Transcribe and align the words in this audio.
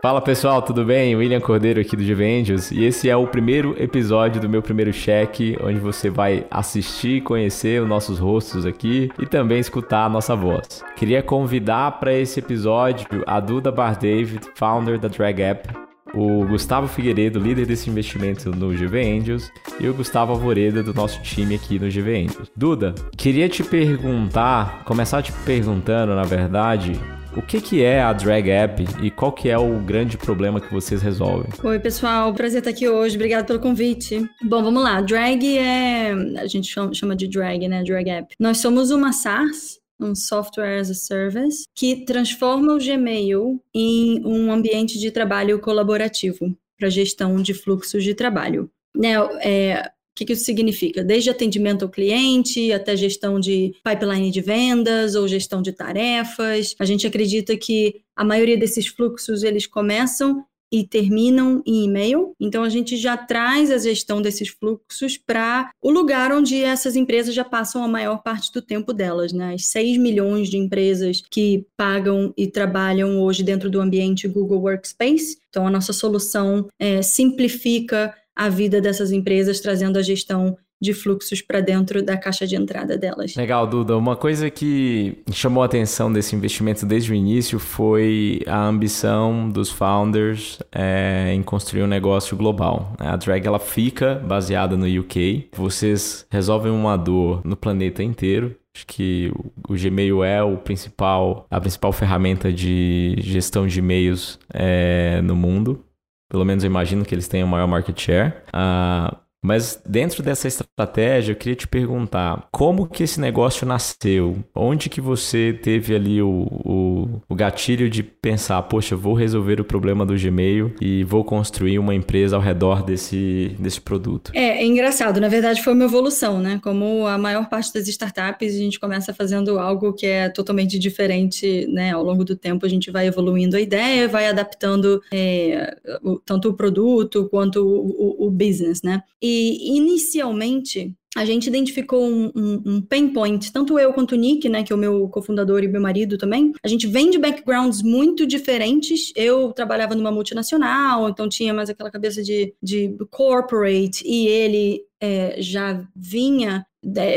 Fala 0.00 0.20
pessoal, 0.20 0.62
tudo 0.62 0.84
bem? 0.84 1.16
William 1.16 1.40
Cordeiro 1.40 1.80
aqui 1.80 1.96
do 1.96 2.04
Givendios 2.04 2.70
e 2.70 2.84
esse 2.84 3.10
é 3.10 3.16
o 3.16 3.26
primeiro 3.26 3.74
episódio 3.82 4.40
do 4.40 4.48
meu 4.48 4.62
primeiro 4.62 4.92
cheque, 4.92 5.58
onde 5.60 5.80
você 5.80 6.08
vai 6.08 6.46
assistir 6.48 7.20
conhecer 7.22 7.82
os 7.82 7.88
nossos 7.88 8.20
rostos 8.20 8.64
aqui 8.64 9.10
e 9.18 9.26
também 9.26 9.58
escutar 9.58 10.04
a 10.04 10.08
nossa 10.08 10.36
voz. 10.36 10.84
Queria 10.94 11.20
convidar 11.20 11.98
para 11.98 12.14
esse 12.14 12.38
episódio 12.38 13.08
a 13.26 13.40
Duda 13.40 13.72
Bar 13.72 13.98
David, 13.98 14.46
founder 14.54 15.00
da 15.00 15.08
Drag 15.08 15.42
App, 15.42 15.68
o 16.14 16.46
Gustavo 16.46 16.86
Figueiredo, 16.86 17.40
líder 17.40 17.66
desse 17.66 17.90
investimento 17.90 18.50
no 18.50 18.70
GV 18.70 19.18
Angels, 19.18 19.50
e 19.80 19.88
o 19.88 19.94
Gustavo 19.94 20.30
Alvoreda, 20.30 20.80
do 20.80 20.94
nosso 20.94 21.20
time 21.22 21.56
aqui 21.56 21.76
no 21.76 21.88
GV 21.88 22.24
Angels. 22.24 22.52
Duda, 22.56 22.94
queria 23.16 23.48
te 23.48 23.64
perguntar, 23.64 24.84
começar 24.84 25.22
te 25.22 25.32
perguntando, 25.44 26.14
na 26.14 26.22
verdade, 26.22 26.92
o 27.36 27.42
que, 27.42 27.60
que 27.60 27.82
é 27.82 28.00
a 28.00 28.12
Drag 28.12 28.50
App 28.50 28.84
e 29.02 29.10
qual 29.10 29.32
que 29.32 29.48
é 29.48 29.58
o 29.58 29.78
grande 29.78 30.16
problema 30.16 30.60
que 30.60 30.72
vocês 30.72 31.02
resolvem? 31.02 31.50
Oi, 31.62 31.78
pessoal. 31.78 32.32
Prazer 32.32 32.58
estar 32.58 32.70
aqui 32.70 32.88
hoje. 32.88 33.16
Obrigada 33.16 33.44
pelo 33.44 33.60
convite. 33.60 34.28
Bom, 34.42 34.62
vamos 34.62 34.82
lá. 34.82 35.00
Drag 35.00 35.58
é... 35.58 36.12
A 36.38 36.46
gente 36.46 36.72
chama 36.92 37.14
de 37.14 37.28
Drag, 37.28 37.68
né? 37.68 37.82
Drag 37.82 38.08
App. 38.08 38.34
Nós 38.38 38.58
somos 38.58 38.90
uma 38.90 39.12
SaaS, 39.12 39.78
um 40.00 40.14
Software 40.14 40.80
as 40.80 40.90
a 40.90 40.94
Service, 40.94 41.64
que 41.74 42.04
transforma 42.04 42.74
o 42.74 42.78
Gmail 42.78 43.62
em 43.74 44.24
um 44.24 44.52
ambiente 44.52 44.98
de 44.98 45.10
trabalho 45.10 45.58
colaborativo 45.58 46.56
para 46.78 46.88
gestão 46.88 47.36
de 47.36 47.54
fluxos 47.54 48.04
de 48.04 48.14
trabalho. 48.14 48.70
Né, 48.96 49.14
é, 49.42 49.90
que, 50.18 50.24
que 50.24 50.32
isso 50.32 50.44
significa? 50.44 51.04
Desde 51.04 51.30
atendimento 51.30 51.84
ao 51.84 51.88
cliente 51.88 52.72
até 52.72 52.96
gestão 52.96 53.38
de 53.38 53.72
pipeline 53.84 54.32
de 54.32 54.40
vendas 54.40 55.14
ou 55.14 55.28
gestão 55.28 55.62
de 55.62 55.72
tarefas. 55.72 56.74
A 56.78 56.84
gente 56.84 57.06
acredita 57.06 57.56
que 57.56 58.02
a 58.16 58.24
maioria 58.24 58.58
desses 58.58 58.88
fluxos 58.88 59.44
eles 59.44 59.66
começam 59.66 60.44
e 60.72 60.86
terminam 60.86 61.62
em 61.66 61.84
e-mail. 61.84 62.34
Então 62.38 62.62
a 62.62 62.68
gente 62.68 62.96
já 62.96 63.16
traz 63.16 63.70
a 63.70 63.78
gestão 63.78 64.20
desses 64.20 64.48
fluxos 64.48 65.16
para 65.16 65.70
o 65.80 65.90
lugar 65.90 66.32
onde 66.32 66.62
essas 66.62 66.96
empresas 66.96 67.34
já 67.34 67.44
passam 67.44 67.82
a 67.82 67.88
maior 67.88 68.22
parte 68.22 68.52
do 68.52 68.60
tempo 68.60 68.92
delas, 68.92 69.32
né? 69.32 69.54
As 69.54 69.66
6 69.66 69.96
milhões 69.98 70.48
de 70.48 70.58
empresas 70.58 71.22
que 71.30 71.64
pagam 71.76 72.34
e 72.36 72.46
trabalham 72.46 73.20
hoje 73.20 73.42
dentro 73.42 73.70
do 73.70 73.80
ambiente 73.80 74.28
Google 74.28 74.60
Workspace. 74.60 75.38
Então 75.48 75.66
a 75.66 75.70
nossa 75.70 75.92
solução 75.92 76.66
é, 76.78 77.00
simplifica 77.02 78.14
a 78.38 78.48
vida 78.48 78.80
dessas 78.80 79.10
empresas, 79.10 79.58
trazendo 79.58 79.98
a 79.98 80.02
gestão 80.02 80.56
de 80.80 80.94
fluxos 80.94 81.42
para 81.42 81.60
dentro 81.60 82.00
da 82.04 82.16
caixa 82.16 82.46
de 82.46 82.54
entrada 82.54 82.96
delas. 82.96 83.34
Legal, 83.34 83.66
Duda. 83.66 83.96
Uma 83.96 84.14
coisa 84.14 84.48
que 84.48 85.18
chamou 85.32 85.64
a 85.64 85.66
atenção 85.66 86.12
desse 86.12 86.36
investimento 86.36 86.86
desde 86.86 87.10
o 87.10 87.14
início 87.16 87.58
foi 87.58 88.42
a 88.46 88.64
ambição 88.64 89.48
dos 89.48 89.70
founders 89.70 90.60
é, 90.70 91.32
em 91.34 91.42
construir 91.42 91.82
um 91.82 91.88
negócio 91.88 92.36
global. 92.36 92.92
A 92.96 93.16
Drag 93.16 93.44
ela 93.44 93.58
fica 93.58 94.14
baseada 94.14 94.76
no 94.76 94.86
UK. 94.86 95.48
Vocês 95.56 96.24
resolvem 96.30 96.70
uma 96.70 96.96
dor 96.96 97.40
no 97.44 97.56
planeta 97.56 98.04
inteiro. 98.04 98.54
Acho 98.72 98.86
que 98.86 99.32
o 99.68 99.74
Gmail 99.74 100.22
é 100.22 100.40
o 100.40 100.56
principal, 100.56 101.44
a 101.50 101.60
principal 101.60 101.92
ferramenta 101.92 102.52
de 102.52 103.16
gestão 103.18 103.66
de 103.66 103.80
e-mails 103.80 104.38
é, 104.54 105.20
no 105.22 105.34
mundo. 105.34 105.84
Pelo 106.28 106.44
menos 106.44 106.62
eu 106.62 106.68
imagino 106.68 107.04
que 107.04 107.14
eles 107.14 107.26
tenham 107.26 107.48
maior 107.48 107.66
market 107.66 107.98
share. 107.98 108.42
Uh, 108.48 109.16
mas 109.48 109.80
dentro 109.88 110.22
dessa 110.22 110.46
estratégia, 110.46 111.32
eu 111.32 111.36
queria 111.36 111.56
te 111.56 111.66
perguntar, 111.66 112.46
como 112.52 112.86
que 112.86 113.02
esse 113.02 113.18
negócio 113.18 113.66
nasceu? 113.66 114.44
Onde 114.54 114.90
que 114.90 115.00
você 115.00 115.58
teve 115.62 115.94
ali 115.94 116.20
o, 116.20 116.28
o, 116.28 117.22
o, 117.26 117.34
gatilho 117.34 117.88
de 117.88 118.02
pensar, 118.02 118.60
poxa, 118.64 118.94
vou 118.94 119.14
resolver 119.14 119.58
o 119.58 119.64
problema 119.64 120.04
do 120.04 120.14
Gmail 120.14 120.74
e 120.82 121.02
vou 121.02 121.24
construir 121.24 121.78
uma 121.78 121.94
empresa 121.94 122.36
ao 122.36 122.42
redor 122.42 122.82
desse, 122.82 123.56
desse 123.58 123.80
produto? 123.80 124.32
É, 124.34 124.58
é 124.58 124.66
engraçado, 124.66 125.18
na 125.18 125.28
verdade 125.28 125.62
foi 125.62 125.72
uma 125.72 125.84
evolução, 125.84 126.40
né? 126.40 126.60
Como 126.62 127.06
a 127.06 127.16
maior 127.16 127.48
parte 127.48 127.72
das 127.72 127.88
startups, 127.88 128.54
a 128.54 128.58
gente 128.58 128.78
começa 128.78 129.14
fazendo 129.14 129.58
algo 129.58 129.94
que 129.94 130.04
é 130.04 130.28
totalmente 130.28 130.78
diferente, 130.78 131.66
né? 131.68 131.92
Ao 131.92 132.04
longo 132.04 132.22
do 132.22 132.36
tempo 132.36 132.66
a 132.66 132.68
gente 132.68 132.90
vai 132.90 133.06
evoluindo 133.06 133.56
a 133.56 133.60
ideia, 133.62 134.08
vai 134.08 134.26
adaptando 134.26 135.00
é, 135.10 135.74
o, 136.02 136.18
tanto 136.18 136.50
o 136.50 136.54
produto 136.54 137.26
quanto 137.30 137.64
o, 137.66 138.26
o 138.26 138.30
business, 138.30 138.82
né? 138.82 139.02
E 139.22 139.37
inicialmente 139.38 140.94
a 141.16 141.24
gente 141.24 141.48
identificou 141.48 142.06
um, 142.06 142.30
um, 142.36 142.62
um, 142.64 142.80
pain 142.82 143.08
point, 143.08 143.50
tanto 143.52 143.78
eu 143.78 143.92
quanto 143.92 144.12
o 144.12 144.16
Nick, 144.16 144.48
né, 144.48 144.62
que 144.62 144.72
é 144.72 144.76
o 144.76 144.78
meu 144.78 145.08
cofundador 145.08 145.64
e 145.64 145.68
meu 145.68 145.80
marido 145.80 146.16
também. 146.16 146.52
A 146.62 146.68
gente 146.68 146.86
vem 146.86 147.10
de 147.10 147.18
backgrounds 147.18 147.82
muito 147.82 148.26
diferentes. 148.26 149.12
Eu 149.16 149.52
trabalhava 149.52 149.94
numa 149.94 150.12
multinacional, 150.12 151.08
então 151.08 151.28
tinha 151.28 151.52
mais 151.52 151.70
aquela 151.70 151.90
cabeça 151.90 152.22
de, 152.22 152.54
de 152.62 152.94
corporate, 153.10 154.04
e 154.06 154.28
ele 154.28 154.82
é, 155.00 155.40
já 155.40 155.84
vinha 155.96 156.64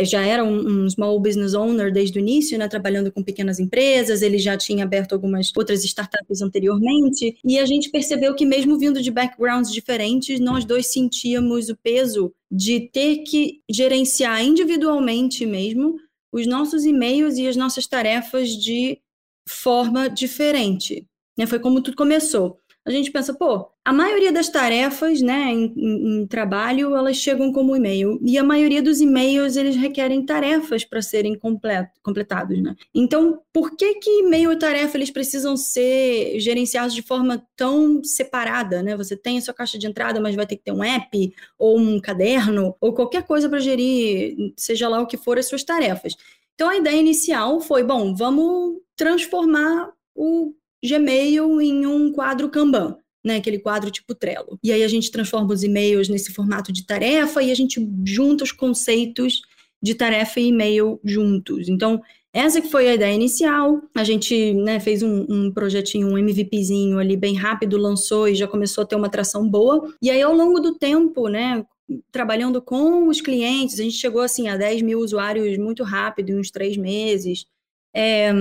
já 0.03 0.25
era 0.25 0.43
um, 0.43 0.85
um, 0.85 0.89
small 0.89 1.19
business 1.19 1.53
owner 1.53 1.93
desde 1.93 2.17
o 2.17 2.21
início, 2.21 2.57
né, 2.57 2.67
trabalhando 2.67 3.11
com 3.11 3.23
pequenas 3.23 3.59
empresas, 3.59 4.21
ele 4.21 4.37
já 4.37 4.57
tinha 4.57 4.83
aberto 4.83 5.13
algumas 5.13 5.51
outras 5.55 5.83
startups 5.83 6.41
anteriormente, 6.41 7.37
e 7.45 7.59
a 7.59 7.65
gente 7.65 7.89
percebeu 7.89 8.33
que 8.35 8.45
mesmo 8.45 8.77
vindo 8.77 9.01
de 9.01 9.11
backgrounds 9.11 9.71
diferentes, 9.71 10.39
nós 10.39 10.65
dois 10.65 10.87
sentíamos 10.87 11.69
o 11.69 11.77
peso 11.77 12.33
de 12.51 12.89
ter 12.91 13.19
que 13.19 13.61
gerenciar 13.69 14.43
individualmente 14.43 15.45
mesmo 15.45 15.95
os 16.31 16.47
nossos 16.47 16.85
e-mails 16.85 17.37
e 17.37 17.47
as 17.47 17.55
nossas 17.55 17.85
tarefas 17.85 18.49
de 18.49 18.99
forma 19.47 20.09
diferente. 20.09 21.05
Né? 21.37 21.45
Foi 21.45 21.59
como 21.59 21.81
tudo 21.81 21.95
começou 21.95 22.57
a 22.83 22.89
gente 22.89 23.11
pensa, 23.11 23.31
pô, 23.33 23.69
a 23.85 23.93
maioria 23.93 24.31
das 24.31 24.49
tarefas, 24.49 25.21
né, 25.21 25.51
em, 25.51 25.73
em, 25.77 26.21
em 26.21 26.27
trabalho, 26.27 26.95
elas 26.95 27.15
chegam 27.17 27.51
como 27.53 27.75
e-mail. 27.75 28.19
E 28.23 28.37
a 28.39 28.43
maioria 28.43 28.81
dos 28.81 28.99
e-mails, 28.99 29.55
eles 29.55 29.75
requerem 29.75 30.25
tarefas 30.25 30.83
para 30.83 31.01
serem 31.01 31.37
completo, 31.37 31.91
completados, 32.01 32.59
né? 32.61 32.75
Então, 32.93 33.39
por 33.53 33.75
que 33.75 33.95
que 33.95 34.09
e-mail 34.21 34.51
e 34.51 34.57
tarefa, 34.57 34.97
eles 34.97 35.11
precisam 35.11 35.55
ser 35.55 36.39
gerenciados 36.39 36.95
de 36.95 37.03
forma 37.03 37.45
tão 37.55 38.03
separada, 38.03 38.81
né? 38.81 38.97
Você 38.97 39.15
tem 39.15 39.37
a 39.37 39.41
sua 39.41 39.53
caixa 39.53 39.77
de 39.77 39.85
entrada, 39.85 40.19
mas 40.19 40.35
vai 40.35 40.47
ter 40.47 40.55
que 40.55 40.63
ter 40.63 40.71
um 40.71 40.83
app, 40.83 41.33
ou 41.59 41.77
um 41.77 41.99
caderno, 41.99 42.75
ou 42.81 42.93
qualquer 42.93 43.23
coisa 43.23 43.47
para 43.47 43.59
gerir, 43.59 44.35
seja 44.57 44.89
lá 44.89 44.99
o 44.99 45.07
que 45.07 45.17
for, 45.17 45.37
as 45.37 45.47
suas 45.47 45.63
tarefas. 45.63 46.15
Então, 46.55 46.69
a 46.69 46.77
ideia 46.77 46.99
inicial 46.99 47.61
foi, 47.61 47.83
bom, 47.83 48.15
vamos 48.15 48.79
transformar 48.95 49.91
o 50.15 50.53
Gmail 50.83 51.61
em 51.61 51.85
um 51.85 52.11
quadro 52.11 52.49
Kanban. 52.49 52.97
Né, 53.23 53.35
aquele 53.35 53.59
quadro 53.59 53.91
tipo 53.91 54.15
Trello. 54.15 54.57
E 54.63 54.71
aí 54.71 54.83
a 54.83 54.87
gente 54.87 55.11
transforma 55.11 55.53
os 55.53 55.61
e-mails 55.61 56.09
nesse 56.09 56.33
formato 56.33 56.73
de 56.73 56.87
tarefa 56.87 57.43
e 57.43 57.51
a 57.51 57.55
gente 57.55 57.87
junta 58.03 58.43
os 58.43 58.51
conceitos 58.51 59.43
de 59.79 59.93
tarefa 59.93 60.39
e 60.39 60.47
e-mail 60.47 60.99
juntos. 61.03 61.69
Então, 61.69 62.01
essa 62.33 62.61
que 62.61 62.69
foi 62.69 62.87
a 62.87 62.93
ideia 62.93 63.13
inicial. 63.13 63.81
A 63.95 64.03
gente 64.03 64.53
né, 64.53 64.79
fez 64.79 65.03
um, 65.03 65.25
um, 65.29 65.51
projetinho, 65.51 66.07
um 66.07 66.17
MVPzinho 66.17 66.97
ali 66.97 67.17
bem 67.17 67.35
rápido, 67.35 67.77
lançou 67.77 68.27
e 68.27 68.35
já 68.35 68.47
começou 68.47 68.83
a 68.83 68.87
ter 68.87 68.95
uma 68.95 69.07
atração 69.07 69.47
boa. 69.47 69.93
E 70.01 70.09
aí, 70.09 70.21
ao 70.21 70.33
longo 70.33 70.59
do 70.59 70.75
tempo, 70.75 71.27
né, 71.27 71.65
trabalhando 72.11 72.61
com 72.61 73.07
os 73.07 73.19
clientes, 73.19 73.79
a 73.79 73.83
gente 73.83 73.97
chegou 73.97 74.21
assim 74.21 74.47
a 74.47 74.55
10 74.55 74.81
mil 74.81 74.99
usuários 74.99 75.57
muito 75.57 75.83
rápido, 75.83 76.29
em 76.29 76.39
uns 76.39 76.49
três 76.49 76.77
meses. 76.77 77.45
É, 77.93 78.31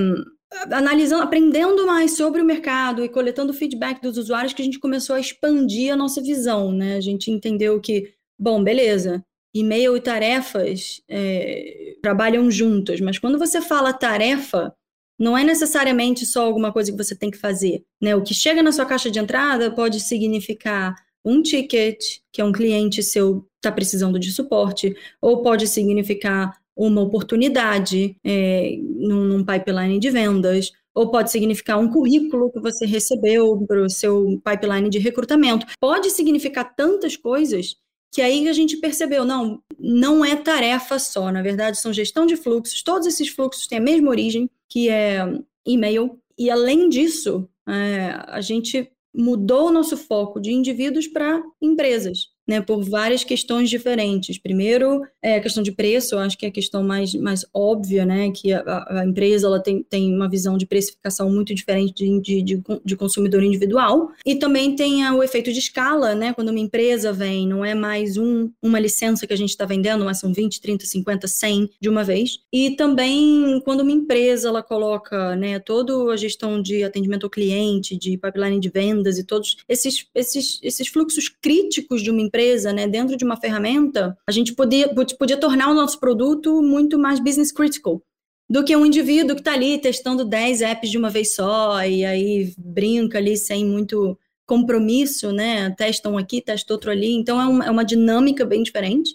analisando, 0.70 1.22
aprendendo 1.22 1.86
mais 1.86 2.16
sobre 2.16 2.40
o 2.40 2.44
mercado 2.44 3.04
e 3.04 3.08
coletando 3.08 3.52
feedback 3.52 4.00
dos 4.00 4.18
usuários 4.18 4.52
que 4.52 4.62
a 4.62 4.64
gente 4.64 4.78
começou 4.78 5.16
a 5.16 5.20
expandir 5.20 5.92
a 5.92 5.96
nossa 5.96 6.20
visão, 6.20 6.72
né? 6.72 6.96
A 6.96 7.00
gente 7.00 7.30
entendeu 7.30 7.80
que, 7.80 8.12
bom, 8.38 8.62
beleza, 8.62 9.24
e-mail 9.54 9.96
e 9.96 10.00
tarefas 10.00 11.02
é, 11.08 11.96
trabalham 12.02 12.50
juntas, 12.50 13.00
mas 13.00 13.18
quando 13.18 13.38
você 13.38 13.60
fala 13.60 13.92
tarefa, 13.92 14.74
não 15.18 15.36
é 15.36 15.44
necessariamente 15.44 16.24
só 16.24 16.44
alguma 16.44 16.72
coisa 16.72 16.90
que 16.90 16.96
você 16.96 17.14
tem 17.14 17.30
que 17.30 17.36
fazer, 17.36 17.84
né? 18.00 18.16
O 18.16 18.22
que 18.22 18.34
chega 18.34 18.62
na 18.62 18.72
sua 18.72 18.86
caixa 18.86 19.10
de 19.10 19.18
entrada 19.18 19.70
pode 19.70 20.00
significar 20.00 20.94
um 21.24 21.42
ticket, 21.42 22.20
que 22.32 22.40
é 22.40 22.44
um 22.44 22.52
cliente 22.52 23.02
seu 23.02 23.46
está 23.56 23.70
precisando 23.70 24.18
de 24.18 24.32
suporte, 24.32 24.96
ou 25.20 25.42
pode 25.42 25.66
significar 25.66 26.58
uma 26.76 27.00
oportunidade 27.00 28.16
é, 28.24 28.76
num, 28.80 29.24
num 29.24 29.44
pipeline 29.44 29.98
de 29.98 30.10
vendas, 30.10 30.72
ou 30.94 31.10
pode 31.10 31.30
significar 31.30 31.78
um 31.78 31.90
currículo 31.90 32.50
que 32.50 32.60
você 32.60 32.84
recebeu 32.84 33.64
para 33.66 33.82
o 33.82 33.90
seu 33.90 34.40
pipeline 34.44 34.88
de 34.88 34.98
recrutamento. 34.98 35.66
Pode 35.78 36.10
significar 36.10 36.74
tantas 36.74 37.16
coisas 37.16 37.76
que 38.12 38.20
aí 38.20 38.48
a 38.48 38.52
gente 38.52 38.76
percebeu, 38.78 39.24
não, 39.24 39.62
não 39.78 40.24
é 40.24 40.34
tarefa 40.34 40.98
só, 40.98 41.30
na 41.30 41.42
verdade 41.42 41.78
são 41.78 41.92
gestão 41.92 42.26
de 42.26 42.36
fluxos, 42.36 42.82
todos 42.82 43.06
esses 43.06 43.28
fluxos 43.28 43.68
têm 43.68 43.78
a 43.78 43.82
mesma 43.82 44.10
origem, 44.10 44.50
que 44.68 44.88
é 44.88 45.22
e-mail, 45.64 46.18
e 46.36 46.50
além 46.50 46.88
disso, 46.88 47.48
é, 47.68 48.12
a 48.26 48.40
gente 48.40 48.90
mudou 49.14 49.68
o 49.68 49.72
nosso 49.72 49.96
foco 49.96 50.40
de 50.40 50.52
indivíduos 50.52 51.06
para 51.06 51.42
empresas. 51.60 52.29
Né, 52.50 52.60
por 52.60 52.82
várias 52.82 53.22
questões 53.22 53.70
diferentes. 53.70 54.36
Primeiro, 54.36 55.02
é 55.22 55.36
a 55.36 55.40
questão 55.40 55.62
de 55.62 55.70
preço, 55.70 56.16
eu 56.16 56.18
acho 56.18 56.36
que 56.36 56.44
é 56.44 56.48
a 56.48 56.52
questão 56.52 56.82
mais, 56.82 57.14
mais 57.14 57.46
óbvia, 57.54 58.04
né, 58.04 58.32
que 58.32 58.52
a, 58.52 58.86
a 58.88 59.06
empresa 59.06 59.46
ela 59.46 59.62
tem, 59.62 59.84
tem 59.84 60.12
uma 60.12 60.28
visão 60.28 60.58
de 60.58 60.66
precificação 60.66 61.30
muito 61.30 61.54
diferente 61.54 61.94
de, 61.94 62.20
de, 62.20 62.42
de, 62.42 62.62
de 62.84 62.96
consumidor 62.96 63.44
individual. 63.44 64.10
E 64.26 64.34
também 64.34 64.74
tem 64.74 65.08
o 65.12 65.22
efeito 65.22 65.52
de 65.52 65.60
escala, 65.60 66.12
né, 66.16 66.32
quando 66.32 66.48
uma 66.48 66.58
empresa 66.58 67.12
vem, 67.12 67.46
não 67.46 67.64
é 67.64 67.72
mais 67.72 68.16
um, 68.16 68.50
uma 68.60 68.80
licença 68.80 69.28
que 69.28 69.32
a 69.32 69.36
gente 69.36 69.50
está 69.50 69.64
vendendo, 69.64 70.04
mas 70.04 70.18
são 70.18 70.32
20, 70.32 70.60
30, 70.60 70.86
50, 70.86 71.28
100 71.28 71.70
de 71.80 71.88
uma 71.88 72.02
vez. 72.02 72.40
E 72.52 72.70
também 72.72 73.62
quando 73.64 73.82
uma 73.82 73.92
empresa 73.92 74.48
ela 74.48 74.60
coloca 74.60 75.36
né, 75.36 75.60
toda 75.60 76.12
a 76.12 76.16
gestão 76.16 76.60
de 76.60 76.82
atendimento 76.82 77.22
ao 77.26 77.30
cliente, 77.30 77.96
de 77.96 78.18
pipeline 78.18 78.58
de 78.58 78.68
vendas 78.68 79.18
e 79.18 79.24
todos 79.24 79.58
esses, 79.68 80.04
esses, 80.16 80.58
esses 80.64 80.88
fluxos 80.88 81.28
críticos 81.28 82.02
de 82.02 82.10
uma 82.10 82.20
empresa 82.20 82.39
né, 82.72 82.86
dentro 82.86 83.16
de 83.16 83.24
uma 83.24 83.36
ferramenta, 83.36 84.16
a 84.26 84.32
gente 84.32 84.54
podia, 84.54 84.88
podia 85.18 85.36
tornar 85.36 85.70
o 85.70 85.74
nosso 85.74 85.98
produto 85.98 86.62
muito 86.62 86.98
mais 86.98 87.20
business 87.20 87.52
critical 87.52 88.02
do 88.48 88.64
que 88.64 88.74
um 88.74 88.84
indivíduo 88.84 89.36
que 89.36 89.42
está 89.42 89.52
ali 89.52 89.78
testando 89.78 90.24
10 90.24 90.62
apps 90.62 90.90
de 90.90 90.98
uma 90.98 91.08
vez 91.08 91.36
só 91.36 91.84
e 91.84 92.04
aí 92.04 92.52
brinca 92.58 93.18
ali 93.18 93.36
sem 93.36 93.64
muito 93.64 94.18
compromisso, 94.44 95.30
né? 95.30 95.70
Testa 95.70 96.08
um 96.08 96.18
aqui, 96.18 96.42
testa 96.42 96.72
outro 96.74 96.90
ali. 96.90 97.14
Então 97.14 97.40
é 97.40 97.44
uma, 97.46 97.64
é 97.66 97.70
uma 97.70 97.84
dinâmica 97.84 98.44
bem 98.44 98.64
diferente. 98.64 99.12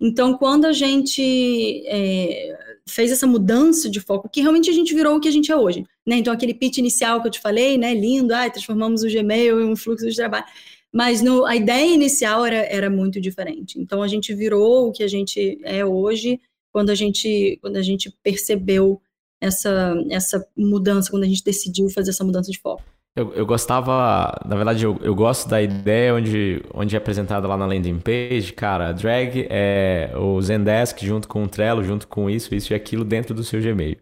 Então, 0.00 0.36
quando 0.36 0.64
a 0.64 0.72
gente 0.72 1.84
é, 1.86 2.80
fez 2.86 3.12
essa 3.12 3.28
mudança 3.28 3.88
de 3.88 4.00
foco, 4.00 4.28
que 4.28 4.40
realmente 4.40 4.68
a 4.68 4.72
gente 4.72 4.92
virou 4.92 5.16
o 5.16 5.20
que 5.20 5.28
a 5.28 5.30
gente 5.30 5.52
é 5.52 5.56
hoje, 5.56 5.84
né? 6.04 6.16
Então, 6.16 6.32
aquele 6.32 6.52
pitch 6.52 6.78
inicial 6.78 7.22
que 7.22 7.28
eu 7.28 7.30
te 7.30 7.40
falei, 7.40 7.78
né? 7.78 7.94
Lindo, 7.94 8.34
ai, 8.34 8.50
transformamos 8.50 9.04
o 9.04 9.08
Gmail 9.08 9.60
em 9.60 9.70
um 9.70 9.76
fluxo 9.76 10.08
de 10.08 10.16
trabalho. 10.16 10.44
Mas 10.94 11.20
no, 11.20 11.44
a 11.44 11.56
ideia 11.56 11.92
inicial 11.92 12.46
era, 12.46 12.56
era 12.56 12.88
muito 12.88 13.20
diferente. 13.20 13.80
Então, 13.80 14.00
a 14.00 14.06
gente 14.06 14.32
virou 14.32 14.88
o 14.88 14.92
que 14.92 15.02
a 15.02 15.08
gente 15.08 15.58
é 15.64 15.84
hoje 15.84 16.40
quando 16.72 16.90
a 16.90 16.94
gente, 16.94 17.58
quando 17.60 17.76
a 17.76 17.82
gente 17.82 18.16
percebeu 18.22 19.00
essa, 19.40 19.94
essa 20.08 20.46
mudança, 20.56 21.10
quando 21.10 21.24
a 21.24 21.26
gente 21.26 21.42
decidiu 21.42 21.88
fazer 21.90 22.10
essa 22.10 22.22
mudança 22.22 22.48
de 22.48 22.60
foco. 22.60 22.84
Eu, 23.16 23.32
eu 23.34 23.46
gostava, 23.46 24.40
na 24.44 24.56
verdade, 24.56 24.84
eu, 24.84 24.98
eu 25.00 25.14
gosto 25.14 25.48
da 25.48 25.62
ideia 25.62 26.14
onde, 26.14 26.62
onde 26.72 26.96
é 26.96 26.98
apresentada 26.98 27.46
lá 27.46 27.56
na 27.56 27.66
landing 27.66 28.00
page, 28.00 28.52
cara, 28.52 28.90
drag 28.90 29.46
é 29.50 30.12
o 30.16 30.40
Zendesk 30.42 31.04
junto 31.04 31.28
com 31.28 31.44
o 31.44 31.48
Trello, 31.48 31.84
junto 31.84 32.08
com 32.08 32.28
isso, 32.28 32.54
isso 32.54 32.72
e 32.72 32.74
aquilo 32.74 33.04
dentro 33.04 33.32
do 33.32 33.44
seu 33.44 33.60
Gmail. 33.60 33.96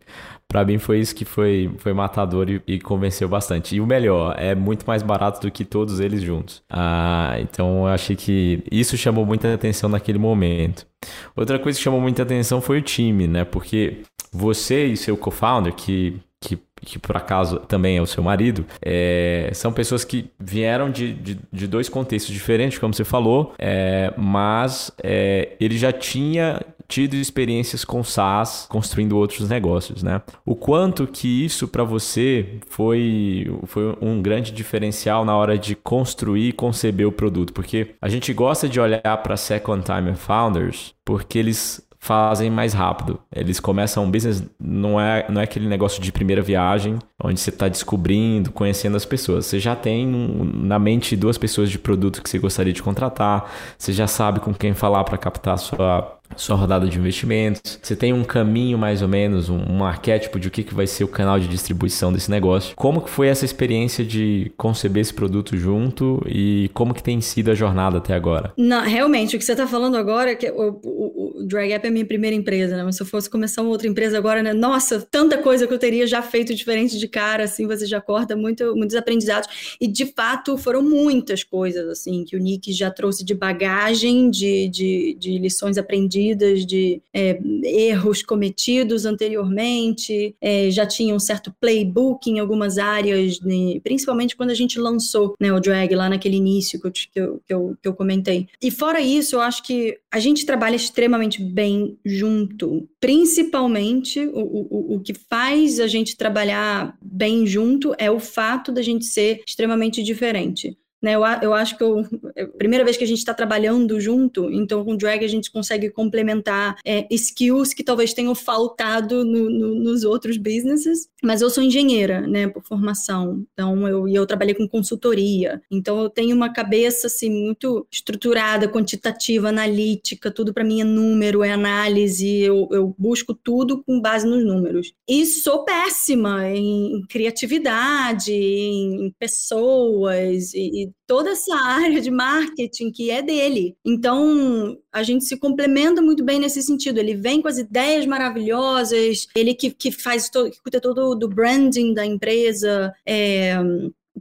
Para 0.52 0.66
mim 0.66 0.76
foi 0.76 1.00
isso 1.00 1.14
que 1.14 1.24
foi, 1.24 1.70
foi 1.78 1.94
matador 1.94 2.50
e, 2.50 2.62
e, 2.66 2.78
convenceu 2.78 3.26
bastante. 3.26 3.74
E 3.74 3.80
o 3.80 3.86
melhor, 3.86 4.36
é 4.38 4.54
muito 4.54 4.86
mais 4.86 5.02
barato 5.02 5.40
do 5.40 5.50
que 5.50 5.64
todos 5.64 5.98
eles 5.98 6.20
juntos. 6.20 6.62
Ah, 6.68 7.36
então 7.40 7.86
eu 7.86 7.86
achei 7.86 8.14
que 8.14 8.62
isso 8.70 8.94
chamou 8.98 9.24
muita 9.24 9.54
atenção 9.54 9.88
naquele 9.88 10.18
momento. 10.18 10.86
Outra 11.34 11.58
coisa 11.58 11.78
que 11.78 11.82
chamou 11.82 12.02
muita 12.02 12.22
atenção 12.22 12.60
foi 12.60 12.78
o 12.78 12.82
time, 12.82 13.26
né? 13.26 13.44
Porque 13.44 14.02
você 14.30 14.84
e 14.84 14.96
seu 14.96 15.16
co-founder, 15.16 15.72
que 15.72 16.20
que, 16.42 16.58
que 16.80 16.98
por 16.98 17.16
acaso 17.16 17.60
também 17.60 17.96
é 17.96 18.02
o 18.02 18.06
seu 18.06 18.22
marido, 18.22 18.66
é, 18.84 19.48
são 19.54 19.72
pessoas 19.72 20.04
que 20.04 20.28
vieram 20.38 20.90
de, 20.90 21.12
de, 21.12 21.38
de, 21.52 21.66
dois 21.68 21.88
contextos 21.88 22.34
diferentes, 22.34 22.78
como 22.78 22.92
você 22.92 23.04
falou, 23.04 23.54
é, 23.58 24.12
mas 24.16 24.90
é, 25.02 25.50
ele 25.60 25.78
já 25.78 25.92
tinha 25.92 26.60
tido 26.92 27.14
experiências 27.14 27.86
com 27.86 28.04
SaaS, 28.04 28.66
construindo 28.68 29.16
outros 29.16 29.48
negócios, 29.48 30.02
né? 30.02 30.20
O 30.44 30.54
quanto 30.54 31.06
que 31.06 31.42
isso 31.42 31.66
para 31.66 31.82
você 31.84 32.58
foi, 32.68 33.50
foi 33.64 33.96
um 33.98 34.20
grande 34.20 34.52
diferencial 34.52 35.24
na 35.24 35.34
hora 35.34 35.56
de 35.56 35.74
construir 35.74 36.48
e 36.50 36.52
conceber 36.52 37.08
o 37.08 37.12
produto, 37.12 37.54
porque 37.54 37.94
a 38.00 38.10
gente 38.10 38.30
gosta 38.34 38.68
de 38.68 38.78
olhar 38.78 39.16
para 39.22 39.38
second 39.38 39.82
time 39.82 40.14
founders 40.14 40.92
porque 41.02 41.38
eles 41.38 41.82
fazem 41.98 42.50
mais 42.50 42.74
rápido. 42.74 43.20
Eles 43.34 43.60
começam 43.60 44.04
um 44.04 44.10
business, 44.10 44.42
não 44.60 45.00
é, 45.00 45.24
não 45.28 45.40
é 45.40 45.44
aquele 45.44 45.68
negócio 45.68 46.02
de 46.02 46.10
primeira 46.10 46.42
viagem, 46.42 46.98
onde 47.22 47.38
você 47.38 47.50
está 47.50 47.68
descobrindo, 47.68 48.50
conhecendo 48.50 48.96
as 48.96 49.04
pessoas. 49.04 49.46
Você 49.46 49.60
já 49.60 49.76
tem 49.76 50.04
na 50.52 50.80
mente 50.80 51.14
duas 51.14 51.38
pessoas 51.38 51.70
de 51.70 51.78
produto 51.78 52.20
que 52.20 52.28
você 52.28 52.40
gostaria 52.40 52.72
de 52.72 52.82
contratar, 52.82 53.48
você 53.78 53.92
já 53.92 54.08
sabe 54.08 54.40
com 54.40 54.52
quem 54.52 54.74
falar 54.74 55.04
para 55.04 55.16
captar 55.16 55.56
sua 55.58 56.18
sua 56.36 56.56
rodada 56.56 56.86
de 56.86 56.98
investimentos, 56.98 57.78
você 57.82 57.96
tem 57.96 58.12
um 58.12 58.24
caminho 58.24 58.78
mais 58.78 59.02
ou 59.02 59.08
menos, 59.08 59.48
um, 59.48 59.58
um, 59.58 59.84
arquétipo 59.84 60.38
de 60.38 60.48
o 60.48 60.50
que, 60.50 60.62
que 60.62 60.74
vai 60.74 60.86
ser 60.86 61.04
o 61.04 61.08
canal 61.08 61.38
de 61.38 61.48
distribuição 61.48 62.12
desse 62.12 62.30
negócio. 62.30 62.74
Como 62.76 63.00
que 63.00 63.10
foi 63.10 63.28
essa 63.28 63.44
experiência 63.44 64.04
de 64.04 64.52
conceber 64.56 65.00
esse 65.00 65.12
produto 65.12 65.56
junto 65.56 66.22
e 66.26 66.70
como 66.72 66.94
que 66.94 67.02
tem 67.02 67.20
sido 67.20 67.50
a 67.50 67.54
jornada 67.54 67.98
até 67.98 68.14
agora? 68.14 68.52
Não, 68.56 68.82
realmente, 68.82 69.36
o 69.36 69.38
que 69.38 69.44
você 69.44 69.52
está 69.52 69.66
falando 69.66 69.96
agora 69.96 70.30
é 70.30 70.34
que 70.34 70.50
o, 70.50 70.80
o, 70.82 71.40
o 71.40 71.44
Drag 71.46 71.72
App 71.72 71.86
é 71.86 71.88
a 71.88 71.92
minha 71.92 72.06
primeira 72.06 72.36
empresa, 72.36 72.76
né? 72.76 72.84
Mas 72.84 72.96
se 72.96 73.02
eu 73.02 73.06
fosse 73.06 73.28
começar 73.28 73.62
uma 73.62 73.70
outra 73.70 73.88
empresa 73.88 74.16
agora, 74.16 74.42
né? 74.42 74.52
Nossa, 74.52 75.06
tanta 75.10 75.38
coisa 75.38 75.66
que 75.66 75.74
eu 75.74 75.78
teria 75.78 76.06
já 76.06 76.22
feito 76.22 76.54
diferente 76.54 76.98
de 76.98 77.08
cara, 77.08 77.44
assim, 77.44 77.66
você 77.66 77.86
já 77.86 78.00
corta 78.00 78.36
muito, 78.36 78.76
muitos 78.76 78.96
aprendizados. 78.96 79.76
E, 79.80 79.86
de 79.86 80.06
fato, 80.06 80.56
foram 80.56 80.82
muitas 80.82 81.42
coisas, 81.42 81.88
assim, 81.88 82.24
que 82.24 82.36
o 82.36 82.38
Nick 82.38 82.72
já 82.72 82.90
trouxe 82.90 83.24
de 83.24 83.34
bagagem, 83.34 84.30
de, 84.30 84.68
de, 84.68 85.16
de 85.18 85.38
lições 85.38 85.78
aprendidas 85.78 86.21
de 86.66 87.00
é, 87.12 87.38
erros 87.64 88.22
cometidos 88.22 89.04
anteriormente, 89.04 90.34
é, 90.40 90.70
já 90.70 90.86
tinha 90.86 91.14
um 91.14 91.18
certo 91.18 91.52
playbook 91.60 92.30
em 92.30 92.38
algumas 92.38 92.78
áreas, 92.78 93.40
né, 93.40 93.80
principalmente 93.82 94.36
quando 94.36 94.50
a 94.50 94.54
gente 94.54 94.78
lançou 94.78 95.34
né, 95.40 95.52
o 95.52 95.60
drag 95.60 95.94
lá 95.94 96.08
naquele 96.08 96.36
início 96.36 96.80
que 96.80 96.86
eu, 96.86 96.92
que, 96.92 97.10
eu, 97.16 97.42
que, 97.46 97.54
eu, 97.54 97.76
que 97.82 97.88
eu 97.88 97.94
comentei. 97.94 98.48
E 98.62 98.70
fora 98.70 99.00
isso, 99.00 99.36
eu 99.36 99.40
acho 99.40 99.62
que 99.62 99.98
a 100.10 100.18
gente 100.18 100.46
trabalha 100.46 100.76
extremamente 100.76 101.42
bem 101.42 101.98
junto, 102.04 102.88
principalmente 103.00 104.20
o, 104.20 104.40
o, 104.40 104.94
o 104.96 105.00
que 105.00 105.14
faz 105.14 105.80
a 105.80 105.86
gente 105.86 106.16
trabalhar 106.16 106.96
bem 107.02 107.46
junto 107.46 107.94
é 107.98 108.10
o 108.10 108.20
fato 108.20 108.72
da 108.72 108.82
gente 108.82 109.04
ser 109.04 109.42
extremamente 109.46 110.02
diferente. 110.02 110.76
Né, 111.02 111.14
eu, 111.16 111.22
eu 111.42 111.52
acho 111.52 111.76
que 111.76 111.82
eu, 111.82 112.06
é 112.36 112.42
a 112.44 112.48
primeira 112.48 112.84
vez 112.84 112.96
que 112.96 113.04
a 113.04 113.06
gente 113.06 113.18
está 113.18 113.34
trabalhando 113.34 114.00
junto, 114.00 114.50
então 114.52 114.84
com 114.84 114.96
drag 114.96 115.24
a 115.24 115.28
gente 115.28 115.50
consegue 115.50 115.90
complementar 115.90 116.76
é, 116.84 117.06
skills 117.10 117.74
que 117.74 117.82
talvez 117.82 118.14
tenham 118.14 118.34
faltado 118.34 119.24
no, 119.24 119.50
no, 119.50 119.74
nos 119.74 120.04
outros 120.04 120.36
businesses. 120.36 121.08
Mas 121.22 121.40
eu 121.40 121.50
sou 121.50 121.62
engenheira, 121.62 122.20
né, 122.20 122.48
por 122.48 122.62
formação. 122.62 123.44
Então 123.52 123.88
eu 123.88 124.02
eu 124.22 124.26
trabalhei 124.26 124.54
com 124.54 124.68
consultoria. 124.68 125.60
Então 125.70 126.00
eu 126.00 126.10
tenho 126.10 126.34
uma 126.34 126.52
cabeça 126.52 127.06
assim 127.06 127.30
muito 127.30 127.86
estruturada, 127.90 128.68
quantitativa, 128.68 129.48
analítica. 129.48 130.30
Tudo 130.30 130.52
para 130.52 130.64
mim 130.64 130.80
é 130.80 130.84
número, 130.84 131.42
é 131.42 131.52
análise. 131.52 132.38
Eu, 132.38 132.68
eu 132.70 132.94
busco 132.98 133.34
tudo 133.34 133.82
com 133.82 134.00
base 134.00 134.26
nos 134.26 134.44
números. 134.44 134.92
E 135.08 135.26
sou 135.26 135.64
péssima 135.64 136.48
em 136.48 137.04
criatividade, 137.08 138.32
em 138.32 139.12
pessoas 139.18 140.54
e, 140.54 140.84
e 140.84 140.91
toda 141.06 141.30
essa 141.30 141.54
área 141.56 142.00
de 142.00 142.10
marketing 142.10 142.90
que 142.90 143.10
é 143.10 143.22
dele. 143.22 143.76
Então, 143.84 144.76
a 144.92 145.02
gente 145.02 145.24
se 145.24 145.36
complementa 145.36 146.00
muito 146.02 146.24
bem 146.24 146.38
nesse 146.38 146.62
sentido. 146.62 146.98
Ele 146.98 147.14
vem 147.14 147.40
com 147.40 147.48
as 147.48 147.58
ideias 147.58 148.06
maravilhosas, 148.06 149.26
ele 149.34 149.54
que, 149.54 149.70
que 149.70 149.90
faz 149.90 150.28
todo, 150.28 150.50
que 150.50 150.60
cuida 150.62 150.80
todo 150.80 151.14
do 151.14 151.28
branding 151.28 151.94
da 151.94 152.04
empresa, 152.04 152.92
é, 153.06 153.54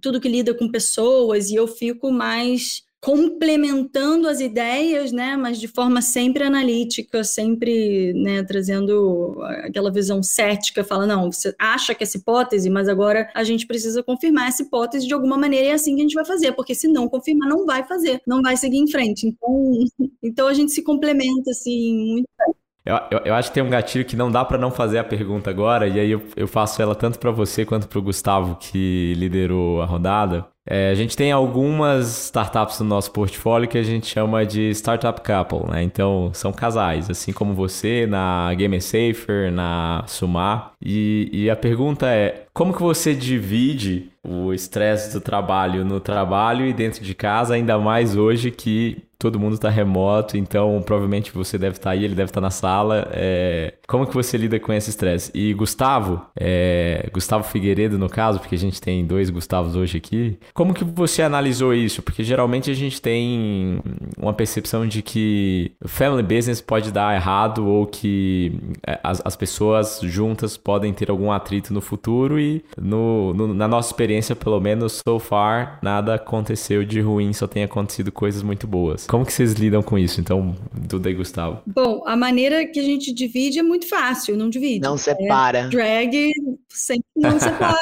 tudo 0.01 0.21
que 0.21 0.29
lida 0.29 0.53
com 0.53 0.69
pessoas, 0.69 1.49
e 1.49 1.55
eu 1.55 1.67
fico 1.67 2.11
mais 2.11 2.83
complementando 3.01 4.27
as 4.27 4.39
ideias, 4.39 5.11
né, 5.11 5.35
mas 5.35 5.59
de 5.59 5.67
forma 5.67 6.03
sempre 6.03 6.43
analítica, 6.43 7.23
sempre, 7.23 8.13
né, 8.13 8.43
trazendo 8.43 9.41
aquela 9.63 9.91
visão 9.91 10.21
cética, 10.21 10.83
fala, 10.83 11.07
não, 11.07 11.31
você 11.31 11.53
acha 11.57 11.95
que 11.95 12.03
essa 12.03 12.17
hipótese, 12.17 12.69
mas 12.69 12.87
agora 12.87 13.27
a 13.33 13.43
gente 13.43 13.65
precisa 13.65 14.03
confirmar 14.03 14.49
essa 14.49 14.61
hipótese 14.61 15.07
de 15.07 15.13
alguma 15.15 15.35
maneira 15.35 15.65
e 15.65 15.69
é 15.69 15.73
assim 15.73 15.95
que 15.95 16.01
a 16.01 16.03
gente 16.03 16.13
vai 16.13 16.25
fazer, 16.25 16.51
porque 16.51 16.75
se 16.75 16.87
não 16.87 17.09
confirmar, 17.09 17.49
não 17.49 17.65
vai 17.65 17.83
fazer, 17.83 18.21
não 18.27 18.39
vai 18.39 18.55
seguir 18.55 18.77
em 18.77 18.87
frente. 18.87 19.25
Então, 19.25 19.73
então 20.21 20.47
a 20.47 20.53
gente 20.53 20.71
se 20.71 20.83
complementa, 20.83 21.49
assim, 21.49 22.13
muito 22.13 22.29
bem. 22.37 22.53
Eu, 22.83 22.95
eu, 23.11 23.19
eu, 23.25 23.33
acho 23.35 23.49
que 23.49 23.55
tem 23.55 23.63
um 23.63 23.69
gatilho 23.69 24.05
que 24.05 24.15
não 24.15 24.31
dá 24.31 24.43
para 24.43 24.57
não 24.57 24.71
fazer 24.71 24.97
a 24.97 25.03
pergunta 25.03 25.49
agora, 25.51 25.87
e 25.87 25.99
aí 25.99 26.09
eu, 26.09 26.21
eu 26.35 26.47
faço 26.47 26.81
ela 26.81 26.95
tanto 26.95 27.19
para 27.19 27.29
você 27.29 27.63
quanto 27.63 27.87
para 27.87 27.99
o 27.99 28.01
Gustavo, 28.01 28.55
que 28.55 29.13
liderou 29.17 29.81
a 29.81 29.85
rodada. 29.85 30.47
É, 30.73 30.89
a 30.89 30.95
gente 30.95 31.17
tem 31.17 31.33
algumas 31.33 32.27
startups 32.27 32.79
no 32.79 32.85
nosso 32.85 33.11
portfólio 33.11 33.67
que 33.67 33.77
a 33.77 33.83
gente 33.83 34.07
chama 34.07 34.45
de 34.45 34.69
Startup 34.69 35.19
Couple, 35.19 35.69
né? 35.69 35.83
Então, 35.83 36.31
são 36.33 36.53
casais, 36.53 37.09
assim 37.09 37.33
como 37.33 37.53
você 37.53 38.07
na 38.07 38.53
Game 38.53 38.79
Safer, 38.79 39.51
na 39.51 40.05
Sumar. 40.07 40.71
E, 40.81 41.29
e 41.33 41.49
a 41.49 41.57
pergunta 41.57 42.07
é, 42.07 42.45
como 42.53 42.73
que 42.73 42.81
você 42.81 43.13
divide 43.13 44.13
o 44.23 44.53
estresse 44.53 45.11
do 45.11 45.19
trabalho 45.19 45.83
no 45.83 45.99
trabalho 45.99 46.65
e 46.65 46.71
dentro 46.71 47.03
de 47.03 47.13
casa, 47.13 47.55
ainda 47.55 47.77
mais 47.77 48.15
hoje 48.15 48.49
que 48.49 49.03
todo 49.21 49.39
mundo 49.39 49.53
está 49.53 49.69
remoto, 49.69 50.35
então 50.35 50.81
provavelmente 50.83 51.31
você 51.31 51.55
deve 51.55 51.77
estar 51.77 51.91
tá 51.91 51.91
aí, 51.91 52.03
ele 52.03 52.15
deve 52.15 52.31
estar 52.31 52.41
tá 52.41 52.47
na 52.47 52.49
sala. 52.49 53.07
É... 53.13 53.75
Como 53.87 54.07
que 54.07 54.13
você 54.15 54.35
lida 54.35 54.59
com 54.59 54.73
esse 54.73 54.89
estresse? 54.89 55.31
E 55.35 55.53
Gustavo, 55.53 56.25
é... 56.35 57.07
Gustavo 57.13 57.43
Figueiredo 57.43 57.99
no 57.99 58.09
caso, 58.09 58.39
porque 58.39 58.55
a 58.55 58.57
gente 58.57 58.81
tem 58.81 59.05
dois 59.05 59.29
Gustavos 59.29 59.75
hoje 59.75 59.97
aqui, 59.97 60.39
como 60.55 60.73
que 60.73 60.83
você 60.83 61.21
analisou 61.21 61.71
isso? 61.71 62.01
Porque 62.01 62.23
geralmente 62.23 62.71
a 62.71 62.73
gente 62.73 62.99
tem 62.99 63.79
uma 64.17 64.33
percepção 64.33 64.87
de 64.87 65.03
que 65.03 65.71
family 65.85 66.23
business 66.23 66.59
pode 66.59 66.91
dar 66.91 67.15
errado 67.15 67.67
ou 67.67 67.85
que 67.85 68.59
é, 68.85 68.99
as, 69.03 69.21
as 69.23 69.35
pessoas 69.35 69.99
juntas 70.01 70.57
podem 70.57 70.91
ter 70.93 71.11
algum 71.11 71.31
atrito 71.31 71.71
no 71.71 71.81
futuro 71.81 72.39
e 72.39 72.65
no, 72.75 73.35
no, 73.35 73.53
na 73.53 73.67
nossa 73.67 73.89
experiência, 73.89 74.35
pelo 74.35 74.59
menos 74.59 74.99
so 75.07 75.19
far, 75.19 75.77
nada 75.83 76.15
aconteceu 76.15 76.83
de 76.83 76.99
ruim, 77.01 77.33
só 77.33 77.45
tem 77.45 77.63
acontecido 77.63 78.11
coisas 78.11 78.41
muito 78.41 78.65
boas. 78.65 79.05
Como 79.11 79.25
que 79.25 79.33
vocês 79.33 79.51
lidam 79.51 79.83
com 79.83 79.97
isso, 79.97 80.21
então, 80.21 80.55
Duda 80.71 81.09
e 81.09 81.13
Gustavo? 81.13 81.61
Bom, 81.67 82.01
a 82.07 82.15
maneira 82.15 82.65
que 82.65 82.79
a 82.79 82.83
gente 82.83 83.13
divide 83.13 83.59
é 83.59 83.61
muito 83.61 83.89
fácil, 83.89 84.37
não 84.37 84.49
divide. 84.49 84.79
Não 84.79 84.97
separa. 84.97 85.57
É 85.57 85.67
drag 85.67 86.31
sempre 86.69 87.03
não 87.17 87.35
separa. 87.37 87.77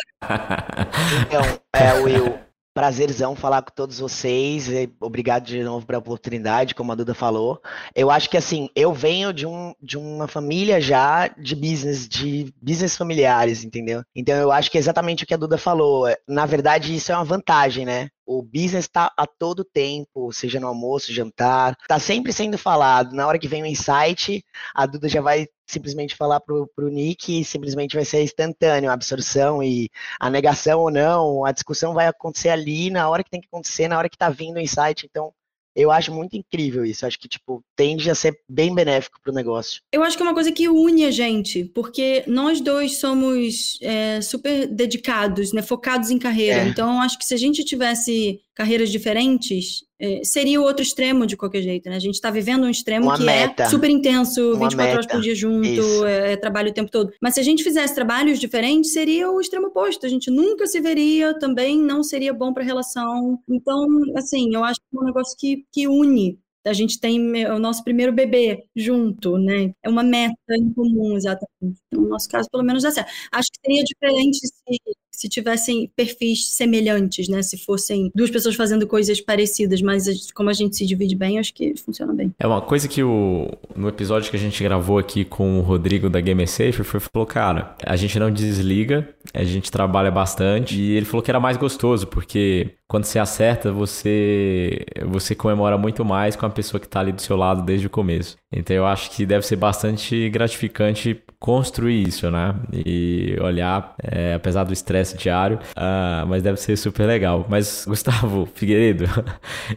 então, 1.27 1.59
é, 1.71 1.93
Will, 2.01 2.33
prazerzão 2.73 3.35
falar 3.35 3.61
com 3.61 3.71
todos 3.75 3.99
vocês. 3.99 4.69
Obrigado 4.99 5.43
de 5.43 5.63
novo 5.63 5.85
pela 5.85 5.99
oportunidade, 5.99 6.73
como 6.73 6.91
a 6.91 6.95
Duda 6.95 7.13
falou. 7.13 7.61
Eu 7.93 8.09
acho 8.09 8.27
que 8.27 8.37
assim, 8.37 8.67
eu 8.75 8.91
venho 8.91 9.31
de, 9.31 9.45
um, 9.45 9.75
de 9.79 9.97
uma 9.97 10.27
família 10.27 10.81
já 10.81 11.27
de 11.27 11.55
business, 11.55 12.07
de 12.07 12.51
business 12.59 12.97
familiares, 12.97 13.63
entendeu? 13.63 14.01
Então 14.15 14.35
eu 14.35 14.51
acho 14.51 14.71
que 14.71 14.77
é 14.77 14.81
exatamente 14.81 15.25
o 15.25 15.27
que 15.27 15.33
a 15.35 15.37
Duda 15.37 15.59
falou. 15.59 16.07
Na 16.27 16.47
verdade, 16.47 16.95
isso 16.95 17.11
é 17.11 17.15
uma 17.15 17.23
vantagem, 17.23 17.85
né? 17.85 18.09
O 18.31 18.43
business 18.43 18.85
está 18.85 19.11
a 19.17 19.25
todo 19.25 19.65
tempo, 19.65 20.31
seja 20.31 20.59
no 20.59 20.67
almoço, 20.67 21.11
jantar, 21.11 21.75
está 21.81 21.97
sempre 21.97 22.31
sendo 22.31 22.59
falado. 22.59 23.15
Na 23.15 23.25
hora 23.25 23.39
que 23.39 23.47
vem 23.47 23.63
o 23.63 23.65
insight, 23.65 24.45
a 24.75 24.85
Duda 24.85 25.09
já 25.09 25.19
vai 25.19 25.47
simplesmente 25.65 26.15
falar 26.15 26.39
pro, 26.39 26.67
pro 26.75 26.89
Nick 26.89 27.41
e 27.41 27.43
simplesmente 27.43 27.95
vai 27.95 28.05
ser 28.05 28.21
instantâneo 28.21 28.91
a 28.91 28.93
absorção 28.93 29.63
e 29.63 29.89
a 30.19 30.29
negação 30.29 30.79
ou 30.79 30.91
não, 30.91 31.43
a 31.43 31.51
discussão 31.51 31.91
vai 31.91 32.05
acontecer 32.05 32.49
ali 32.49 32.91
na 32.91 33.09
hora 33.09 33.23
que 33.23 33.31
tem 33.31 33.41
que 33.41 33.47
acontecer, 33.47 33.87
na 33.87 33.97
hora 33.97 34.07
que 34.07 34.15
está 34.15 34.29
vindo 34.29 34.57
o 34.57 34.61
insight. 34.61 35.07
Então, 35.09 35.33
eu 35.75 35.91
acho 35.91 36.13
muito 36.13 36.35
incrível 36.35 36.85
isso. 36.85 37.05
Acho 37.05 37.19
que, 37.19 37.27
tipo, 37.27 37.63
tende 37.75 38.09
a 38.09 38.15
ser 38.15 38.39
bem 38.47 38.73
benéfico 38.73 39.19
para 39.21 39.31
o 39.31 39.35
negócio. 39.35 39.81
Eu 39.91 40.03
acho 40.03 40.17
que 40.17 40.23
é 40.23 40.25
uma 40.25 40.33
coisa 40.33 40.51
que 40.51 40.67
une 40.67 41.05
a 41.05 41.11
gente, 41.11 41.65
porque 41.65 42.23
nós 42.27 42.61
dois 42.61 42.99
somos 42.99 43.77
é, 43.81 44.21
super 44.21 44.67
dedicados, 44.67 45.53
né? 45.53 45.61
Focados 45.61 46.09
em 46.09 46.19
carreira. 46.19 46.61
É. 46.61 46.67
Então, 46.67 47.01
acho 47.01 47.17
que 47.17 47.25
se 47.25 47.33
a 47.33 47.37
gente 47.37 47.63
tivesse 47.63 48.41
carreiras 48.53 48.89
diferentes, 48.89 49.83
seria 50.23 50.59
o 50.59 50.63
outro 50.63 50.81
extremo 50.81 51.25
de 51.25 51.35
qualquer 51.35 51.61
jeito, 51.61 51.89
né? 51.89 51.95
A 51.95 51.99
gente 51.99 52.15
está 52.15 52.29
vivendo 52.29 52.63
um 52.63 52.69
extremo 52.69 53.05
Uma 53.05 53.17
que 53.17 53.23
é 53.23 53.25
meta. 53.25 53.63
é 53.63 53.69
super 53.69 53.89
intenso, 53.89 54.53
Uma 54.53 54.69
24 54.69 54.77
meta. 54.77 54.93
horas 54.93 55.07
por 55.07 55.21
dia 55.21 55.35
junto, 55.35 56.05
é, 56.05 56.33
é, 56.33 56.37
trabalho 56.37 56.69
o 56.69 56.73
tempo 56.73 56.89
todo. 56.89 57.11
Mas 57.21 57.33
se 57.33 57.39
a 57.39 57.43
gente 57.43 57.63
fizesse 57.63 57.93
trabalhos 57.93 58.39
diferentes, 58.39 58.93
seria 58.93 59.29
o 59.29 59.41
extremo 59.41 59.67
oposto. 59.67 60.05
A 60.05 60.09
gente 60.09 60.31
nunca 60.31 60.67
se 60.67 60.79
veria, 60.79 61.37
também 61.37 61.77
não 61.77 62.03
seria 62.03 62.33
bom 62.33 62.53
para 62.53 62.63
a 62.63 62.65
relação. 62.65 63.39
Então, 63.49 63.85
assim, 64.15 64.53
eu 64.53 64.63
acho 64.63 64.79
que 64.79 64.97
é 64.97 65.01
um 65.01 65.05
negócio 65.05 65.35
que, 65.37 65.65
que 65.71 65.87
une 65.87 66.39
a 66.65 66.73
gente 66.73 66.99
tem 66.99 67.45
o 67.47 67.59
nosso 67.59 67.83
primeiro 67.83 68.11
bebê 68.11 68.63
junto, 68.75 69.37
né? 69.37 69.73
É 69.81 69.89
uma 69.89 70.03
meta 70.03 70.35
em 70.51 70.71
comum, 70.73 71.15
exatamente. 71.15 71.79
No 71.91 72.07
nosso 72.07 72.27
caso, 72.29 72.49
pelo 72.51 72.63
menos 72.63 72.83
dá 72.83 72.91
certo. 72.91 73.09
Acho 73.31 73.49
que 73.51 73.59
seria 73.65 73.83
diferente 73.83 74.39
se, 74.45 74.79
se 75.19 75.27
tivessem 75.27 75.91
perfis 75.97 76.47
semelhantes, 76.53 77.27
né? 77.27 77.41
Se 77.41 77.57
fossem 77.57 78.09
duas 78.15 78.31
pessoas 78.31 78.55
fazendo 78.55 78.87
coisas 78.87 79.19
parecidas, 79.19 79.81
mas 79.81 80.31
como 80.31 80.49
a 80.49 80.53
gente 80.53 80.77
se 80.77 80.85
divide 80.85 81.13
bem, 81.13 81.37
acho 81.37 81.53
que 81.53 81.75
funciona 81.75 82.13
bem. 82.13 82.33
É 82.39 82.47
uma 82.47 82.61
coisa 82.61 82.87
que 82.87 83.03
o 83.03 83.49
no 83.75 83.89
episódio 83.89 84.31
que 84.31 84.37
a 84.37 84.39
gente 84.39 84.63
gravou 84.63 84.97
aqui 84.97 85.25
com 85.25 85.59
o 85.59 85.61
Rodrigo 85.61 86.09
da 86.09 86.21
Game 86.21 86.47
Safe, 86.47 86.83
foi 86.85 87.01
falou, 87.01 87.27
cara, 87.27 87.75
a 87.85 87.97
gente 87.97 88.17
não 88.17 88.31
desliga, 88.31 89.09
a 89.33 89.43
gente 89.43 89.69
trabalha 89.69 90.09
bastante 90.09 90.79
e 90.79 90.91
ele 90.91 91.05
falou 91.05 91.21
que 91.21 91.29
era 91.29 91.39
mais 91.39 91.57
gostoso 91.57 92.07
porque 92.07 92.75
quando 92.87 93.03
você 93.03 93.19
acerta, 93.19 93.73
você 93.73 94.85
você 95.05 95.35
comemora 95.35 95.77
muito 95.77 96.05
mais 96.05 96.37
com 96.37 96.45
a 96.45 96.49
pessoa 96.49 96.79
que 96.79 96.87
está 96.87 97.01
ali 97.01 97.11
do 97.11 97.21
seu 97.21 97.35
lado 97.35 97.61
desde 97.61 97.87
o 97.87 97.89
começo. 97.89 98.37
Então 98.51 98.73
eu 98.73 98.85
acho 98.85 99.11
que 99.11 99.25
deve 99.25 99.45
ser 99.45 99.57
bastante 99.57 100.29
gratificante 100.29 101.21
construir 101.39 102.07
isso, 102.07 102.29
né? 102.29 102.53
E 102.73 103.37
olhar, 103.41 103.95
é, 104.03 104.33
apesar 104.33 104.65
do 104.65 104.73
estresse 104.73 105.17
diário, 105.17 105.57
uh, 105.57 106.27
mas 106.27 106.43
deve 106.43 106.59
ser 106.59 106.75
super 106.75 107.05
legal. 107.05 107.45
Mas, 107.49 107.85
Gustavo 107.87 108.45
Figueiredo, 108.53 109.05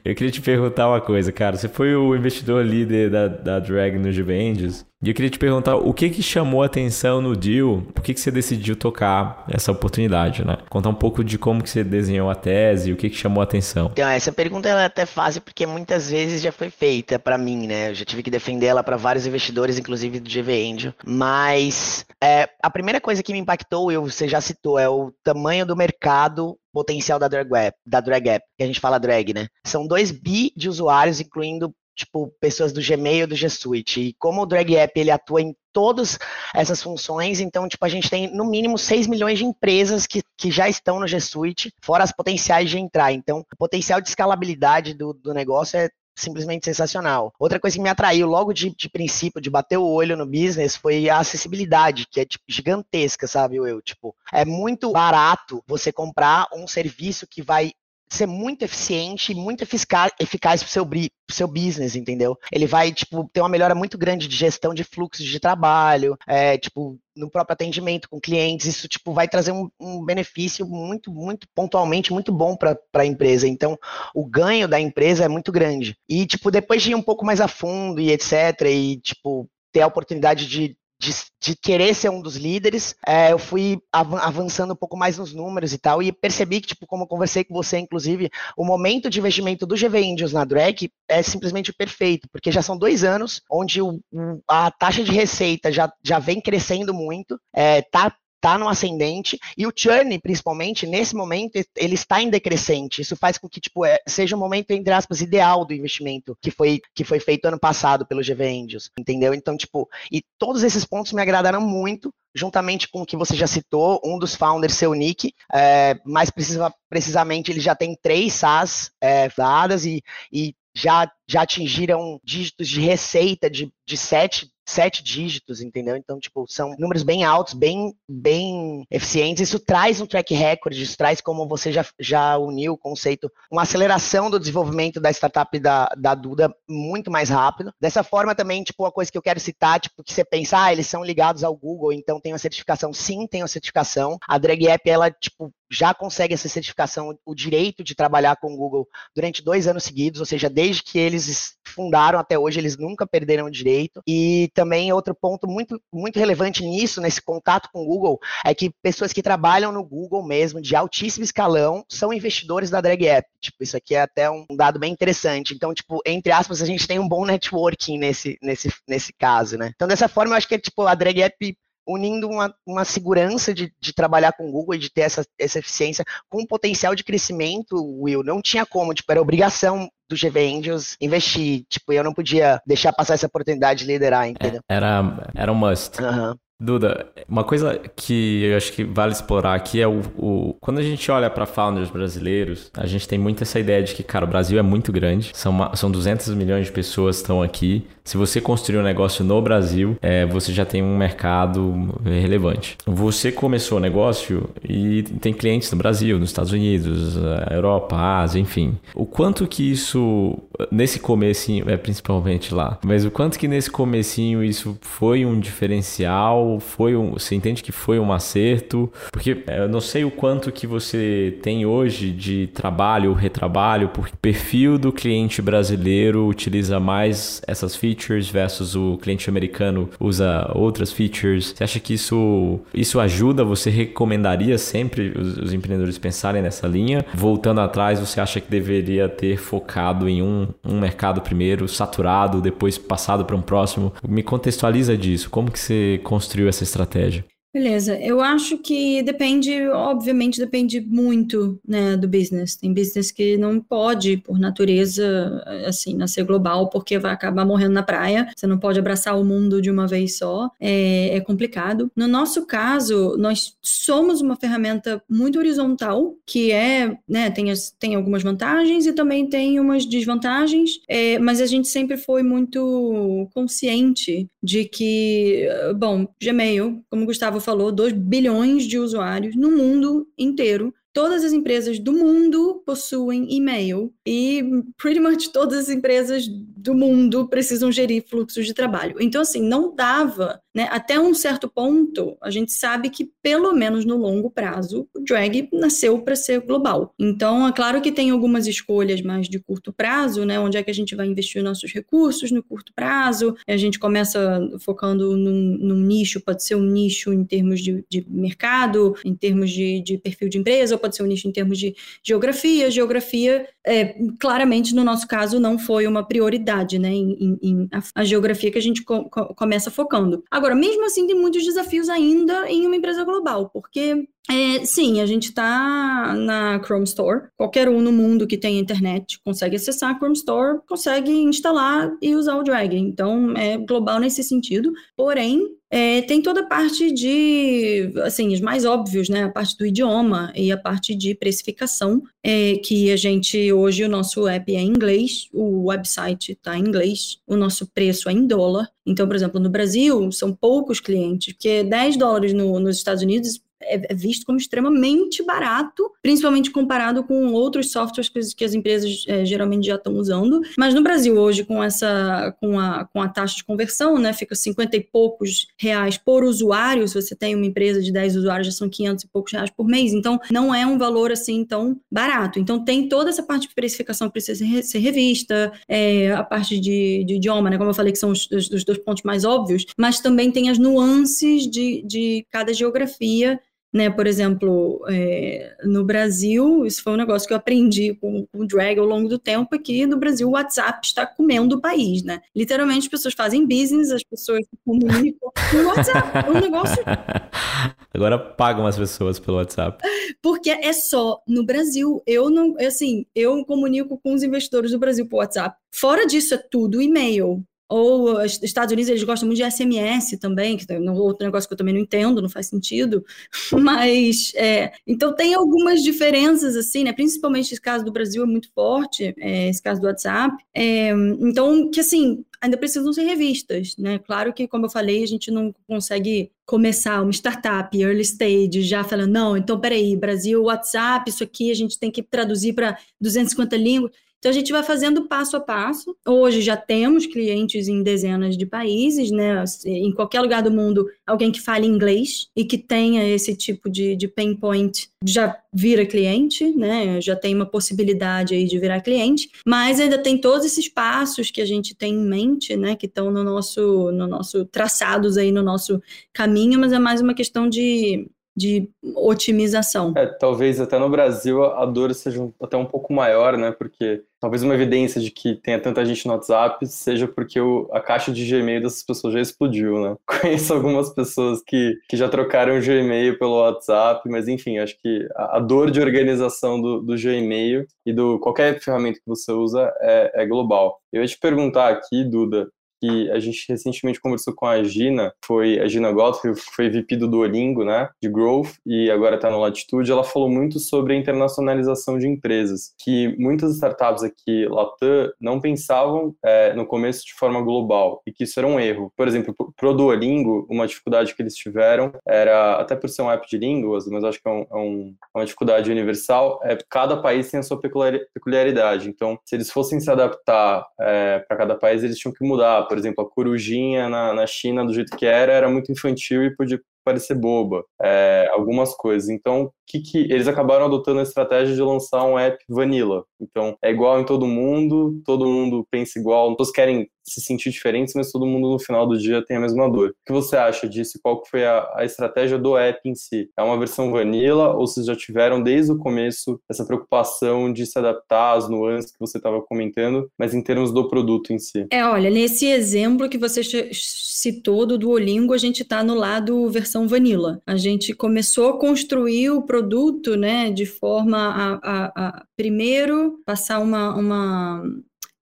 eu 0.04 0.14
queria 0.14 0.32
te 0.32 0.40
perguntar 0.40 0.88
uma 0.88 1.00
coisa, 1.00 1.30
cara. 1.30 1.56
Você 1.56 1.68
foi 1.68 1.94
o 1.94 2.16
investidor 2.16 2.64
líder 2.64 3.10
da, 3.10 3.28
da 3.28 3.58
Drag 3.60 3.96
no 3.96 4.10
Juventus. 4.10 4.84
E 5.02 5.08
eu 5.08 5.14
queria 5.14 5.30
te 5.30 5.38
perguntar 5.38 5.74
o 5.74 5.92
que 5.92 6.08
que 6.10 6.22
chamou 6.22 6.62
a 6.62 6.66
atenção 6.66 7.20
no 7.20 7.34
deal, 7.34 7.82
por 7.92 8.04
que 8.04 8.14
que 8.14 8.20
você 8.20 8.30
decidiu 8.30 8.76
tocar 8.76 9.44
essa 9.48 9.72
oportunidade, 9.72 10.46
né? 10.46 10.58
Contar 10.70 10.90
um 10.90 10.94
pouco 10.94 11.24
de 11.24 11.36
como 11.36 11.60
que 11.60 11.68
você 11.68 11.82
desenhou 11.82 12.30
a 12.30 12.36
tese, 12.36 12.92
o 12.92 12.96
que 12.96 13.10
que 13.10 13.16
chamou 13.16 13.40
a 13.40 13.44
atenção. 13.44 13.90
Então, 13.92 14.08
essa 14.08 14.30
pergunta 14.30 14.68
é 14.68 14.84
até 14.84 15.04
fácil 15.04 15.40
porque 15.40 15.66
muitas 15.66 16.08
vezes 16.08 16.40
já 16.40 16.52
foi 16.52 16.70
feita 16.70 17.18
para 17.18 17.36
mim, 17.36 17.66
né? 17.66 17.90
Eu 17.90 17.94
já 17.96 18.04
tive 18.04 18.22
que 18.22 18.30
defender 18.30 18.66
ela 18.66 18.84
para 18.84 18.96
vários 18.96 19.26
investidores, 19.26 19.76
inclusive 19.76 20.20
do 20.20 20.30
GV 20.30 20.72
Angel. 20.72 20.94
Mas 21.04 22.06
é, 22.22 22.48
a 22.62 22.70
primeira 22.70 23.00
coisa 23.00 23.24
que 23.24 23.32
me 23.32 23.40
impactou, 23.40 23.90
eu, 23.90 24.04
você 24.04 24.28
já 24.28 24.40
citou, 24.40 24.78
é 24.78 24.88
o 24.88 25.12
tamanho 25.24 25.66
do 25.66 25.74
mercado 25.74 26.56
potencial 26.72 27.18
da 27.18 27.28
Drag 27.28 27.52
App, 27.54 27.76
da 27.84 28.00
Drag 28.00 28.28
App, 28.28 28.46
que 28.56 28.62
a 28.62 28.66
gente 28.66 28.80
fala 28.80 28.98
drag, 28.98 29.34
né? 29.34 29.48
São 29.66 29.86
2 29.86 30.10
bi 30.12 30.52
de 30.56 30.68
usuários, 30.68 31.20
incluindo 31.20 31.74
tipo, 31.94 32.32
pessoas 32.40 32.72
do 32.72 32.82
Gmail, 32.82 33.26
do 33.26 33.36
G 33.36 33.48
Suite. 33.48 34.00
E 34.00 34.14
como 34.14 34.42
o 34.42 34.46
Drag 34.46 34.76
App 34.76 34.98
ele 34.98 35.10
atua 35.10 35.40
em 35.42 35.54
todas 35.72 36.18
essas 36.54 36.82
funções, 36.82 37.40
então, 37.40 37.68
tipo, 37.68 37.84
a 37.84 37.88
gente 37.88 38.10
tem 38.10 38.34
no 38.34 38.44
mínimo 38.44 38.76
6 38.76 39.06
milhões 39.06 39.38
de 39.38 39.44
empresas 39.44 40.06
que, 40.06 40.22
que 40.36 40.50
já 40.50 40.68
estão 40.68 41.00
no 41.00 41.06
G 41.06 41.20
Suite, 41.20 41.72
fora 41.82 42.04
as 42.04 42.12
potenciais 42.12 42.68
de 42.68 42.78
entrar. 42.78 43.12
Então, 43.12 43.40
o 43.40 43.56
potencial 43.56 44.00
de 44.00 44.08
escalabilidade 44.08 44.94
do, 44.94 45.12
do 45.12 45.32
negócio 45.32 45.78
é 45.78 45.88
simplesmente 46.14 46.66
sensacional. 46.66 47.32
Outra 47.38 47.58
coisa 47.58 47.76
que 47.76 47.82
me 47.82 47.88
atraiu 47.88 48.26
logo 48.26 48.52
de, 48.52 48.70
de, 48.70 48.88
princípio, 48.88 49.40
de 49.40 49.50
bater 49.50 49.78
o 49.78 49.86
olho 49.86 50.16
no 50.16 50.26
business, 50.26 50.76
foi 50.76 51.08
a 51.08 51.18
acessibilidade, 51.18 52.06
que 52.10 52.20
é 52.20 52.24
tipo, 52.24 52.44
gigantesca, 52.48 53.26
sabe, 53.26 53.56
eu? 53.56 53.80
Tipo, 53.80 54.14
é 54.32 54.44
muito 54.44 54.92
barato 54.92 55.62
você 55.66 55.92
comprar 55.92 56.46
um 56.52 56.66
serviço 56.66 57.26
que 57.26 57.42
vai 57.42 57.72
ser 58.12 58.26
muito 58.26 58.62
eficiente 58.62 59.32
e 59.32 59.34
muito 59.34 59.62
eficaz, 59.62 60.12
eficaz 60.20 60.62
para 60.62 60.68
o 60.68 60.70
seu, 60.70 60.88
seu 61.30 61.48
business, 61.48 61.96
entendeu? 61.96 62.36
Ele 62.52 62.66
vai, 62.66 62.92
tipo, 62.92 63.28
ter 63.32 63.40
uma 63.40 63.48
melhora 63.48 63.74
muito 63.74 63.96
grande 63.96 64.28
de 64.28 64.36
gestão 64.36 64.74
de 64.74 64.84
fluxos 64.84 65.24
de 65.24 65.40
trabalho, 65.40 66.16
é, 66.26 66.58
tipo, 66.58 66.98
no 67.16 67.30
próprio 67.30 67.54
atendimento 67.54 68.08
com 68.08 68.20
clientes, 68.20 68.66
isso, 68.66 68.88
tipo, 68.88 69.12
vai 69.12 69.28
trazer 69.28 69.52
um, 69.52 69.68
um 69.80 70.04
benefício 70.04 70.66
muito, 70.66 71.12
muito 71.12 71.46
pontualmente, 71.54 72.12
muito 72.12 72.32
bom 72.32 72.56
para 72.56 72.78
a 72.94 73.06
empresa. 73.06 73.48
Então, 73.48 73.78
o 74.14 74.26
ganho 74.26 74.68
da 74.68 74.80
empresa 74.80 75.24
é 75.24 75.28
muito 75.28 75.52
grande. 75.52 75.96
E, 76.08 76.26
tipo, 76.26 76.50
depois 76.50 76.82
de 76.82 76.92
ir 76.92 76.94
um 76.94 77.02
pouco 77.02 77.24
mais 77.24 77.40
a 77.40 77.48
fundo 77.48 78.00
e 78.00 78.10
etc, 78.10 78.62
e, 78.66 79.00
tipo, 79.00 79.48
ter 79.72 79.80
a 79.80 79.86
oportunidade 79.86 80.46
de 80.46 80.76
de, 81.02 81.12
de, 81.40 81.56
querer 81.56 81.92
ser 81.94 82.10
um 82.10 82.22
dos 82.22 82.36
líderes, 82.36 82.94
é, 83.04 83.32
eu 83.32 83.38
fui 83.38 83.80
avançando 83.92 84.72
um 84.72 84.76
pouco 84.76 84.96
mais 84.96 85.18
nos 85.18 85.34
números 85.34 85.72
e 85.72 85.78
tal, 85.78 86.00
e 86.00 86.12
percebi 86.12 86.60
que, 86.60 86.68
tipo, 86.68 86.86
como 86.86 87.02
eu 87.02 87.08
conversei 87.08 87.42
com 87.42 87.52
você, 87.52 87.78
inclusive, 87.78 88.30
o 88.56 88.64
momento 88.64 89.10
de 89.10 89.18
investimento 89.18 89.66
do 89.66 89.74
GV 89.74 90.00
Indios 90.00 90.32
na 90.32 90.44
Drag 90.44 90.88
é 91.08 91.20
simplesmente 91.20 91.72
perfeito, 91.72 92.28
porque 92.30 92.52
já 92.52 92.62
são 92.62 92.78
dois 92.78 93.02
anos 93.02 93.42
onde 93.50 93.82
o, 93.82 94.00
a 94.48 94.70
taxa 94.70 95.02
de 95.02 95.10
receita 95.10 95.72
já, 95.72 95.92
já 96.04 96.20
vem 96.20 96.40
crescendo 96.40 96.94
muito, 96.94 97.36
é, 97.52 97.82
tá 97.82 98.14
está 98.42 98.58
no 98.58 98.68
ascendente 98.68 99.38
e 99.56 99.64
o 99.68 99.72
churn, 99.74 100.18
principalmente, 100.18 100.84
nesse 100.84 101.14
momento, 101.14 101.62
ele 101.76 101.94
está 101.94 102.20
em 102.20 102.28
decrescente. 102.28 103.00
Isso 103.00 103.14
faz 103.14 103.38
com 103.38 103.48
que 103.48 103.60
tipo, 103.60 103.84
é, 103.84 104.00
seja 104.06 104.34
um 104.34 104.38
momento, 104.40 104.72
entre 104.72 104.92
aspas, 104.92 105.20
ideal 105.20 105.64
do 105.64 105.72
investimento 105.72 106.36
que 106.42 106.50
foi, 106.50 106.80
que 106.92 107.04
foi 107.04 107.20
feito 107.20 107.46
ano 107.46 107.58
passado 107.58 108.04
pelo 108.04 108.20
GV 108.20 108.44
Angels, 108.44 108.90
entendeu? 108.98 109.32
Então, 109.32 109.56
tipo, 109.56 109.88
e 110.10 110.24
todos 110.36 110.64
esses 110.64 110.84
pontos 110.84 111.12
me 111.12 111.22
agradaram 111.22 111.60
muito, 111.60 112.12
juntamente 112.34 112.88
com 112.88 113.02
o 113.02 113.06
que 113.06 113.16
você 113.16 113.36
já 113.36 113.46
citou, 113.46 114.00
um 114.04 114.18
dos 114.18 114.34
founders, 114.34 114.74
seu 114.74 114.92
Nick, 114.92 115.32
é, 115.54 115.94
mais 116.04 116.28
precisa, 116.28 116.74
precisamente 116.88 117.52
ele 117.52 117.60
já 117.60 117.76
tem 117.76 117.96
três 118.02 118.32
SaaS 118.32 118.90
é, 119.00 119.28
dadas 119.36 119.84
e, 119.84 120.02
e 120.32 120.54
já, 120.74 121.10
já 121.28 121.42
atingiram 121.42 122.20
dígitos 122.24 122.68
de 122.68 122.80
receita 122.80 123.48
de, 123.48 123.72
de 123.86 123.96
sete 123.96 124.51
sete 124.66 125.02
dígitos, 125.02 125.60
entendeu? 125.60 125.96
Então, 125.96 126.18
tipo, 126.18 126.44
são 126.48 126.74
números 126.78 127.02
bem 127.02 127.24
altos, 127.24 127.54
bem, 127.54 127.94
bem 128.08 128.86
eficientes. 128.90 129.48
Isso 129.48 129.58
traz 129.58 130.00
um 130.00 130.06
track 130.06 130.34
record, 130.34 130.76
isso 130.76 130.96
traz, 130.96 131.20
como 131.20 131.46
você 131.48 131.72
já, 131.72 131.84
já 131.98 132.36
uniu 132.38 132.74
o 132.74 132.78
conceito, 132.78 133.30
uma 133.50 133.62
aceleração 133.62 134.30
do 134.30 134.38
desenvolvimento 134.38 135.00
da 135.00 135.10
startup 135.10 135.58
da, 135.58 135.88
da 135.98 136.14
Duda 136.14 136.54
muito 136.68 137.10
mais 137.10 137.28
rápido. 137.28 137.72
Dessa 137.80 138.02
forma 138.02 138.34
também, 138.34 138.62
tipo, 138.62 138.82
uma 138.84 138.92
coisa 138.92 139.10
que 139.10 139.18
eu 139.18 139.22
quero 139.22 139.40
citar, 139.40 139.80
tipo, 139.80 140.02
que 140.02 140.12
você 140.12 140.24
pensa, 140.24 140.62
ah, 140.62 140.72
eles 140.72 140.86
são 140.86 141.04
ligados 141.04 141.44
ao 141.44 141.56
Google, 141.56 141.92
então 141.92 142.20
tem 142.20 142.32
uma 142.32 142.38
certificação. 142.38 142.92
Sim, 142.92 143.26
tem 143.26 143.42
uma 143.42 143.48
certificação. 143.48 144.18
A 144.28 144.38
Drag 144.38 144.66
App, 144.66 144.88
ela, 144.88 145.10
tipo, 145.10 145.52
já 145.72 145.94
consegue 145.94 146.34
essa 146.34 146.48
certificação, 146.48 147.18
o 147.24 147.34
direito 147.34 147.82
de 147.82 147.94
trabalhar 147.94 148.36
com 148.36 148.52
o 148.52 148.56
Google 148.56 148.86
durante 149.14 149.42
dois 149.42 149.66
anos 149.66 149.84
seguidos, 149.84 150.20
ou 150.20 150.26
seja, 150.26 150.50
desde 150.50 150.82
que 150.82 150.98
eles 150.98 151.56
fundaram 151.66 152.18
até 152.18 152.38
hoje, 152.38 152.60
eles 152.60 152.76
nunca 152.76 153.06
perderam 153.06 153.46
o 153.46 153.50
direito. 153.50 154.02
E 154.06 154.50
também 154.54 154.92
outro 154.92 155.14
ponto 155.14 155.48
muito, 155.48 155.80
muito 155.92 156.18
relevante 156.18 156.62
nisso, 156.62 157.00
nesse 157.00 157.22
contato 157.22 157.70
com 157.72 157.82
o 157.82 157.86
Google, 157.86 158.20
é 158.44 158.54
que 158.54 158.70
pessoas 158.82 159.12
que 159.12 159.22
trabalham 159.22 159.72
no 159.72 159.82
Google 159.82 160.22
mesmo, 160.22 160.60
de 160.60 160.76
altíssimo 160.76 161.24
escalão, 161.24 161.84
são 161.88 162.12
investidores 162.12 162.68
da 162.68 162.80
Drag 162.80 163.06
App. 163.06 163.28
Tipo, 163.40 163.62
isso 163.62 163.76
aqui 163.76 163.94
é 163.94 164.02
até 164.02 164.30
um 164.30 164.46
dado 164.54 164.78
bem 164.78 164.92
interessante. 164.92 165.54
Então, 165.54 165.72
tipo, 165.72 166.00
entre 166.04 166.32
aspas, 166.32 166.60
a 166.60 166.66
gente 166.66 166.86
tem 166.86 166.98
um 166.98 167.08
bom 167.08 167.24
networking 167.24 167.98
nesse, 167.98 168.38
nesse, 168.42 168.70
nesse 168.86 169.12
caso, 169.12 169.56
né? 169.56 169.72
Então, 169.74 169.88
dessa 169.88 170.08
forma, 170.08 170.34
eu 170.34 170.36
acho 170.36 170.48
que, 170.48 170.58
tipo, 170.58 170.82
a 170.82 170.94
Drag 170.94 171.22
App 171.22 171.56
unindo 171.86 172.28
uma, 172.28 172.54
uma 172.66 172.84
segurança 172.84 173.52
de, 173.52 173.72
de 173.80 173.92
trabalhar 173.92 174.32
com 174.32 174.48
o 174.48 174.52
Google 174.52 174.74
e 174.74 174.78
de 174.78 174.90
ter 174.90 175.02
essa, 175.02 175.24
essa 175.38 175.58
eficiência 175.58 176.04
com 176.28 176.42
um 176.42 176.46
potencial 176.46 176.94
de 176.94 177.04
crescimento, 177.04 177.76
Will, 178.00 178.22
não 178.22 178.40
tinha 178.40 178.64
como, 178.64 178.94
tipo, 178.94 179.10
era 179.10 179.20
obrigação 179.20 179.88
do 180.08 180.16
GV 180.16 180.58
Angels 180.58 180.96
investir, 181.00 181.64
tipo, 181.68 181.92
eu 181.92 182.04
não 182.04 182.12
podia 182.12 182.60
deixar 182.66 182.92
passar 182.92 183.14
essa 183.14 183.26
oportunidade 183.26 183.80
de 183.80 183.86
liderar, 183.86 184.28
entendeu? 184.28 184.60
É, 184.68 184.74
era, 184.76 185.30
era 185.34 185.52
um 185.52 185.54
must. 185.54 186.00
Uhum. 186.00 186.36
Duda, 186.62 187.06
uma 187.28 187.42
coisa 187.42 187.80
que 187.96 188.44
eu 188.44 188.56
acho 188.56 188.72
que 188.72 188.84
vale 188.84 189.10
explorar 189.10 189.54
aqui 189.54 189.80
é 189.80 189.88
o, 189.88 190.00
o 190.16 190.54
quando 190.60 190.78
a 190.78 190.82
gente 190.82 191.10
olha 191.10 191.28
para 191.28 191.44
founders 191.44 191.90
brasileiros, 191.90 192.70
a 192.76 192.86
gente 192.86 193.08
tem 193.08 193.18
muito 193.18 193.42
essa 193.42 193.58
ideia 193.58 193.82
de 193.82 193.94
que, 193.94 194.04
cara, 194.04 194.24
o 194.24 194.28
Brasil 194.28 194.56
é 194.60 194.62
muito 194.62 194.92
grande, 194.92 195.32
são, 195.34 195.50
uma, 195.50 195.74
são 195.74 195.90
200 195.90 196.28
milhões 196.34 196.66
de 196.66 196.72
pessoas 196.72 197.16
que 197.16 197.22
estão 197.22 197.42
aqui. 197.42 197.84
Se 198.04 198.16
você 198.16 198.40
construir 198.40 198.78
um 198.78 198.82
negócio 198.82 199.24
no 199.24 199.42
Brasil, 199.42 199.96
é, 200.00 200.24
você 200.24 200.52
já 200.52 200.64
tem 200.64 200.82
um 200.82 200.96
mercado 200.96 201.92
relevante. 202.04 202.76
Você 202.86 203.32
começou 203.32 203.78
o 203.78 203.80
negócio 203.80 204.48
e 204.62 205.02
tem 205.20 205.32
clientes 205.32 205.70
no 205.72 205.78
Brasil, 205.78 206.18
nos 206.18 206.30
Estados 206.30 206.52
Unidos, 206.52 207.16
Europa, 207.50 207.96
Ásia, 207.96 208.38
enfim. 208.38 208.78
O 208.94 209.04
quanto 209.04 209.48
que 209.48 209.68
isso, 209.68 210.38
nesse 210.70 211.00
comecinho, 211.00 211.68
é 211.68 211.76
principalmente 211.76 212.54
lá, 212.54 212.78
mas 212.84 213.04
o 213.04 213.10
quanto 213.10 213.36
que 213.36 213.48
nesse 213.48 213.70
comecinho 213.70 214.44
isso 214.44 214.78
foi 214.80 215.24
um 215.24 215.40
diferencial 215.40 216.51
foi 216.60 216.96
um, 216.96 217.12
você 217.12 217.34
entende 217.34 217.62
que 217.62 217.72
foi 217.72 217.98
um 217.98 218.12
acerto? 218.12 218.92
Porque 219.10 219.42
é, 219.46 219.60
eu 219.60 219.68
não 219.68 219.80
sei 219.80 220.04
o 220.04 220.10
quanto 220.10 220.52
que 220.52 220.66
você 220.66 221.38
tem 221.42 221.66
hoje 221.66 222.10
de 222.10 222.48
trabalho 222.48 223.10
ou 223.10 223.16
retrabalho, 223.16 223.88
porque 223.88 224.14
o 224.14 224.18
perfil 224.18 224.78
do 224.78 224.92
cliente 224.92 225.40
brasileiro 225.40 226.26
utiliza 226.26 226.78
mais 226.80 227.42
essas 227.46 227.76
features 227.76 228.28
versus 228.28 228.74
o 228.74 228.98
cliente 228.98 229.28
americano 229.28 229.88
usa 230.00 230.50
outras 230.54 230.92
features. 230.92 231.54
Você 231.56 231.64
acha 231.64 231.80
que 231.80 231.94
isso, 231.94 232.60
isso 232.74 233.00
ajuda? 233.00 233.44
Você 233.44 233.70
recomendaria 233.70 234.58
sempre 234.58 235.12
os, 235.16 235.38
os 235.38 235.52
empreendedores 235.52 235.98
pensarem 235.98 236.42
nessa 236.42 236.66
linha? 236.66 237.04
Voltando 237.14 237.60
atrás, 237.60 238.00
você 238.00 238.20
acha 238.20 238.40
que 238.40 238.50
deveria 238.50 239.08
ter 239.08 239.36
focado 239.36 240.08
em 240.08 240.22
um, 240.22 240.48
um 240.64 240.80
mercado 240.80 241.20
primeiro, 241.20 241.68
saturado, 241.68 242.40
depois 242.40 242.78
passado 242.78 243.24
para 243.24 243.36
um 243.36 243.42
próximo? 243.42 243.92
Me 244.06 244.22
contextualiza 244.22 244.96
disso. 244.96 245.30
Como 245.30 245.50
que 245.50 245.58
você 245.58 246.00
construiu 246.02 246.31
construiu 246.32 246.48
essa 246.48 246.64
estratégia? 246.64 247.24
Beleza, 247.54 247.98
eu 248.00 248.22
acho 248.22 248.56
que 248.56 249.02
depende, 249.02 249.68
obviamente 249.68 250.40
depende 250.40 250.80
muito, 250.80 251.60
né, 251.68 251.98
do 251.98 252.08
business. 252.08 252.56
Tem 252.56 252.72
business 252.72 253.10
que 253.10 253.36
não 253.36 253.60
pode, 253.60 254.16
por 254.16 254.38
natureza, 254.38 255.44
assim, 255.66 255.94
nascer 255.94 256.24
global, 256.24 256.70
porque 256.70 256.98
vai 256.98 257.12
acabar 257.12 257.44
morrendo 257.44 257.74
na 257.74 257.82
praia. 257.82 258.26
Você 258.34 258.46
não 258.46 258.58
pode 258.58 258.78
abraçar 258.78 259.20
o 259.20 259.24
mundo 259.24 259.60
de 259.60 259.70
uma 259.70 259.86
vez 259.86 260.16
só. 260.16 260.50
É, 260.58 261.14
é 261.14 261.20
complicado. 261.20 261.92
No 261.94 262.08
nosso 262.08 262.46
caso, 262.46 263.18
nós 263.18 263.54
somos 263.60 264.22
uma 264.22 264.36
ferramenta 264.36 265.02
muito 265.06 265.38
horizontal, 265.38 266.14
que 266.24 266.52
é, 266.52 266.96
né, 267.06 267.30
tem, 267.30 267.50
as, 267.50 267.70
tem 267.78 267.94
algumas 267.94 268.22
vantagens 268.22 268.86
e 268.86 268.94
também 268.94 269.28
tem 269.28 269.60
umas 269.60 269.84
desvantagens, 269.84 270.80
é, 270.88 271.18
mas 271.18 271.38
a 271.38 271.46
gente 271.46 271.68
sempre 271.68 271.98
foi 271.98 272.22
muito 272.22 273.28
consciente 273.34 274.26
de 274.42 274.64
que, 274.64 275.46
bom, 275.76 276.08
Gmail, 276.20 276.82
como 276.88 277.02
o 277.02 277.06
Gustavo 277.06 277.41
falou, 277.42 277.70
2 277.70 277.92
bilhões 277.92 278.64
de 278.64 278.78
usuários 278.78 279.36
no 279.36 279.50
mundo 279.50 280.08
inteiro 280.16 280.72
Todas 280.92 281.24
as 281.24 281.32
empresas 281.32 281.78
do 281.78 281.90
mundo 281.90 282.62
possuem 282.66 283.26
e-mail 283.34 283.94
e 284.06 284.62
pretty 284.76 285.00
much 285.00 285.28
todas 285.32 285.60
as 285.60 285.68
empresas 285.70 286.28
do 286.28 286.74
mundo 286.74 287.26
precisam 287.28 287.72
gerir 287.72 288.04
fluxos 288.06 288.44
de 288.44 288.52
trabalho. 288.52 288.96
Então, 289.00 289.22
assim, 289.22 289.42
não 289.42 289.74
dava, 289.74 290.38
né? 290.54 290.68
Até 290.70 291.00
um 291.00 291.14
certo 291.14 291.48
ponto, 291.48 292.16
a 292.20 292.30
gente 292.30 292.52
sabe 292.52 292.90
que, 292.90 293.10
pelo 293.22 293.52
menos 293.52 293.84
no 293.84 293.96
longo 293.96 294.30
prazo, 294.30 294.88
o 294.94 295.00
drag 295.00 295.48
nasceu 295.52 295.98
para 296.00 296.14
ser 296.14 296.40
global. 296.40 296.94
Então, 296.98 297.46
é 297.46 297.52
claro 297.52 297.80
que 297.80 297.90
tem 297.90 298.10
algumas 298.10 298.46
escolhas 298.46 299.00
mais 299.00 299.28
de 299.28 299.38
curto 299.38 299.72
prazo, 299.72 300.24
né? 300.24 300.38
Onde 300.38 300.58
é 300.58 300.62
que 300.62 300.70
a 300.70 300.74
gente 300.74 300.94
vai 300.94 301.06
investir 301.06 301.42
nossos 301.42 301.72
recursos 301.72 302.30
no 302.30 302.42
curto 302.42 302.72
prazo? 302.74 303.34
A 303.48 303.56
gente 303.56 303.78
começa 303.78 304.40
focando 304.60 305.16
num, 305.16 305.56
num 305.58 305.80
nicho, 305.80 306.20
pode 306.20 306.44
ser 306.44 306.54
um 306.54 306.64
nicho 306.64 307.12
em 307.12 307.24
termos 307.24 307.60
de, 307.60 307.84
de 307.88 308.04
mercado, 308.08 308.94
em 309.04 309.14
termos 309.14 309.50
de, 309.50 309.80
de 309.80 309.98
perfil 309.98 310.28
de 310.28 310.38
empresa, 310.38 310.76
pode 310.76 310.96
ser 310.96 311.02
um 311.02 311.06
nicho 311.06 311.28
em 311.28 311.32
termos 311.32 311.58
de 311.58 311.74
geografia. 312.02 312.70
Geografia, 312.70 313.46
é, 313.64 313.94
claramente, 314.18 314.74
no 314.74 314.82
nosso 314.82 315.06
caso, 315.06 315.38
não 315.38 315.58
foi 315.58 315.86
uma 315.86 316.06
prioridade, 316.06 316.78
né? 316.78 316.90
Em, 316.90 317.38
em, 317.40 317.68
a, 317.94 318.04
geografia 318.04 318.50
que 318.50 318.58
a 318.58 318.62
gente 318.62 318.82
co 318.82 319.08
começa 319.36 319.70
focando. 319.70 320.24
Agora, 320.30 320.54
mesmo 320.54 320.84
assim, 320.84 321.06
tem 321.06 321.16
muitos 321.16 321.44
desafios 321.44 321.88
ainda 321.88 322.50
em 322.50 322.66
uma 322.66 322.76
empresa 322.76 323.04
global, 323.04 323.50
porque 323.50 324.08
é, 324.30 324.64
sim, 324.64 325.00
a 325.00 325.06
gente 325.06 325.28
está 325.28 326.14
na 326.14 326.62
Chrome 326.62 326.84
Store. 326.84 327.28
Qualquer 327.36 327.68
um 327.68 327.80
no 327.80 327.92
mundo 327.92 328.26
que 328.26 328.38
tem 328.38 328.58
internet 328.58 329.20
consegue 329.24 329.56
acessar 329.56 329.90
a 329.90 329.96
Chrome 329.98 330.14
Store, 330.14 330.60
consegue 330.66 331.10
instalar 331.10 331.90
e 332.00 332.14
usar 332.14 332.36
o 332.36 332.42
Dragon. 332.42 332.76
Então, 332.76 333.36
é 333.36 333.56
global 333.58 333.98
nesse 333.98 334.22
sentido. 334.22 334.72
Porém, 334.96 335.40
é, 335.74 336.02
tem 336.02 336.20
toda 336.20 336.40
a 336.40 336.46
parte 336.46 336.92
de, 336.92 337.92
assim, 338.04 338.32
os 338.32 338.40
mais 338.40 338.64
óbvios, 338.64 339.08
né? 339.08 339.24
A 339.24 339.30
parte 339.30 339.56
do 339.56 339.66
idioma 339.66 340.30
e 340.36 340.52
a 340.52 340.56
parte 340.56 340.94
de 340.94 341.14
precificação, 341.14 342.02
é, 342.22 342.56
que 342.58 342.92
a 342.92 342.96
gente, 342.96 343.52
hoje, 343.52 343.82
o 343.82 343.88
nosso 343.88 344.28
app 344.28 344.54
é 344.54 344.60
em 344.60 344.68
inglês, 344.68 345.28
o 345.32 345.68
website 345.68 346.32
está 346.32 346.58
em 346.58 346.60
inglês, 346.60 347.18
o 347.26 347.36
nosso 347.36 347.66
preço 347.66 348.08
é 348.08 348.12
em 348.12 348.26
dólar. 348.26 348.68
Então, 348.86 349.06
por 349.06 349.16
exemplo, 349.16 349.40
no 349.40 349.48
Brasil, 349.48 350.12
são 350.12 350.34
poucos 350.34 350.78
clientes, 350.78 351.32
porque 351.32 351.64
10 351.64 351.96
dólares 351.96 352.32
no, 352.34 352.60
nos 352.60 352.76
Estados 352.76 353.02
Unidos 353.02 353.40
é, 353.64 353.94
visto 353.94 354.24
como 354.26 354.38
extremamente 354.38 355.22
barato, 355.24 355.90
principalmente 356.02 356.50
comparado 356.50 357.04
com 357.04 357.32
outros 357.32 357.70
softwares 357.70 358.34
que, 358.34 358.44
as 358.44 358.54
empresas 358.54 359.04
é, 359.08 359.24
geralmente 359.24 359.66
já 359.66 359.76
estão 359.76 359.94
usando. 359.94 360.40
Mas 360.58 360.74
no 360.74 360.82
Brasil 360.82 361.16
hoje, 361.16 361.44
com 361.44 361.62
essa, 361.62 362.34
com 362.40 362.58
a, 362.58 362.84
com 362.86 363.00
a 363.00 363.08
taxa 363.08 363.36
de 363.36 363.44
conversão, 363.44 363.98
né, 363.98 364.12
fica 364.12 364.34
50 364.34 364.76
e 364.76 364.80
poucos 364.80 365.46
reais 365.58 365.96
por 365.96 366.24
usuário. 366.24 366.86
Se 366.88 367.00
você 367.00 367.14
tem 367.14 367.34
uma 367.34 367.46
empresa 367.46 367.80
de 367.82 367.92
10 367.92 368.16
usuários, 368.16 368.48
já 368.48 368.52
são 368.52 368.68
500 368.68 369.04
e 369.04 369.08
poucos 369.08 369.32
reais 369.32 369.50
por 369.50 369.66
mês. 369.66 369.92
Então, 369.92 370.20
não 370.30 370.54
é 370.54 370.66
um 370.66 370.78
valor 370.78 371.12
assim 371.12 371.44
tão 371.44 371.78
barato. 371.90 372.38
Então, 372.38 372.64
tem 372.64 372.88
toda 372.88 373.10
essa 373.10 373.22
parte 373.22 373.48
de 373.48 373.54
precificação 373.54 374.08
que 374.08 374.12
precisa 374.12 374.44
ser 374.62 374.78
revista, 374.78 375.52
é, 375.68 376.12
a 376.12 376.24
parte 376.24 376.58
de, 376.58 377.04
de, 377.04 377.14
idioma, 377.14 377.50
né, 377.50 377.56
como 377.56 377.70
eu 377.70 377.74
falei, 377.74 377.92
que 377.92 377.98
são 377.98 378.10
os, 378.10 378.28
os, 378.30 378.50
os 378.50 378.64
dois 378.64 378.78
pontos 378.78 379.02
mais 379.02 379.24
óbvios, 379.24 379.66
mas 379.78 380.00
também 380.00 380.30
tem 380.30 380.50
as 380.50 380.58
nuances 380.58 381.48
de, 381.50 381.82
de 381.86 382.26
cada 382.30 382.52
geografia 382.52 383.40
né, 383.72 383.88
por 383.88 384.06
exemplo, 384.06 384.84
é, 384.88 385.56
no 385.64 385.84
Brasil, 385.84 386.66
isso 386.66 386.82
foi 386.82 386.92
um 386.92 386.96
negócio 386.96 387.26
que 387.26 387.32
eu 387.32 387.38
aprendi 387.38 387.94
com, 387.94 388.26
com 388.30 388.40
o 388.40 388.46
drag 388.46 388.78
ao 388.78 388.86
longo 388.86 389.08
do 389.08 389.18
tempo, 389.18 389.54
aqui 389.54 389.86
no 389.86 389.96
Brasil 389.96 390.28
o 390.28 390.32
WhatsApp 390.32 390.86
está 390.86 391.06
comendo 391.06 391.56
o 391.56 391.60
país, 391.60 392.02
né? 392.02 392.20
Literalmente 392.36 392.80
as 392.80 392.88
pessoas 392.88 393.14
fazem 393.14 393.46
business, 393.46 393.90
as 393.90 394.02
pessoas 394.02 394.40
se 394.44 394.58
comunicam 394.64 395.30
no 395.52 395.68
WhatsApp, 395.68 396.26
é 396.26 396.30
um 396.30 396.40
negócio... 396.40 396.82
Agora 397.94 398.18
pagam 398.18 398.66
as 398.66 398.76
pessoas 398.76 399.18
pelo 399.18 399.36
WhatsApp. 399.36 399.84
Porque 400.22 400.48
é 400.48 400.72
só 400.72 401.22
no 401.28 401.44
Brasil, 401.44 402.02
eu 402.06 402.30
não, 402.30 402.56
assim, 402.58 403.04
eu 403.14 403.44
comunico 403.44 404.00
com 404.02 404.14
os 404.14 404.22
investidores 404.22 404.70
do 404.70 404.78
Brasil 404.78 405.06
por 405.06 405.18
WhatsApp. 405.18 405.56
Fora 405.70 406.06
disso, 406.06 406.34
é 406.34 406.38
tudo 406.38 406.80
e-mail. 406.80 407.44
Ou 407.68 408.20
os 408.22 408.42
Estados 408.42 408.72
Unidos, 408.72 408.90
eles 408.90 409.02
gostam 409.02 409.26
muito 409.26 409.38
de 409.38 409.50
SMS 409.50 410.18
também, 410.18 410.56
que 410.56 410.70
é 410.70 410.78
outro 410.90 411.24
negócio 411.24 411.48
que 411.48 411.54
eu 411.54 411.58
também 411.58 411.74
não 411.74 411.80
entendo, 411.80 412.20
não 412.20 412.28
faz 412.28 412.46
sentido. 412.46 413.04
Mas, 413.52 414.32
é, 414.34 414.72
então 414.86 415.14
tem 415.14 415.34
algumas 415.34 415.82
diferenças, 415.82 416.56
assim, 416.56 416.84
né? 416.84 416.92
Principalmente 416.92 417.52
esse 417.52 417.60
caso 417.60 417.84
do 417.84 417.92
Brasil 417.92 418.22
é 418.22 418.26
muito 418.26 418.50
forte, 418.54 419.14
é, 419.18 419.48
esse 419.48 419.62
caso 419.62 419.80
do 419.80 419.86
WhatsApp. 419.86 420.36
É, 420.54 420.90
então, 421.20 421.70
que 421.70 421.80
assim, 421.80 422.24
ainda 422.42 422.56
precisam 422.56 422.92
ser 422.92 423.04
revistas, 423.04 423.76
né? 423.78 423.98
Claro 424.00 424.32
que, 424.32 424.48
como 424.48 424.66
eu 424.66 424.70
falei, 424.70 425.02
a 425.02 425.06
gente 425.06 425.30
não 425.30 425.54
consegue 425.66 426.30
começar 426.44 427.00
uma 427.00 427.12
startup, 427.12 427.80
early 427.80 428.02
stage, 428.02 428.62
já 428.62 428.82
falando, 428.82 429.12
não, 429.12 429.36
então 429.36 429.58
peraí, 429.58 429.96
Brasil, 429.96 430.42
WhatsApp, 430.42 431.08
isso 431.08 431.22
aqui 431.22 431.50
a 431.50 431.54
gente 431.54 431.78
tem 431.78 431.90
que 431.90 432.02
traduzir 432.02 432.52
para 432.52 432.76
250 433.00 433.56
línguas 433.56 433.92
Então 434.22 434.30
a 434.30 434.32
gente 434.32 434.52
vai 434.52 434.62
fazendo 434.62 435.08
passo 435.08 435.36
a 435.36 435.40
passo. 435.40 435.96
Hoje 436.06 436.42
já 436.42 436.56
temos 436.56 437.06
clientes 437.06 437.66
em 437.66 437.82
dezenas 437.82 438.36
de 438.36 438.46
países, 438.46 439.10
né? 439.10 439.42
Em 439.66 439.92
qualquer 439.92 440.20
lugar 440.20 440.44
do 440.44 440.50
mundo, 440.50 440.88
alguém 441.04 441.32
que 441.32 441.40
fale 441.40 441.66
inglês 441.66 442.28
e 442.36 442.44
que 442.44 442.56
tenha 442.56 443.04
esse 443.04 443.34
tipo 443.34 443.68
de, 443.68 443.96
de 443.96 444.06
pain 444.06 444.36
point 444.36 444.88
já 445.04 445.36
vira 445.52 445.84
cliente, 445.84 446.56
né? 446.56 447.00
Já 447.00 447.16
tem 447.16 447.34
uma 447.34 447.46
possibilidade 447.46 448.32
aí 448.32 448.44
de 448.44 448.60
virar 448.60 448.80
cliente, 448.80 449.28
mas 449.44 449.80
ainda 449.80 449.98
tem 449.98 450.16
todos 450.16 450.46
esses 450.46 450.68
passos 450.68 451.32
que 451.32 451.40
a 451.40 451.44
gente 451.44 451.74
tem 451.74 451.92
em 451.92 452.06
mente, 452.06 452.56
né? 452.56 452.76
Que 452.76 452.86
estão 452.86 453.10
no 453.10 453.24
nosso, 453.24 453.90
no 453.90 454.06
nosso 454.06 454.44
traçados 454.44 455.16
aí 455.16 455.32
no 455.32 455.42
nosso 455.42 455.82
caminho, 456.12 456.60
mas 456.60 456.72
é 456.72 456.78
mais 456.78 457.00
uma 457.00 457.12
questão 457.12 457.48
de 457.48 458.08
de 458.36 458.68
otimização. 458.96 459.92
É, 459.96 460.06
talvez 460.06 460.60
até 460.60 460.78
no 460.78 460.88
Brasil 460.88 461.44
a 461.44 461.66
dor 461.66 461.94
seja 461.94 462.30
até 462.40 462.56
um 462.56 462.64
pouco 462.64 462.92
maior, 462.92 463.36
né? 463.36 463.52
Porque 463.52 464.02
talvez 464.18 464.42
uma 464.42 464.54
evidência 464.54 465.00
de 465.00 465.10
que 465.10 465.34
tenha 465.34 465.60
tanta 465.60 465.84
gente 465.84 466.06
no 466.06 466.14
WhatsApp 466.14 466.66
seja 466.66 467.06
porque 467.06 467.40
o, 467.40 467.68
a 467.72 467.80
caixa 467.80 468.12
de 468.12 468.24
Gmail 468.24 468.62
dessas 468.62 468.82
pessoas 468.82 469.12
já 469.14 469.20
explodiu, 469.20 469.80
né? 469.80 469.96
Conheço 470.06 470.54
algumas 470.54 470.90
pessoas 470.90 471.42
que, 471.46 471.76
que 471.88 471.96
já 471.96 472.08
trocaram 472.08 472.56
o 472.56 472.60
Gmail 472.60 473.18
pelo 473.18 473.40
WhatsApp, 473.40 474.08
mas 474.08 474.28
enfim, 474.28 474.58
acho 474.58 474.76
que 474.80 475.08
a, 475.14 475.36
a 475.36 475.40
dor 475.40 475.70
de 475.70 475.80
organização 475.80 476.60
do, 476.60 476.80
do 476.80 476.96
Gmail 476.96 477.66
e 477.84 477.92
do 477.92 478.18
qualquer 478.18 478.58
ferramenta 478.60 478.98
que 478.98 479.06
você 479.06 479.32
usa 479.32 479.72
é, 479.80 480.22
é 480.22 480.26
global. 480.26 480.80
Eu 480.92 481.02
ia 481.02 481.08
te 481.08 481.18
perguntar 481.18 481.68
aqui, 481.68 482.04
Duda, 482.04 482.48
que 482.82 483.08
a 483.12 483.20
gente 483.20 483.46
recentemente 483.48 484.00
conversou 484.00 484.34
com 484.34 484.44
a 484.44 484.60
Gina, 484.64 485.14
foi 485.24 485.60
a 485.60 485.68
Gina 485.68 485.92
Gottfried, 485.92 486.40
foi 486.52 486.68
VP 486.68 486.96
do 486.96 487.06
Duolingo, 487.06 487.64
né, 487.64 487.88
de 488.02 488.08
Growth, 488.08 488.54
e 488.66 488.90
agora 488.90 489.14
está 489.14 489.30
no 489.30 489.38
Latitude, 489.38 489.92
ela 489.92 490.02
falou 490.02 490.28
muito 490.28 490.58
sobre 490.58 490.92
a 490.92 490.96
internacionalização 490.96 491.96
de 491.96 492.08
empresas, 492.08 492.74
que 492.82 493.16
muitas 493.18 493.54
startups 493.54 494.02
aqui, 494.02 494.46
Latam, 494.46 495.12
não 495.20 495.40
pensavam 495.40 496.12
é, 496.24 496.52
no 496.54 496.66
começo 496.66 497.06
de 497.06 497.14
forma 497.14 497.40
global, 497.40 498.02
e 498.04 498.10
que 498.10 498.24
isso 498.24 498.40
era 498.40 498.48
um 498.48 498.58
erro. 498.58 498.92
Por 498.96 499.06
exemplo, 499.06 499.32
para 499.56 499.68
o 499.68 499.74
Duolingo, 499.74 500.44
uma 500.50 500.66
dificuldade 500.66 501.14
que 501.14 501.22
eles 501.22 501.36
tiveram 501.36 501.92
era, 502.04 502.56
até 502.56 502.74
por 502.74 502.88
ser 502.88 503.02
um 503.02 503.10
app 503.10 503.28
de 503.28 503.38
línguas, 503.38 503.86
mas 503.86 504.02
acho 504.02 504.20
que 504.20 504.28
é, 504.28 504.32
um, 504.32 504.46
é 504.50 504.56
um, 504.56 504.94
uma 505.14 505.24
dificuldade 505.24 505.70
universal, 505.70 506.40
é 506.42 506.58
cada 506.68 506.96
país 506.96 507.30
tem 507.30 507.38
a 507.38 507.42
sua 507.44 507.60
peculiaridade. 507.60 508.88
Então, 508.88 509.18
se 509.24 509.36
eles 509.36 509.50
fossem 509.50 509.78
se 509.78 509.90
adaptar 509.90 510.66
é, 510.80 511.20
para 511.20 511.36
cada 511.36 511.54
país, 511.54 511.84
eles 511.84 511.98
tinham 511.98 512.12
que 512.12 512.24
mudar 512.24 512.66
por 512.72 512.78
exemplo, 512.78 513.04
a 513.04 513.10
corujinha 513.10 513.86
na, 513.86 514.14
na 514.14 514.26
China, 514.26 514.64
do 514.64 514.72
jeito 514.72 514.96
que 514.96 515.04
era, 515.04 515.30
era 515.30 515.50
muito 515.50 515.70
infantil 515.70 516.24
e 516.24 516.34
podia 516.34 516.58
parecer 516.82 517.14
boba, 517.14 517.62
é, 517.82 518.30
algumas 518.32 518.74
coisas. 518.74 519.10
Então, 519.10 519.52
que, 519.66 519.80
que 519.80 519.98
eles 520.10 520.26
acabaram 520.26 520.64
adotando 520.64 521.00
a 521.00 521.02
estratégia 521.02 521.54
de 521.54 521.60
lançar 521.60 522.02
um 522.04 522.18
app 522.18 522.42
vanilla. 522.48 523.04
Então, 523.20 523.58
é 523.62 523.70
igual 523.70 524.00
em 524.00 524.06
todo 524.06 524.26
mundo, 524.26 525.02
todo 525.04 525.26
mundo 525.26 525.66
pensa 525.70 525.98
igual, 525.98 526.34
todos 526.34 526.50
querem 526.50 526.88
se 527.04 527.20
sentir 527.20 527.50
diferentes, 527.50 527.94
mas 527.94 528.10
todo 528.10 528.26
mundo 528.26 528.50
no 528.50 528.58
final 528.58 528.86
do 528.86 528.98
dia 528.98 529.24
tem 529.24 529.36
a 529.36 529.40
mesma 529.40 529.70
dor. 529.70 529.90
O 529.90 529.94
que 530.06 530.12
você 530.12 530.36
acha 530.36 530.68
disso? 530.68 530.98
Qual 531.02 531.22
foi 531.26 531.44
a, 531.44 531.68
a 531.76 531.84
estratégia 531.84 532.38
do 532.38 532.56
app 532.56 532.80
em 532.84 532.94
si? 532.94 533.28
É 533.36 533.42
uma 533.42 533.58
versão 533.58 533.90
vanilla 533.90 534.54
ou 534.54 534.66
vocês 534.66 534.86
já 534.86 534.94
tiveram 534.94 535.42
desde 535.42 535.72
o 535.72 535.78
começo 535.78 536.40
essa 536.48 536.64
preocupação 536.64 537.52
de 537.52 537.66
se 537.66 537.78
adaptar 537.78 538.36
às 538.36 538.48
nuances 538.48 538.92
que 538.92 539.00
você 539.00 539.18
estava 539.18 539.40
comentando, 539.42 540.10
mas 540.18 540.34
em 540.34 540.42
termos 540.42 540.72
do 540.72 540.88
produto 540.88 541.32
em 541.32 541.38
si? 541.38 541.66
É, 541.70 541.84
olha, 541.84 542.10
nesse 542.10 542.46
exemplo 542.46 543.08
que 543.08 543.18
você 543.18 543.42
citou 543.72 544.66
do 544.66 544.78
Duolingo, 544.78 545.34
a 545.34 545.38
gente 545.38 545.62
está 545.62 545.82
no 545.82 545.94
lado 545.94 546.48
versão 546.48 546.86
vanilla. 546.86 547.40
A 547.46 547.56
gente 547.56 547.92
começou 547.92 548.50
a 548.50 548.58
construir 548.58 549.30
o 549.30 549.42
produto, 549.42 550.16
né, 550.16 550.50
de 550.50 550.66
forma 550.66 551.18
a, 551.18 551.60
a, 551.62 552.08
a 552.08 552.24
primeiro 552.36 553.20
passar 553.24 553.58
uma, 553.58 553.94
uma 553.96 554.62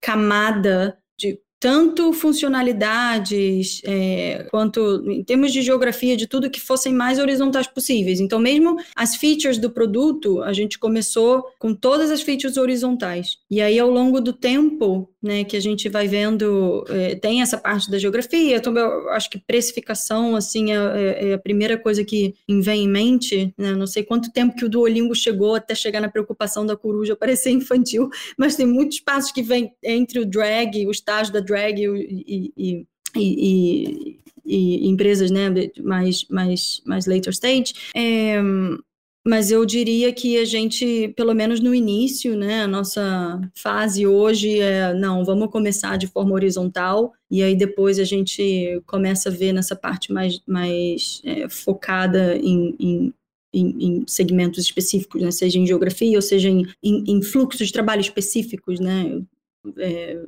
camada 0.01 1.00
tanto 1.61 2.11
funcionalidades 2.15 3.83
é, 3.85 4.47
quanto 4.51 5.05
em 5.07 5.23
termos 5.23 5.53
de 5.53 5.61
geografia 5.61 6.17
de 6.17 6.27
tudo 6.27 6.51
que 6.51 6.59
fossem 6.59 6.93
mais 6.93 7.19
horizontais 7.19 7.67
possíveis. 7.67 8.19
Então, 8.19 8.39
mesmo 8.39 8.79
as 8.97 9.17
features 9.17 9.59
do 9.59 9.69
produto, 9.71 10.43
a 10.43 10.55
gente 10.55 10.79
começou 10.79 11.45
com 11.59 11.75
todas 11.75 12.11
as 12.11 12.23
features 12.23 12.57
horizontais. 12.57 13.37
E 13.51 13.61
aí, 13.61 13.79
ao 13.79 13.91
longo 13.91 14.23
do 14.23 14.33
tempo, 14.33 15.11
né, 15.23 15.45
que 15.45 15.57
a 15.57 15.61
gente 15.61 15.89
vai 15.89 16.09
vendo, 16.09 16.85
é, 16.89 17.15
tem 17.15 17.43
essa 17.43 17.59
parte 17.59 17.91
da 17.91 17.99
geografia, 17.99 18.57
então 18.57 18.75
eu 18.77 19.11
acho 19.11 19.29
que 19.29 19.39
precificação, 19.39 20.35
assim, 20.35 20.73
é, 20.73 20.77
é, 20.77 21.29
é 21.29 21.35
a 21.35 21.39
primeira 21.39 21.77
coisa 21.77 22.03
que 22.03 22.35
vem 22.49 22.85
em 22.85 22.89
mente, 22.89 23.53
né, 23.59 23.73
não 23.73 23.87
sei 23.87 24.03
quanto 24.03 24.33
tempo 24.33 24.57
que 24.57 24.65
o 24.65 24.69
Duolingo 24.69 25.15
chegou 25.15 25.55
até 25.55 25.75
chegar 25.75 26.01
na 26.01 26.09
preocupação 26.09 26.65
da 26.65 26.75
coruja 26.75 27.15
parecer 27.15 27.51
infantil, 27.51 28.09
mas 28.39 28.57
tem 28.57 28.67
muitos 28.67 29.01
passos 29.01 29.31
que 29.31 29.43
vêm 29.43 29.73
entre 29.83 30.21
o 30.21 30.25
drag, 30.25 30.87
o 30.87 30.91
estágio 30.91 31.35
da 31.35 31.41
drag 31.51 31.81
e, 31.81 32.53
e, 32.57 32.87
e, 33.17 34.21
e 34.45 34.89
empresas 34.89 35.31
né, 35.31 35.49
mais, 35.83 36.25
mais, 36.29 36.81
mais 36.87 37.07
later 37.07 37.33
stage, 37.33 37.75
é, 37.95 38.41
mas 39.27 39.51
eu 39.51 39.67
diria 39.67 40.13
que 40.13 40.39
a 40.39 40.45
gente, 40.47 41.13
pelo 41.15 41.35
menos 41.35 41.61
no 41.61 41.75
início, 41.75 42.35
né, 42.37 42.63
a 42.63 42.67
nossa 42.67 43.41
fase 43.55 44.07
hoje 44.07 44.59
é, 44.59 44.95
não, 44.95 45.25
vamos 45.25 45.51
começar 45.51 45.99
de 45.99 46.07
forma 46.07 46.33
horizontal, 46.33 47.13
e 47.31 47.43
aí 47.43 47.55
depois 47.55 47.99
a 47.99 48.05
gente 48.05 48.81
começa 48.87 49.29
a 49.29 49.33
ver 49.33 49.53
nessa 49.53 49.77
parte 49.77 50.13
mais, 50.13 50.41
mais 50.47 51.21
é, 51.25 51.49
focada 51.49 52.37
em, 52.37 52.75
em 52.79 53.15
em, 53.53 53.85
em, 53.85 54.05
segmentos 54.07 54.65
específicos, 54.65 55.21
né? 55.21 55.31
seja 55.33 55.59
em 55.59 55.67
geografia 55.67 56.17
ou 56.17 56.23
seja 56.23 56.49
em, 56.49 56.65
em, 56.81 57.05
em 57.09 57.21
fluxos 57.21 57.67
de 57.67 57.73
trabalho 57.73 58.01
específicos, 58.01 58.79
né? 58.79 59.21
É, 59.79 60.19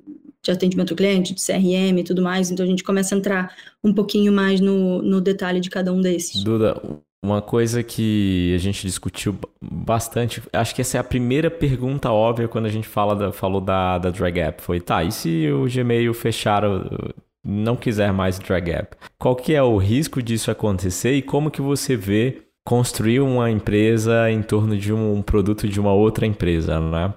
de 0.42 0.50
atendimento 0.50 0.92
ao 0.92 0.96
cliente, 0.96 1.34
de 1.34 1.40
CRM 1.40 1.98
e 1.98 2.04
tudo 2.04 2.20
mais, 2.20 2.50
então 2.50 2.64
a 2.64 2.68
gente 2.68 2.82
começa 2.82 3.14
a 3.14 3.18
entrar 3.18 3.54
um 3.82 3.94
pouquinho 3.94 4.32
mais 4.32 4.60
no, 4.60 5.00
no 5.00 5.20
detalhe 5.20 5.60
de 5.60 5.70
cada 5.70 5.92
um 5.92 6.00
desses. 6.00 6.42
Duda, 6.42 6.80
uma 7.24 7.40
coisa 7.40 7.82
que 7.82 8.52
a 8.54 8.58
gente 8.58 8.84
discutiu 8.84 9.38
bastante, 9.62 10.42
acho 10.52 10.74
que 10.74 10.80
essa 10.80 10.96
é 10.96 11.00
a 11.00 11.04
primeira 11.04 11.50
pergunta 11.50 12.10
óbvia 12.10 12.48
quando 12.48 12.66
a 12.66 12.70
gente 12.70 12.88
fala 12.88 13.14
da, 13.14 13.32
falou 13.32 13.60
da, 13.60 13.98
da 13.98 14.10
Drag 14.10 14.38
App, 14.40 14.60
foi, 14.60 14.80
tá, 14.80 15.04
e 15.04 15.12
se 15.12 15.48
o 15.52 15.66
Gmail 15.72 16.12
fechar, 16.12 16.64
não 17.44 17.76
quiser 17.76 18.12
mais 18.12 18.38
Drag 18.40 18.68
App? 18.70 18.96
Qual 19.18 19.36
que 19.36 19.54
é 19.54 19.62
o 19.62 19.76
risco 19.76 20.20
disso 20.20 20.50
acontecer 20.50 21.14
e 21.14 21.22
como 21.22 21.50
que 21.50 21.62
você 21.62 21.96
vê 21.96 22.42
construir 22.64 23.20
uma 23.20 23.50
empresa 23.50 24.30
em 24.30 24.42
torno 24.42 24.76
de 24.76 24.92
um 24.92 25.22
produto 25.22 25.68
de 25.68 25.80
uma 25.80 25.92
outra 25.92 26.26
empresa, 26.26 26.80
né? 26.80 27.14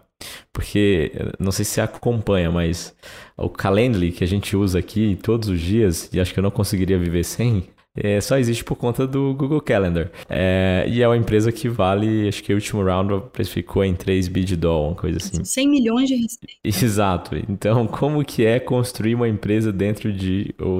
Porque, 0.51 1.11
não 1.39 1.51
sei 1.51 1.65
se 1.65 1.71
você 1.71 1.81
acompanha, 1.81 2.49
mas 2.49 2.95
o 3.37 3.49
Calendly 3.49 4.11
que 4.11 4.23
a 4.23 4.27
gente 4.27 4.55
usa 4.55 4.79
aqui 4.79 5.17
todos 5.21 5.49
os 5.49 5.59
dias, 5.59 6.09
e 6.13 6.19
acho 6.19 6.33
que 6.33 6.39
eu 6.39 6.43
não 6.43 6.51
conseguiria 6.51 6.97
viver 6.97 7.23
sem, 7.23 7.67
é, 7.95 8.19
só 8.19 8.37
existe 8.37 8.63
por 8.63 8.75
conta 8.75 9.07
do 9.07 9.33
Google 9.33 9.61
Calendar. 9.61 10.11
É, 10.29 10.85
e 10.87 11.01
é 11.01 11.07
uma 11.07 11.15
empresa 11.15 11.51
que 11.51 11.69
vale, 11.69 12.27
acho 12.27 12.43
que 12.43 12.51
o 12.51 12.55
último 12.55 12.83
round 12.83 13.29
precificou 13.31 13.85
em 13.85 13.95
3 13.95 14.27
bi 14.27 14.43
de 14.43 14.57
dólar, 14.57 14.89
uma 14.89 14.95
coisa 14.95 15.17
assim. 15.17 15.43
100 15.43 15.69
milhões 15.69 16.09
de 16.09 16.15
receitas. 16.15 16.55
Exato. 16.83 17.35
Então, 17.49 17.87
como 17.87 18.23
que 18.25 18.45
é 18.45 18.59
construir 18.59 19.15
uma 19.15 19.29
empresa 19.29 19.71
dentro 19.71 20.11
de 20.11 20.53
o, 20.59 20.79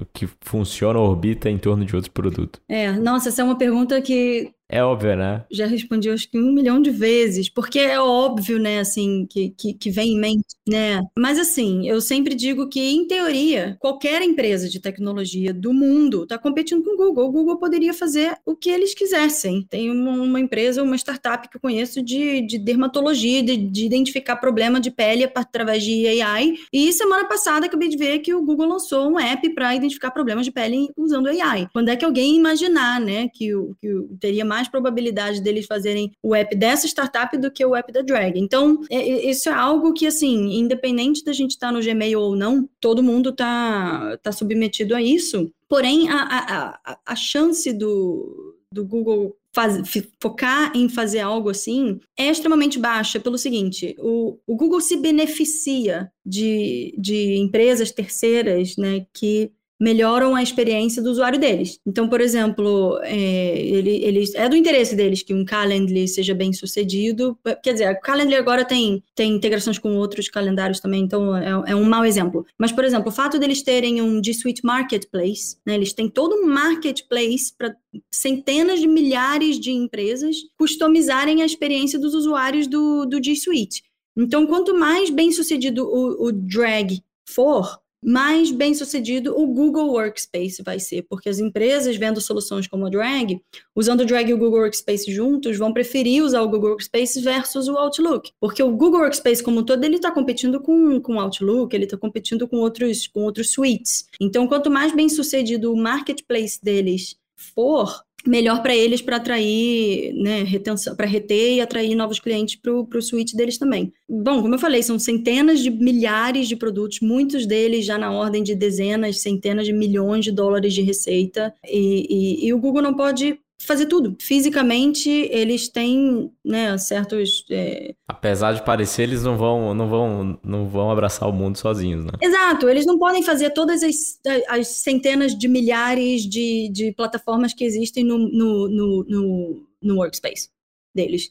o 0.00 0.06
que 0.12 0.26
funciona, 0.40 0.98
orbita 0.98 1.50
em 1.50 1.58
torno 1.58 1.84
de 1.84 1.94
outro 1.94 2.10
produto? 2.10 2.60
É, 2.66 2.92
nossa, 2.92 3.28
essa 3.28 3.42
é 3.42 3.44
uma 3.44 3.58
pergunta 3.58 4.00
que 4.00 4.50
é 4.68 4.82
óbvio, 4.82 5.14
né? 5.14 5.44
Já 5.50 5.66
respondi 5.66 6.08
acho 6.08 6.30
que 6.30 6.38
um 6.38 6.52
milhão 6.52 6.80
de 6.80 6.90
vezes, 6.90 7.50
porque 7.50 7.78
é 7.78 8.00
óbvio, 8.00 8.58
né, 8.58 8.80
assim, 8.80 9.26
que, 9.28 9.50
que, 9.50 9.74
que, 9.74 9.90
vem 9.90 10.14
em 10.14 10.18
mente, 10.18 10.56
né? 10.66 11.02
Mas 11.18 11.38
assim, 11.38 11.86
eu 11.88 12.00
sempre 12.00 12.34
digo 12.34 12.68
que, 12.68 12.80
em 12.80 13.06
teoria, 13.06 13.76
qualquer 13.78 14.22
empresa 14.22 14.68
de 14.68 14.80
tecnologia 14.80 15.52
do 15.52 15.72
mundo 15.72 16.22
está 16.22 16.38
competindo 16.38 16.82
com 16.82 16.94
o 16.94 16.96
Google. 16.96 17.26
O 17.26 17.32
Google 17.32 17.58
poderia 17.58 17.92
fazer 17.92 18.36
o 18.44 18.56
que 18.56 18.70
eles 18.70 18.94
quisessem. 18.94 19.66
Tem 19.68 19.90
uma, 19.90 20.12
uma 20.12 20.40
empresa, 20.40 20.82
uma 20.82 20.96
startup 20.96 21.48
que 21.48 21.56
eu 21.56 21.60
conheço 21.60 22.02
de, 22.02 22.40
de 22.40 22.58
dermatologia, 22.58 23.42
de, 23.42 23.56
de 23.56 23.84
identificar 23.84 24.36
problema 24.36 24.80
de 24.80 24.90
pele 24.90 25.24
através 25.34 25.82
de 25.82 26.06
AI. 26.20 26.54
E 26.72 26.92
semana 26.92 27.26
passada 27.26 27.66
acabei 27.66 27.88
de 27.88 27.98
ver 27.98 28.20
que 28.20 28.32
o 28.32 28.42
Google 28.42 28.68
lançou 28.68 29.10
um 29.10 29.20
app 29.20 29.46
para 29.50 29.74
identificar 29.74 30.10
problemas 30.10 30.46
de 30.46 30.52
pele 30.52 30.88
usando 30.96 31.28
AI. 31.28 31.68
Quando 31.72 31.90
é 31.90 31.96
que 31.96 32.04
alguém 32.04 32.36
imaginar, 32.36 33.00
né, 33.00 33.28
que, 33.28 33.50
que 33.80 33.88
teria 34.18 34.44
mais 34.44 34.53
mais 34.54 34.68
probabilidade 34.68 35.40
deles 35.40 35.66
fazerem 35.66 36.12
o 36.22 36.32
app 36.32 36.54
dessa 36.54 36.86
startup 36.86 37.36
do 37.36 37.50
que 37.50 37.64
o 37.64 37.74
app 37.74 37.92
da 37.92 38.02
Drag. 38.02 38.38
Então, 38.38 38.80
é, 38.88 38.96
é, 38.96 39.30
isso 39.30 39.48
é 39.48 39.52
algo 39.52 39.92
que, 39.92 40.06
assim, 40.06 40.56
independente 40.56 41.24
da 41.24 41.32
gente 41.32 41.50
estar 41.50 41.68
tá 41.68 41.72
no 41.72 41.82
Gmail 41.82 42.20
ou 42.20 42.36
não, 42.36 42.68
todo 42.80 43.02
mundo 43.02 43.30
está 43.30 44.16
tá 44.22 44.30
submetido 44.30 44.94
a 44.94 45.02
isso. 45.02 45.50
Porém, 45.68 46.08
a, 46.08 46.78
a, 46.84 46.98
a 47.04 47.16
chance 47.16 47.72
do, 47.72 48.56
do 48.70 48.84
Google 48.84 49.36
Faz, 49.54 49.80
focar 50.20 50.72
em 50.74 50.88
fazer 50.88 51.20
algo 51.20 51.48
assim 51.48 52.00
é 52.18 52.28
extremamente 52.28 52.76
baixa 52.76 53.20
pelo 53.20 53.38
seguinte: 53.38 53.94
o, 54.00 54.36
o 54.44 54.56
Google 54.56 54.80
se 54.80 54.96
beneficia 54.96 56.10
de, 56.26 56.92
de 56.98 57.36
empresas 57.36 57.92
terceiras 57.92 58.76
né, 58.76 59.06
que 59.12 59.52
melhoram 59.80 60.34
a 60.34 60.42
experiência 60.42 61.02
do 61.02 61.10
usuário 61.10 61.38
deles. 61.38 61.80
Então, 61.86 62.08
por 62.08 62.20
exemplo, 62.20 62.98
é, 63.02 63.58
ele, 63.58 64.04
eles, 64.04 64.34
é 64.34 64.48
do 64.48 64.56
interesse 64.56 64.94
deles 64.94 65.22
que 65.22 65.34
um 65.34 65.44
Calendly 65.44 66.06
seja 66.06 66.34
bem 66.34 66.52
sucedido. 66.52 67.38
Quer 67.62 67.72
dizer, 67.72 67.90
o 67.90 68.00
Calendly 68.00 68.36
agora 68.36 68.64
tem, 68.64 69.02
tem 69.14 69.32
integrações 69.32 69.78
com 69.78 69.96
outros 69.96 70.28
calendários 70.28 70.80
também, 70.80 71.02
então 71.02 71.36
é, 71.36 71.72
é 71.72 71.76
um 71.76 71.84
mau 71.84 72.04
exemplo. 72.04 72.46
Mas, 72.58 72.72
por 72.72 72.84
exemplo, 72.84 73.08
o 73.08 73.12
fato 73.12 73.38
deles 73.38 73.62
terem 73.62 74.00
um 74.00 74.22
G 74.22 74.32
Suite 74.32 74.64
Marketplace, 74.64 75.56
né, 75.66 75.74
eles 75.74 75.92
têm 75.92 76.08
todo 76.08 76.36
um 76.36 76.46
marketplace 76.46 77.52
para 77.56 77.74
centenas 78.10 78.80
de 78.80 78.86
milhares 78.86 79.58
de 79.58 79.72
empresas 79.72 80.36
customizarem 80.56 81.42
a 81.42 81.46
experiência 81.46 81.98
dos 81.98 82.14
usuários 82.14 82.66
do, 82.66 83.04
do 83.06 83.22
G 83.22 83.34
Suite. 83.34 83.82
Então, 84.16 84.46
quanto 84.46 84.78
mais 84.78 85.10
bem 85.10 85.32
sucedido 85.32 85.84
o, 85.84 86.28
o 86.28 86.32
drag 86.32 87.02
for, 87.28 87.80
mais 88.04 88.50
bem 88.50 88.74
sucedido 88.74 89.34
o 89.38 89.46
Google 89.46 89.92
Workspace 89.92 90.62
vai 90.62 90.78
ser, 90.78 91.02
porque 91.08 91.28
as 91.28 91.38
empresas 91.38 91.96
vendo 91.96 92.20
soluções 92.20 92.66
como 92.66 92.86
a 92.86 92.90
Drag, 92.90 93.40
usando 93.74 94.02
o 94.02 94.06
Drag 94.06 94.28
e 94.28 94.34
o 94.34 94.38
Google 94.38 94.60
Workspace 94.60 95.10
juntos, 95.10 95.56
vão 95.56 95.72
preferir 95.72 96.22
usar 96.22 96.42
o 96.42 96.48
Google 96.48 96.70
Workspace 96.70 97.20
versus 97.20 97.68
o 97.68 97.76
Outlook, 97.76 98.30
porque 98.38 98.62
o 98.62 98.70
Google 98.70 99.00
Workspace 99.00 99.42
como 99.42 99.60
um 99.60 99.64
todo 99.64 99.82
ele 99.84 99.96
está 99.96 100.10
competindo 100.10 100.60
com, 100.60 101.00
com 101.00 101.14
o 101.14 101.20
Outlook, 101.20 101.74
ele 101.74 101.84
está 101.84 101.96
competindo 101.96 102.46
com 102.46 102.56
outros 102.58 103.06
com 103.06 103.22
outros 103.22 103.52
suites. 103.52 104.06
Então, 104.20 104.46
quanto 104.46 104.70
mais 104.70 104.94
bem 104.94 105.08
sucedido 105.08 105.72
o 105.72 105.76
marketplace 105.76 106.58
deles 106.62 107.16
for, 107.36 108.04
melhor 108.26 108.62
para 108.62 108.74
eles 108.74 109.02
para 109.02 109.16
atrair, 109.16 110.12
né, 110.14 110.42
retenção, 110.42 110.96
para 110.96 111.06
reter 111.06 111.54
e 111.54 111.60
atrair 111.60 111.94
novos 111.94 112.18
clientes 112.18 112.56
para 112.56 112.72
o 112.72 113.02
suíte 113.02 113.36
deles 113.36 113.58
também. 113.58 113.92
Bom, 114.08 114.42
como 114.42 114.54
eu 114.54 114.58
falei, 114.58 114.82
são 114.82 114.98
centenas 114.98 115.60
de 115.60 115.70
milhares 115.70 116.48
de 116.48 116.56
produtos, 116.56 117.00
muitos 117.00 117.46
deles 117.46 117.84
já 117.84 117.98
na 117.98 118.10
ordem 118.10 118.42
de 118.42 118.54
dezenas, 118.54 119.20
centenas 119.20 119.66
de 119.66 119.72
milhões 119.72 120.24
de 120.24 120.32
dólares 120.32 120.72
de 120.72 120.82
receita, 120.82 121.54
e, 121.66 122.06
e, 122.08 122.46
e 122.46 122.52
o 122.52 122.58
Google 122.58 122.82
não 122.82 122.94
pode 122.94 123.38
fazer 123.60 123.86
tudo. 123.86 124.16
Fisicamente, 124.20 125.08
eles 125.08 125.68
têm 125.68 126.30
né, 126.44 126.76
certos. 126.78 127.44
É... 127.50 127.94
Apesar 128.06 128.52
de 128.52 128.64
parecer, 128.64 129.02
eles 129.02 129.22
não 129.22 129.36
vão, 129.36 129.74
não 129.74 129.88
vão, 129.88 130.40
não 130.42 130.68
vão 130.68 130.90
abraçar 130.90 131.28
o 131.28 131.32
mundo 131.32 131.56
sozinhos, 131.56 132.04
né? 132.04 132.12
Exato, 132.20 132.68
eles 132.68 132.86
não 132.86 132.98
podem 132.98 133.22
fazer 133.22 133.50
todas 133.50 133.82
as, 133.82 134.18
as 134.48 134.68
centenas 134.68 135.36
de 135.36 135.48
milhares 135.48 136.22
de, 136.22 136.68
de 136.70 136.92
plataformas 136.92 137.54
que 137.54 137.64
existem 137.64 138.04
no, 138.04 138.18
no, 138.18 138.68
no, 138.68 139.04
no, 139.04 139.66
no 139.82 139.96
workspace 139.96 140.50
deles. 140.94 141.30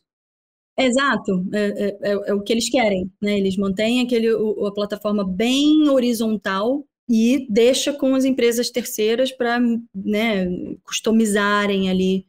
Exato, 0.78 1.46
é, 1.54 1.66
é, 1.66 1.98
é, 2.02 2.12
é, 2.30 2.34
o 2.34 2.42
que 2.42 2.52
eles 2.52 2.70
querem, 2.70 3.12
né? 3.22 3.38
Eles 3.38 3.56
mantêm 3.58 4.02
aquele, 4.02 4.34
o, 4.34 4.66
a 4.66 4.74
plataforma 4.74 5.24
bem 5.24 5.88
horizontal 5.88 6.84
e 7.16 7.46
deixa 7.48 7.94
com 7.94 8.16
as 8.16 8.26
empresas 8.26 8.72
terceiras 8.72 9.32
para 9.32 9.60
né, 9.94 10.48
customizarem 10.84 11.88
ali 11.88 12.26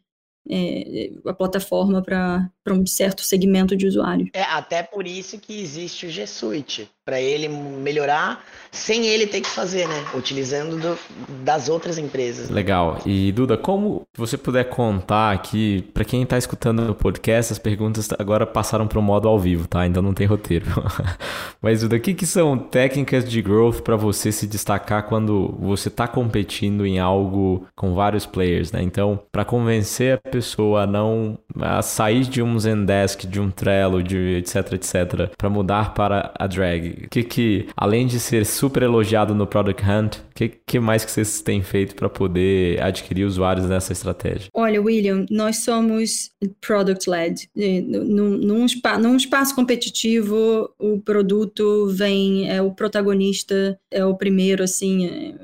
é, 0.47 1.11
a 1.27 1.33
plataforma 1.33 2.03
para 2.03 2.51
um 2.68 2.85
certo 2.85 3.23
segmento 3.23 3.75
de 3.75 3.87
usuários. 3.87 4.29
É 4.35 4.42
até 4.42 4.83
por 4.83 5.07
isso 5.07 5.38
que 5.38 5.59
existe 5.59 6.05
o 6.05 6.11
G 6.11 6.27
Suite, 6.27 6.90
para 7.05 7.21
ele 7.21 7.49
melhorar 7.49 8.43
sem 8.75 9.07
ele 9.07 9.27
ter 9.27 9.40
que 9.40 9.49
fazer, 9.49 9.87
né? 9.87 10.05
Utilizando 10.14 10.77
do, 10.77 10.99
das 11.45 11.69
outras 11.69 11.97
empresas. 11.97 12.51
Legal. 12.51 12.99
E 13.07 13.31
Duda, 13.31 13.57
como 13.57 14.03
você 14.17 14.37
puder 14.37 14.64
contar 14.64 15.33
aqui, 15.33 15.83
para 15.95 16.05
quem 16.05 16.23
está 16.23 16.37
escutando 16.37 16.83
no 16.83 16.95
podcast, 16.95 17.53
as 17.53 17.59
perguntas 17.59 18.09
agora 18.19 18.45
passaram 18.45 18.88
para 18.88 18.99
o 18.99 19.03
modo 19.03 19.29
ao 19.29 19.38
vivo, 19.38 19.69
tá? 19.69 19.81
Ainda 19.81 20.03
não 20.03 20.12
tem 20.12 20.27
roteiro. 20.27 20.67
Mas 21.62 21.83
Duda, 21.83 21.97
o 21.97 22.01
que, 22.01 22.14
que 22.14 22.27
são 22.27 22.59
técnicas 22.59 23.29
de 23.29 23.40
growth 23.40 23.81
para 23.81 23.97
você 23.97 24.33
se 24.33 24.47
destacar 24.47 25.05
quando 25.05 25.57
você 25.61 25.88
está 25.88 26.09
competindo 26.09 26.85
em 26.85 26.99
algo 26.99 27.67
com 27.77 27.95
vários 27.95 28.27
players, 28.27 28.73
né? 28.73 28.83
Então, 28.83 29.21
para 29.31 29.45
convencer 29.45 30.14
a 30.14 30.31
pessoa 30.31 30.83
a 30.83 30.87
não 30.87 31.38
a 31.61 31.81
sair 31.81 32.25
de 32.25 32.43
um 32.43 32.59
Zendesk, 32.59 33.25
de 33.27 33.40
um 33.40 33.51
Trello, 33.51 34.03
de 34.03 34.37
etc, 34.37 34.73
etc, 34.73 35.31
para 35.38 35.49
mudar 35.49 35.95
para 35.95 36.33
a 36.37 36.47
drag, 36.49 36.93
que 37.11 37.22
que, 37.22 37.66
além 37.76 38.07
de 38.07 38.18
ser 38.20 38.44
super 38.44 38.83
elogiado 38.83 39.35
no 39.35 39.46
Product 39.46 39.83
Hunt, 39.83 40.16
o 40.16 40.35
que, 40.35 40.48
que 40.48 40.80
mais 40.80 41.04
que 41.04 41.11
vocês 41.11 41.40
têm 41.40 41.62
feito 41.62 41.94
para 41.94 42.09
poder 42.09 42.80
adquirir 42.83 43.24
usuários 43.24 43.66
nessa 43.66 43.92
estratégia? 43.92 44.48
Olha, 44.54 44.80
William, 44.80 45.26
nós 45.30 45.59
somos 45.59 46.30
product-led. 46.61 47.48
Num, 47.54 48.37
num, 48.38 48.68
num 49.00 49.16
espaço 49.16 49.54
competitivo, 49.54 50.70
o 50.78 51.00
produto 51.00 51.88
vem, 51.88 52.50
é 52.50 52.61
o 52.61 52.72
protagonista, 52.72 53.78
é 53.90 54.04
o 54.04 54.16
primeiro, 54.16 54.62
assim, 54.62 55.07
é, 55.07 55.35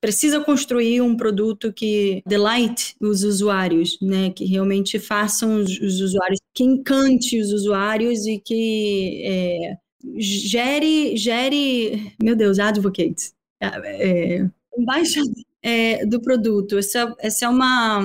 precisa 0.00 0.40
construir 0.40 1.00
um 1.00 1.16
produto 1.16 1.72
que 1.72 2.22
delight 2.26 2.94
os 3.00 3.22
usuários, 3.22 3.98
né? 4.00 4.30
Que 4.30 4.44
realmente 4.44 4.98
façam 4.98 5.56
os, 5.56 5.78
os 5.80 6.00
usuários, 6.00 6.40
que 6.54 6.64
encante 6.64 7.40
os 7.40 7.52
usuários 7.52 8.26
e 8.26 8.38
que 8.38 9.22
é, 9.24 9.76
gere, 10.16 11.16
gere, 11.16 12.14
meu 12.22 12.36
Deus, 12.36 12.58
advocates, 12.58 13.34
é, 13.60 14.48
embaixador 14.76 15.32
é, 15.62 16.06
do 16.06 16.20
produto. 16.20 16.78
Essa, 16.78 17.14
essa 17.18 17.46
é 17.46 17.48
uma, 17.48 18.00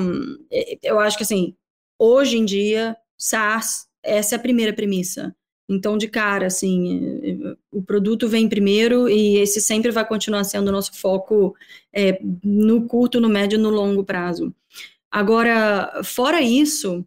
é, 0.51 0.77
eu 0.83 0.99
acho 0.99 1.17
que 1.17 1.23
assim, 1.23 1.55
hoje 1.97 2.37
em 2.37 2.45
dia, 2.45 2.97
SaaS, 3.17 3.87
essa 4.01 4.35
é 4.35 4.37
a 4.37 4.41
primeira 4.41 4.73
premissa. 4.73 5.35
Então, 5.69 5.97
de 5.97 6.09
cara, 6.09 6.47
assim, 6.47 7.55
o 7.71 7.81
produto 7.81 8.27
vem 8.27 8.49
primeiro 8.49 9.07
e 9.07 9.37
esse 9.37 9.61
sempre 9.61 9.91
vai 9.91 10.05
continuar 10.05 10.43
sendo 10.43 10.67
o 10.67 10.71
nosso 10.71 10.93
foco 10.99 11.55
é, 11.93 12.19
no 12.43 12.85
curto, 12.85 13.21
no 13.21 13.29
médio 13.29 13.57
no 13.57 13.69
longo 13.69 14.03
prazo. 14.03 14.53
Agora, 15.09 16.01
fora 16.03 16.41
isso, 16.41 17.05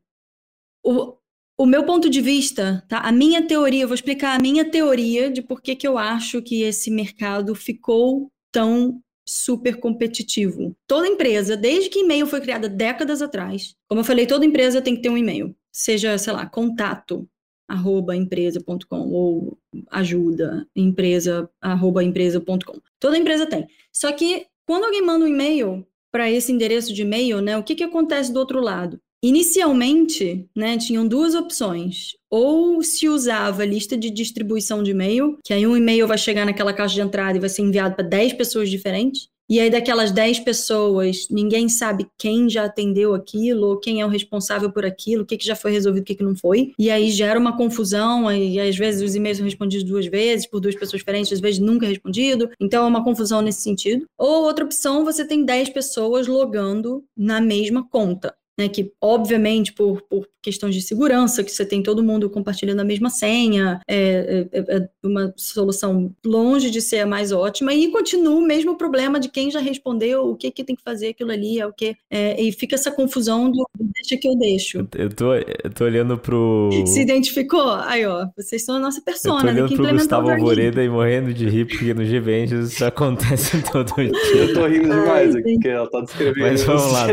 o, 0.83 1.16
o 1.59 1.65
meu 1.65 1.85
ponto 1.85 2.11
de 2.11 2.21
vista, 2.21 2.85
tá? 2.89 2.99
A 2.99 3.11
minha 3.11 3.47
teoria, 3.47 3.83
eu 3.83 3.89
vou 3.89 3.95
explicar 3.95 4.37
a 4.37 4.43
minha 4.43 4.71
teoria 4.71 5.31
de 5.31 5.41
por 5.41 5.63
que, 5.63 5.75
que 5.75 5.89
eu 5.89 5.97
acho 5.97 6.43
que 6.43 6.63
esse 6.63 6.91
mercado 6.91 7.55
ficou 7.55 8.31
tão 8.53 9.01
super 9.27 9.81
competitivo. 9.81 10.77
Toda 10.87 11.09
empresa, 11.09 11.57
desde 11.57 11.91
que 11.91 12.01
e-mail 12.01 12.27
foi 12.27 12.41
criada 12.41 12.69
décadas 12.69 13.21
atrás, 13.23 13.75
como 13.89 14.01
eu 14.01 14.05
falei, 14.05 14.27
toda 14.27 14.45
empresa 14.45 14.83
tem 14.83 14.95
que 14.95 15.03
ter 15.03 15.09
um 15.09 15.17
e-mail. 15.17 15.55
Seja, 15.73 16.17
sei 16.19 16.33
lá, 16.33 16.47
contato 16.47 17.29
arroba 17.69 18.15
empresa.com 18.15 19.11
ou 19.11 19.59
ajuda 19.91 20.67
empresa 20.75 21.51
arroba 21.61 22.05
empresa.com. 22.05 22.81
Toda 23.01 23.19
empresa 23.19 23.47
tem. 23.47 23.67
Só 23.93 24.13
que 24.13 24.47
quando 24.65 24.85
alguém 24.85 25.03
manda 25.03 25.25
um 25.25 25.29
e-mail 25.29 25.87
para 26.13 26.31
esse 26.31 26.53
endereço 26.53 26.95
de 26.95 27.03
e-mail, 27.03 27.41
né, 27.41 27.59
o 27.59 27.65
que, 27.65 27.75
que 27.75 27.85
acontece 27.85 28.33
do 28.33 28.39
outro 28.39 28.61
lado? 28.61 29.01
Inicialmente, 29.23 30.47
né, 30.55 30.77
tinham 30.77 31.07
duas 31.07 31.35
opções. 31.35 32.13
Ou 32.31 32.83
se 32.83 33.09
usava 33.09 33.65
lista 33.65 33.97
de 33.97 34.11
distribuição 34.11 34.83
de 34.83 34.91
e-mail, 34.91 35.39
que 35.45 35.55
aí 35.55 35.67
um 35.67 35.77
e-mail 35.77 36.07
vai 36.07 36.19
chegar 36.19 36.45
naquela 36.45 36.73
caixa 36.73 36.95
de 36.95 37.01
entrada 37.01 37.37
e 37.37 37.41
vai 37.41 37.49
ser 37.49 37.63
enviado 37.63 37.95
para 37.95 38.05
10 38.05 38.35
pessoas 38.35 38.69
diferentes. 38.69 39.29
E 39.49 39.61
aí, 39.61 39.71
daquelas 39.71 40.11
10 40.11 40.41
pessoas, 40.41 41.29
ninguém 41.31 41.69
sabe 41.69 42.09
quem 42.19 42.51
já 42.51 42.65
atendeu 42.65 43.15
aquilo, 43.15 43.69
ou 43.69 43.77
quem 43.79 44.01
é 44.01 44.07
o 44.07 44.09
responsável 44.09 44.73
por 44.73 44.85
aquilo, 44.85 45.23
o 45.23 45.27
que, 45.27 45.37
que 45.37 45.47
já 45.47 45.55
foi 45.55 45.71
resolvido, 45.71 46.03
o 46.03 46.05
que, 46.05 46.17
que 46.17 46.25
não 46.25 46.35
foi. 46.35 46.73
E 46.77 46.91
aí 46.91 47.11
gera 47.13 47.39
uma 47.39 47.57
confusão, 47.57 48.31
e 48.33 48.59
às 48.59 48.77
vezes 48.77 49.09
os 49.09 49.15
e-mails 49.15 49.39
são 49.39 49.45
respondidos 49.45 49.85
duas 49.85 50.07
vezes, 50.07 50.49
por 50.49 50.59
duas 50.59 50.75
pessoas 50.75 51.01
diferentes, 51.01 51.33
às 51.33 51.41
vezes 51.41 51.61
nunca 51.61 51.87
é 51.87 51.89
respondido. 51.89 52.51
Então 52.61 52.85
é 52.85 52.89
uma 52.89 53.05
confusão 53.05 53.41
nesse 53.41 53.63
sentido. 53.63 54.05
Ou 54.19 54.43
outra 54.43 54.65
opção, 54.65 55.05
você 55.05 55.25
tem 55.25 55.45
10 55.45 55.69
pessoas 55.69 56.27
logando 56.27 57.05
na 57.17 57.41
mesma 57.41 57.89
conta 57.89 58.35
né, 58.59 58.69
que 58.69 58.93
obviamente 59.01 59.73
por, 59.73 60.03
por 60.03 60.27
questões 60.43 60.77
de 60.77 60.81
segurança, 60.81 61.43
que 61.43 61.51
você 61.51 61.67
tem 61.67 61.83
todo 61.83 62.05
mundo 62.05 62.31
compartilhando 62.31 62.79
a 62.79 62.85
mesma 62.85 63.11
senha, 63.11 63.81
é, 63.89 64.47
é, 64.53 64.77
é, 64.77 64.89
uma 65.03 65.35
solução 65.37 66.15
longe 66.25 66.71
de 66.71 66.81
ser 66.81 67.01
a 67.01 67.07
mais 67.07 67.33
ótima, 67.33 67.75
e 67.75 67.91
continua 67.91 68.37
o 68.37 68.41
mesmo 68.41 68.77
problema 68.77 69.19
de 69.19 69.29
quem 69.29 69.51
já 69.51 69.59
respondeu, 69.59 70.31
o 70.31 70.37
que, 70.37 70.53
que 70.53 70.63
tem 70.63 70.77
que 70.77 70.85
fazer 70.85 71.09
aquilo 71.09 71.33
ali, 71.33 71.59
é 71.59 71.67
o 71.67 71.73
que, 71.73 71.97
é, 72.09 72.41
e 72.41 72.53
fica 72.53 72.77
essa 72.77 72.93
confusão 72.93 73.51
do 73.51 73.67
deixa 73.81 74.17
que 74.17 74.29
eu 74.29 74.37
deixo. 74.37 74.87
Eu 74.97 75.13
tô, 75.13 75.35
eu 75.35 75.71
tô 75.75 75.85
olhando 75.85 76.17
pro... 76.17 76.71
Se 76.87 77.01
identificou? 77.01 77.73
Aí, 77.81 78.07
ó, 78.07 78.29
vocês 78.37 78.65
são 78.65 78.77
a 78.77 78.79
nossa 78.79 79.01
persona, 79.01 79.51
eu 79.51 79.67
tô 79.67 79.75
olhando 79.75 79.83
né, 79.83 79.89
pro 79.89 79.99
Gustavo 79.99 80.31
Alvoreda 80.31 80.85
e 80.85 80.89
morrendo 80.89 81.35
de 81.35 81.49
rir, 81.49 81.67
porque 81.67 81.93
no 81.93 82.05
Gventus 82.05 82.73
isso 82.73 82.85
acontece 82.87 83.61
todo 83.63 83.93
dia. 83.97 84.13
Eu 84.37 84.55
tô 84.55 84.67
rindo 84.67 84.89
demais 84.89 85.35
aqui, 85.35 85.55
porque 85.55 85.69
ela 85.69 85.91
tá 85.91 86.01
descrevendo. 86.03 86.47
Mas 86.47 86.63
vamos 86.63 86.93
lá. 86.93 87.07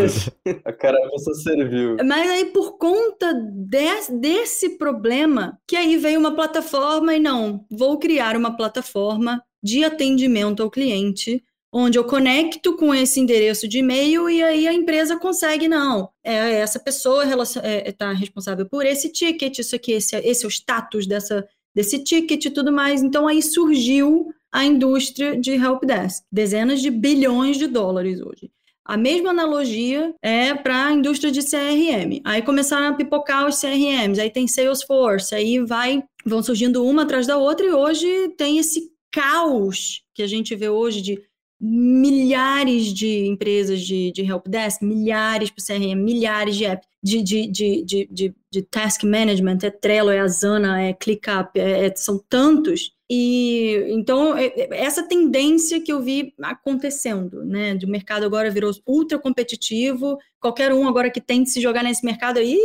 a 0.65 0.71
cara 0.71 0.99
serviu. 1.34 1.98
Mas 2.06 2.30
aí, 2.30 2.46
por 2.46 2.78
conta 2.78 3.34
de, 3.34 4.19
desse 4.19 4.78
problema, 4.78 5.58
que 5.67 5.76
aí 5.76 5.98
veio 5.98 6.19
uma 6.19 6.36
plataforma 6.36 7.15
e 7.15 7.19
não, 7.19 7.65
vou 7.69 7.98
criar 7.98 8.36
uma 8.36 8.56
plataforma 8.56 9.41
de 9.62 9.84
atendimento 9.84 10.62
ao 10.62 10.69
cliente, 10.69 11.43
onde 11.72 11.98
eu 11.98 12.04
conecto 12.04 12.76
com 12.76 12.93
esse 12.93 13.19
endereço 13.19 13.67
de 13.67 13.80
e-mail 13.80 14.30
e 14.30 14.43
aí 14.43 14.67
a 14.67 14.74
empresa 14.74 15.17
consegue, 15.17 15.67
não, 15.67 16.10
é, 16.24 16.60
essa 16.60 16.80
pessoa 16.80 17.26
está 17.26 17.62
é, 17.63 17.91
tá 17.91 18.13
responsável 18.13 18.67
por 18.67 18.86
esse 18.86 19.12
ticket, 19.12 19.58
isso 19.58 19.76
aqui, 19.76 19.93
esse, 19.93 20.15
esse 20.17 20.46
é 20.46 20.48
o 20.48 20.52
status 20.52 21.08
dessa, 21.08 21.48
desse 21.74 22.04
ticket 22.04 22.46
e 22.46 22.52
tudo 22.52 22.72
mais. 22.72 23.02
Então 23.02 23.28
aí 23.28 23.41
surgiu 23.41 24.28
a 24.52 24.63
indústria 24.63 25.36
de 25.36 25.54
helpdesk. 25.54 26.24
Dezenas 26.32 26.80
de 26.80 26.91
bilhões 26.91 27.58
de 27.58 27.65
dólares 27.65 28.22
hoje. 28.22 28.52
A 28.86 28.98
mesma 28.98 29.30
analogia 29.30 30.13
é 30.22 30.54
para 30.54 30.88
a 30.88 30.91
indústria 30.91 31.32
de 31.32 31.41
CRM. 31.41 32.22
Aí 32.26 32.41
começaram 32.41 32.88
a 32.88 32.93
pipocar 32.93 33.48
os 33.48 33.60
CRMs, 33.60 34.19
aí 34.19 34.30
tem 34.30 34.48
Salesforce, 34.48 35.34
aí 35.34 35.60
vai, 35.60 36.04
vão 36.26 36.43
surgindo 36.43 36.86
uma 36.86 37.04
atrás 37.04 37.26
da 37.26 37.38
outra, 37.38 37.65
e 37.65 37.72
hoje 37.72 38.30
tem 38.38 38.58
esse 38.58 38.91
caos 39.12 40.02
que 40.13 40.22
a 40.22 40.28
gente 40.28 40.56
vê 40.56 40.67
hoje 40.67 41.02
de 41.02 41.22
milhares 41.65 42.93
de 42.93 43.26
empresas 43.26 43.82
de, 43.82 44.12
de 44.12 44.22
helpdesk, 44.22 44.82
milhares 44.82 45.50
para 45.50 45.63
CRM, 45.63 45.96
milhares 45.96 46.58
de 46.58 46.65
apps, 46.65 46.86
de, 47.02 47.22
de, 47.22 47.48
de, 47.48 47.86
de, 47.86 48.10
de, 48.12 48.36
de, 48.52 48.62
task 48.63 49.04
management, 49.04 49.60
é 49.63 49.69
Trello, 49.69 50.10
é 50.10 50.19
Asana, 50.19 50.82
é 50.82 50.93
ClickUp, 50.93 51.58
é, 51.58 51.86
é, 51.86 51.96
são 51.96 52.22
tantos. 52.30 52.91
E 53.15 53.76
então 53.89 54.36
é, 54.36 54.45
é, 54.47 54.84
essa 54.84 55.04
tendência 55.04 55.80
que 55.80 55.93
eu 55.93 56.02
vi 56.02 56.34
acontecendo, 56.41 57.45
né? 57.45 57.76
De 57.76 57.86
o 57.86 57.89
mercado 57.89 58.26
agora 58.26 58.49
virou 58.49 58.71
ultra 58.88 59.19
competitivo, 59.19 60.17
qualquer 60.39 60.73
um 60.73 60.88
agora 60.88 61.12
que 61.12 61.21
tente 61.21 61.52
se 61.52 61.62
jogar 61.62 61.84
nesse 61.84 62.04
mercado 62.04 62.39
aí 62.39 62.58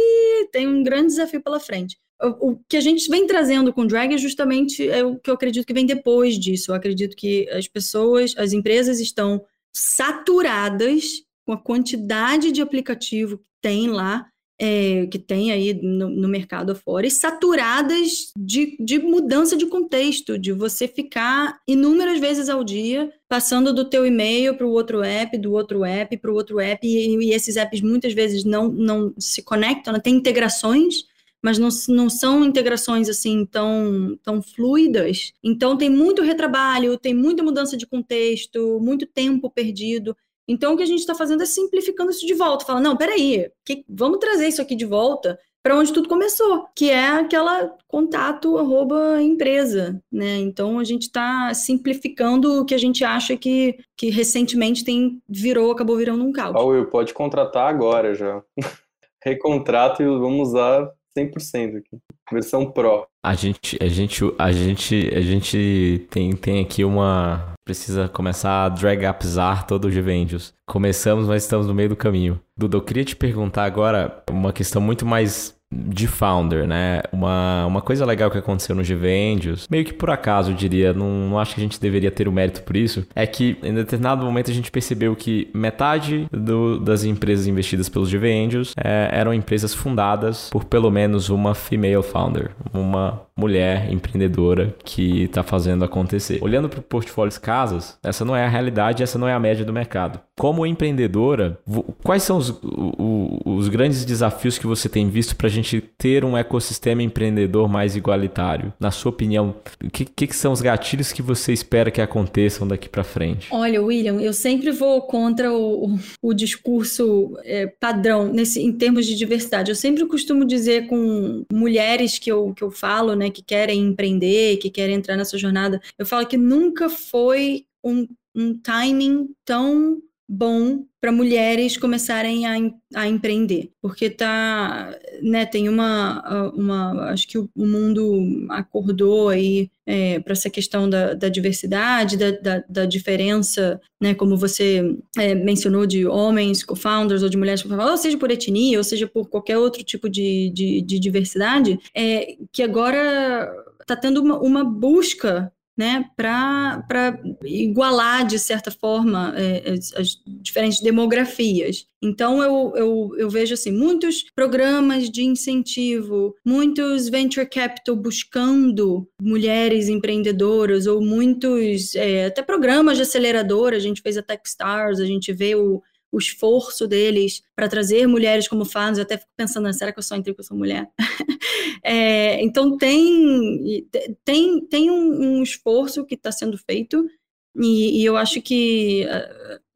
tem 0.51 0.67
um 0.67 0.83
grande 0.83 1.09
desafio 1.09 1.43
pela 1.43 1.61
frente 1.61 1.99
o 2.21 2.57
que 2.69 2.77
a 2.77 2.81
gente 2.81 3.09
vem 3.09 3.27
trazendo 3.27 3.73
com 3.73 3.87
drag 3.87 4.13
é 4.13 4.19
justamente 4.19 4.89
é 4.89 5.05
o 5.05 5.17
que 5.19 5.31
eu 5.31 5.35
acredito 5.35 5.65
que 5.65 5.73
vem 5.73 5.87
depois 5.87 6.39
disso. 6.39 6.73
Eu 6.73 6.75
acredito 6.75 7.17
que 7.17 7.49
as 7.51 7.69
pessoas, 7.69 8.35
as 8.37 8.53
empresas 8.53 8.99
estão 8.99 9.45
saturadas 9.73 11.23
com 11.47 11.53
a 11.53 11.57
quantidade 11.57 12.51
de 12.51 12.61
aplicativo 12.61 13.39
que 13.39 13.49
tem 13.63 13.89
lá, 13.89 14.27
é, 14.61 15.07
que 15.07 15.19
tem 15.19 15.53
aí 15.53 15.73
no, 15.81 16.09
no, 16.09 16.29
mercado 16.29 16.73
afora, 16.73 17.07
e 17.07 17.11
saturadas 17.11 18.33
de, 18.37 18.77
de 18.81 18.99
mudança 18.99 19.57
de 19.57 19.67
contexto, 19.67 20.39
de 20.39 20.53
você 20.53 20.89
ficar 20.89 21.61
inúmeras 21.67 22.19
vezes 22.19 22.49
ao 22.49 22.65
dia 22.65 23.13
passando 23.29 23.73
do 23.73 23.85
teu 23.85 24.05
e-mail 24.05 24.57
para 24.57 24.67
o 24.67 24.73
outro 24.73 25.03
app, 25.03 25.39
do 25.39 25.53
outro 25.53 25.85
app 25.85 26.17
para 26.17 26.31
o 26.31 26.35
outro 26.35 26.59
app, 26.59 26.87
e, 26.87 27.17
e, 27.17 27.33
esses 27.33 27.57
apps 27.57 27.81
muitas 27.81 28.13
vezes 28.13 28.45
não, 28.45 28.69
não 28.69 29.15
se 29.19 29.43
conectam, 29.43 29.93
né? 29.93 30.01
tem 30.01 30.15
integrações 30.15 31.07
mas 31.43 31.59
não, 31.59 31.69
não 31.89 32.11
são 32.11 32.45
integrações 32.45 33.09
assim 33.09 33.47
tão, 33.47 34.19
tão 34.23 34.43
fluidas. 34.43 35.33
Então 35.43 35.77
tem 35.77 35.89
muito 35.89 36.23
retrabalho, 36.23 36.99
tem 36.99 37.15
muita 37.15 37.43
mudança 37.43 37.77
de 37.77 37.87
contexto, 37.87 38.81
muito 38.81 39.07
tempo 39.07 39.49
perdido. 39.49 40.17
Então 40.49 40.73
o 40.73 40.77
que 40.77 40.83
a 40.83 40.87
gente 40.87 41.01
está 41.01 41.15
fazendo 41.15 41.43
é 41.43 41.47
simplificando 41.47 42.11
isso 42.11 42.27
de 42.27 42.35
volta. 42.35 42.65
Fala, 42.65 42.81
não, 42.81 42.97
peraí, 42.97 43.51
que, 43.65 43.85
vamos 43.89 44.19
trazer 44.19 44.49
isso 44.49 44.63
aqui 44.63 44.75
de 44.75 44.87
volta 44.87 45.39
para 45.63 45.77
onde 45.77 45.93
tudo 45.93 46.09
começou, 46.09 46.67
que 46.75 46.89
é 46.89 47.09
aquela 47.09 47.77
contato 47.87 48.57
arroba 48.57 49.21
empresa, 49.21 50.01
né? 50.11 50.39
Então 50.39 50.79
a 50.79 50.85
gente 50.85 51.03
está 51.03 51.53
simplificando 51.53 52.61
o 52.61 52.65
que 52.65 52.75
a 52.75 52.79
gente 52.79 53.05
acha 53.05 53.37
que, 53.37 53.77
que 53.97 54.09
recentemente 54.09 54.85
tem 54.85 55.21
virou, 55.29 55.71
acabou 55.71 55.97
virando 55.97 56.25
um 56.25 56.33
caos. 56.33 56.57
Will, 56.65 56.87
pode 56.87 57.13
contratar 57.13 57.69
agora 57.69 58.15
já. 58.15 58.43
Recontrato 59.23 60.03
e 60.03 60.07
vamos 60.07 60.49
usar 60.49 60.91
100% 61.17 61.79
aqui. 61.79 61.99
Versão 62.33 62.71
Pro. 62.71 63.07
A 63.29 63.35
gente, 63.35 63.77
a 63.79 63.89
gente, 63.89 64.25
a 64.39 64.51
gente, 64.51 65.13
a 65.15 65.21
gente 65.21 66.07
tem, 66.09 66.33
tem 66.33 66.63
aqui 66.63 66.83
uma. 66.83 67.53
Precisa 67.63 68.09
começar 68.09 68.65
a 68.65 68.69
drag 68.71 69.05
upzar 69.05 69.67
todo 69.67 69.85
o 69.85 69.91
Gvendios. 69.91 70.55
Começamos, 70.67 71.27
mas 71.27 71.43
estamos 71.43 71.67
no 71.67 71.75
meio 71.75 71.91
do 71.91 71.97
caminho. 71.97 72.41
Duda, 72.57 72.79
eu 72.79 72.81
queria 72.81 73.05
te 73.05 73.15
perguntar 73.15 73.65
agora 73.65 74.23
uma 74.31 74.51
questão 74.51 74.81
muito 74.81 75.05
mais 75.05 75.58
de 75.71 76.07
founder, 76.07 76.67
né? 76.67 77.03
Uma, 77.13 77.67
uma 77.67 77.83
coisa 77.83 78.05
legal 78.07 78.31
que 78.31 78.39
aconteceu 78.39 78.75
no 78.75 78.83
Givendios, 78.83 79.67
meio 79.71 79.85
que 79.85 79.93
por 79.93 80.11
acaso, 80.11 80.51
eu 80.51 80.55
diria, 80.55 80.93
não, 80.93 81.29
não 81.29 81.39
acho 81.39 81.55
que 81.55 81.61
a 81.61 81.63
gente 81.63 81.81
deveria 81.81 82.11
ter 82.11 82.27
o 82.27 82.33
mérito 82.33 82.63
por 82.63 82.77
isso, 82.77 83.07
é 83.15 83.27
que 83.27 83.59
em 83.63 83.75
determinado 83.75 84.25
momento 84.25 84.51
a 84.51 84.55
gente 84.55 84.71
percebeu 84.71 85.15
que 85.15 85.51
metade 85.55 86.27
do, 86.33 86.79
das 86.79 87.05
empresas 87.05 87.47
investidas 87.47 87.89
pelos 87.89 88.09
Givendios 88.09 88.75
é, 88.77 89.11
eram 89.13 89.35
empresas 89.35 89.75
fundadas 89.75 90.49
por 90.51 90.65
pelo 90.65 90.91
menos 90.91 91.29
uma 91.29 91.55
female 91.55 92.03
founder, 92.03 92.51
uma 92.73 93.23
mulher 93.37 93.93
empreendedora 93.93 94.75
que 94.85 95.23
está 95.23 95.45
fazendo 95.45 95.85
acontecer. 95.85 96.39
Olhando 96.43 96.69
para 96.69 96.81
o 96.81 96.83
portfólio 96.83 97.29
Casas, 97.41 97.99
essa 98.03 98.25
não 98.25 98.35
é 98.35 98.45
a 98.45 98.49
realidade, 98.49 99.03
essa 99.03 99.19
não 99.19 99.29
é 99.29 99.33
a 99.33 99.39
média 99.39 99.65
do 99.65 99.73
mercado. 99.73 100.19
Como 100.37 100.67
empreendedora, 100.67 101.59
quais 102.03 102.23
são 102.23 102.39
os, 102.39 102.49
os, 102.63 103.41
os 103.45 103.69
grandes 103.69 104.05
desafios 104.05 104.59
que 104.59 104.67
você 104.67 104.89
tem 104.89 105.09
visto 105.09 105.37
para 105.37 105.49
gente 105.63 105.81
ter 105.97 106.25
um 106.25 106.37
ecossistema 106.37 107.03
empreendedor 107.03 107.69
mais 107.69 107.97
igualitário? 107.97 108.73
Na 108.79 108.91
sua 108.91 109.11
opinião, 109.11 109.55
o 109.85 109.91
que, 109.91 110.05
que, 110.05 110.37
são 110.37 110.53
os 110.53 110.61
gatilhos 110.61 111.13
que 111.13 111.23
você 111.23 111.53
espera 111.53 111.91
que 111.91 112.01
aconteçam 112.01 112.67
daqui 112.67 112.89
para 112.89 113.05
frente? 113.05 113.49
Olha, 113.51 113.83
William, 113.83 114.21
eu 114.21 114.33
sempre 114.33 114.71
vou 114.71 115.03
contra 115.03 115.53
o, 115.53 115.99
o 116.23 116.35
discurso 116.35 117.37
é, 117.45 117.67
padrão 117.67 118.33
nesse, 118.33 118.61
em 118.61 118.73
termos 118.73 119.07
de 119.07 119.15
diversidade. 119.15 119.71
Eu 119.71 119.77
sempre 119.77 120.05
costumo 120.07 120.45
dizer 120.45 120.87
com 120.87 121.45
mulheres 121.53 122.19
que 122.19 122.31
eu, 122.31 122.53
que 122.55 122.63
eu 122.63 122.71
falo, 122.71 123.15
né? 123.15 123.31
que 123.31 123.43
querem 123.43 123.81
empreender, 123.81 124.57
que 124.57 124.71
querem 124.71 124.97
entrar 124.97 125.17
nessa 125.17 125.39
jornada, 125.39 125.81
eu 125.99 126.07
falo 126.07 126.27
que 126.27 126.37
nunca 126.37 126.89
foi 126.89 127.65
um, 127.85 128.07
um 128.35 128.55
timing 128.59 129.31
tão 129.45 130.01
bom 130.29 130.85
para 131.01 131.11
mulheres 131.11 131.77
começarem 131.77 132.45
a, 132.45 132.55
a 132.95 133.09
empreender, 133.09 133.71
porque 133.81 134.11
tá, 134.11 134.95
né, 135.23 135.47
tem 135.47 135.69
uma, 135.69 136.51
uma 136.55 137.05
acho 137.11 137.27
que 137.27 137.39
o, 137.39 137.49
mundo 137.57 138.47
acordou 138.51 139.31
aí 139.31 139.71
é, 139.87 140.19
para 140.21 140.33
essa 140.33 140.51
questão 140.51 140.91
da, 140.91 141.15
da 141.15 141.29
diversidade, 141.29 142.17
da, 142.17 142.33
da, 142.33 142.65
da, 142.69 142.85
diferença, 142.85 143.81
né, 144.01 144.13
como 144.13 144.37
você 144.37 144.97
é, 145.17 145.35
mencionou, 145.35 145.87
de 145.87 146.05
homens 146.05 146.63
co-founders 146.63 147.23
ou 147.23 147.29
de 147.29 147.39
mulheres 147.39 147.63
co-founders, 147.63 147.91
ou 147.91 147.97
seja 147.97 148.19
por 148.19 148.31
etnia, 148.31 148.77
ou 148.77 148.85
seja 148.85 149.07
por 149.07 149.29
qualquer 149.29 149.57
outro 149.57 149.83
tipo 149.83 150.11
de, 150.11 150.51
de, 150.53 150.83
de 150.83 150.99
diversidade, 150.99 151.79
é, 151.95 152.37
que 152.53 152.63
agora 152.63 153.51
está 153.81 153.97
tendo 153.97 154.21
uma, 154.21 154.39
uma 154.39 154.65
busca 154.65 155.51
né, 155.79 156.05
para 156.17 157.17
igualar, 157.45 158.27
de 158.27 158.37
certa 158.37 158.69
forma, 158.69 159.33
é, 159.37 159.71
as, 159.71 159.95
as, 159.95 160.23
diferentes 160.27 160.81
demografias. 160.81 161.87
Então, 162.03 162.43
eu, 162.43 162.73
eu, 162.75 163.11
eu 163.17 163.31
vejo 163.31 163.55
assim, 163.55 163.71
muitos 163.71 164.25
programas 164.35 165.09
de 165.09 165.23
incentivo, 165.23 166.35
muitos 166.45 167.09
venture 167.09 167.47
capital 167.49 167.95
buscando 167.95 169.09
mulheres 169.23 169.89
empreendedoras, 169.89 170.89
ou 170.89 171.01
muitos, 171.01 171.95
é, 171.95 172.27
até 172.27 172.43
programas 172.43 172.97
de 172.97 173.05
aceleradora, 173.05 173.77
a 173.77 173.81
gente 173.81 174.03
fez 174.03 174.19
a 174.19 174.23
Techstars, 174.23 174.99
a 174.99 175.07
gente 175.07 175.33
vê 175.33 175.55
o 175.55 175.81
o 176.11 176.19
esforço 176.19 176.87
deles 176.87 177.43
para 177.55 177.69
trazer 177.69 178.07
mulheres 178.07 178.49
como 178.49 178.65
fãs, 178.65 178.97
eu 178.97 179.03
até 179.03 179.19
fico 179.19 179.31
pensando, 179.37 179.73
será 179.73 179.93
que 179.93 179.99
eu 179.99 180.03
só 180.03 180.17
entrei 180.17 180.33
porque 180.33 180.41
eu 180.43 180.49
sou 180.49 180.57
mulher? 180.57 180.89
é, 181.83 182.43
então 182.43 182.77
tem, 182.77 183.87
tem, 184.25 184.67
tem 184.67 184.91
um, 184.91 185.39
um 185.39 185.43
esforço 185.43 186.05
que 186.05 186.15
está 186.15 186.33
sendo 186.33 186.57
feito 186.59 187.09
e, 187.57 188.01
e, 188.01 188.05
eu 188.05 188.17
acho 188.17 188.41
que 188.41 189.07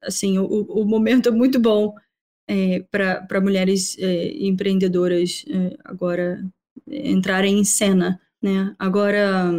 assim 0.01 0.39
o, 0.39 0.45
o 0.45 0.85
momento 0.85 1.29
é 1.29 1.33
muito 1.33 1.59
bom 1.59 1.95
é, 2.49 2.81
para 2.91 3.41
mulheres 3.41 3.97
é, 3.99 4.33
empreendedoras 4.45 5.45
é, 5.49 5.77
agora 5.85 6.45
entrarem 6.87 7.59
em 7.59 7.65
cena, 7.65 8.21
né? 8.41 8.75
Agora 8.79 9.53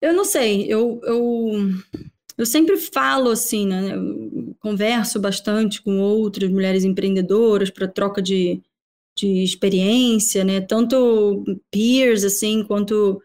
eu 0.00 0.12
não 0.12 0.24
sei, 0.24 0.66
eu, 0.66 1.00
eu 1.04 1.70
eu 2.36 2.44
sempre 2.46 2.76
falo 2.76 3.30
assim, 3.30 3.66
né? 3.66 3.94
converso 4.60 5.20
bastante 5.20 5.80
com 5.80 6.00
outras 6.00 6.50
mulheres 6.50 6.84
empreendedoras 6.84 7.70
para 7.70 7.86
troca 7.86 8.20
de, 8.20 8.60
de 9.16 9.42
experiência, 9.42 10.44
né? 10.44 10.60
Tanto 10.60 11.44
peers 11.70 12.24
assim, 12.24 12.64
quanto 12.64 13.22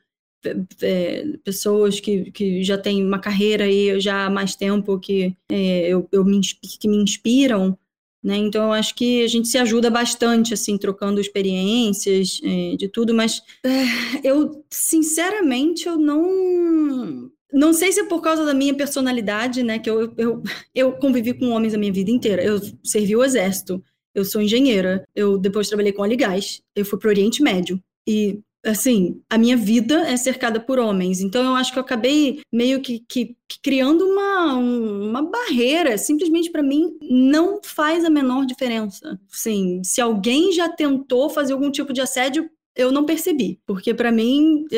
é, 0.82 1.26
pessoas 1.44 2.00
que, 2.00 2.32
que 2.32 2.64
já 2.64 2.78
têm 2.78 3.04
uma 3.04 3.20
carreira 3.20 3.66
aí 3.66 4.00
já 4.00 4.26
há 4.26 4.30
mais 4.30 4.56
tempo 4.56 5.00
que 5.00 5.36
é, 5.50 5.88
eu, 5.88 6.08
eu 6.12 6.24
me, 6.24 6.42
que 6.42 6.88
me 6.88 6.98
inspiram, 6.98 7.78
né? 8.24 8.38
Então 8.38 8.66
eu 8.66 8.74
acho 8.74 8.94
que 8.94 9.24
a 9.24 9.28
gente 9.28 9.48
se 9.48 9.58
ajuda 9.58 9.90
bastante 9.90 10.54
assim 10.54 10.78
trocando 10.78 11.20
experiências 11.20 12.40
é, 12.44 12.76
de 12.76 12.88
tudo, 12.88 13.14
mas 13.14 13.42
é, 13.64 14.28
eu 14.28 14.64
sinceramente 14.70 15.88
eu 15.88 15.98
não 15.98 17.31
não 17.52 17.74
sei 17.74 17.92
se 17.92 18.00
é 18.00 18.06
por 18.06 18.22
causa 18.22 18.46
da 18.46 18.54
minha 18.54 18.74
personalidade, 18.74 19.64
né? 19.64 19.80
Que 19.80 19.90
eu, 19.90 20.14
eu, 20.18 20.44
eu 20.74 20.92
convivi 20.94 21.34
com 21.34 21.50
homens 21.50 21.74
a 21.74 21.78
minha 21.78 21.92
vida 21.92 22.12
inteira. 22.12 22.44
Eu 22.44 22.60
servi 22.84 23.16
o 23.16 23.24
exército, 23.24 23.84
eu 24.14 24.26
sou 24.26 24.42
engenheira, 24.42 25.08
eu 25.16 25.38
depois 25.38 25.68
trabalhei 25.68 25.92
com 25.92 26.02
óleo 26.02 26.14
e 26.14 26.18
gás, 26.18 26.62
eu 26.76 26.86
fui 26.86 27.00
para 27.00 27.08
o 27.08 27.12
Oriente 27.12 27.42
Médio. 27.42 27.82
E, 28.08 28.40
assim, 28.66 29.22
a 29.30 29.38
minha 29.38 29.56
vida 29.56 30.08
é 30.08 30.18
cercada 30.18 30.60
por 30.60 30.80
homens. 30.80 31.22
Então, 31.22 31.44
eu 31.44 31.56
acho 31.56 31.72
que 31.72 31.80
eu 31.80 31.84
acabei 31.84 32.42
meio 32.52 32.82
que, 32.82 33.04
que, 33.08 33.36
que 33.48 33.60
criando 33.62 34.06
uma, 34.06 34.54
uma 34.56 35.22
barreira. 35.22 35.98
Simplesmente, 35.98 36.52
para 36.52 36.64
mim, 36.64 36.98
não 37.02 37.60
faz 37.64 38.04
a 38.04 38.10
menor 38.10 38.46
diferença. 38.46 39.20
Sim, 39.30 39.82
se 39.84 40.02
alguém 40.02 40.52
já 40.52 40.70
tentou 40.70 41.30
fazer 41.30 41.54
algum 41.54 41.72
tipo 41.72 41.94
de 41.94 42.02
assédio, 42.02 42.50
eu 42.76 42.92
não 42.92 43.06
percebi, 43.06 43.60
porque 43.66 43.94
para 43.94 44.12
mim 44.12 44.66
é, 44.72 44.78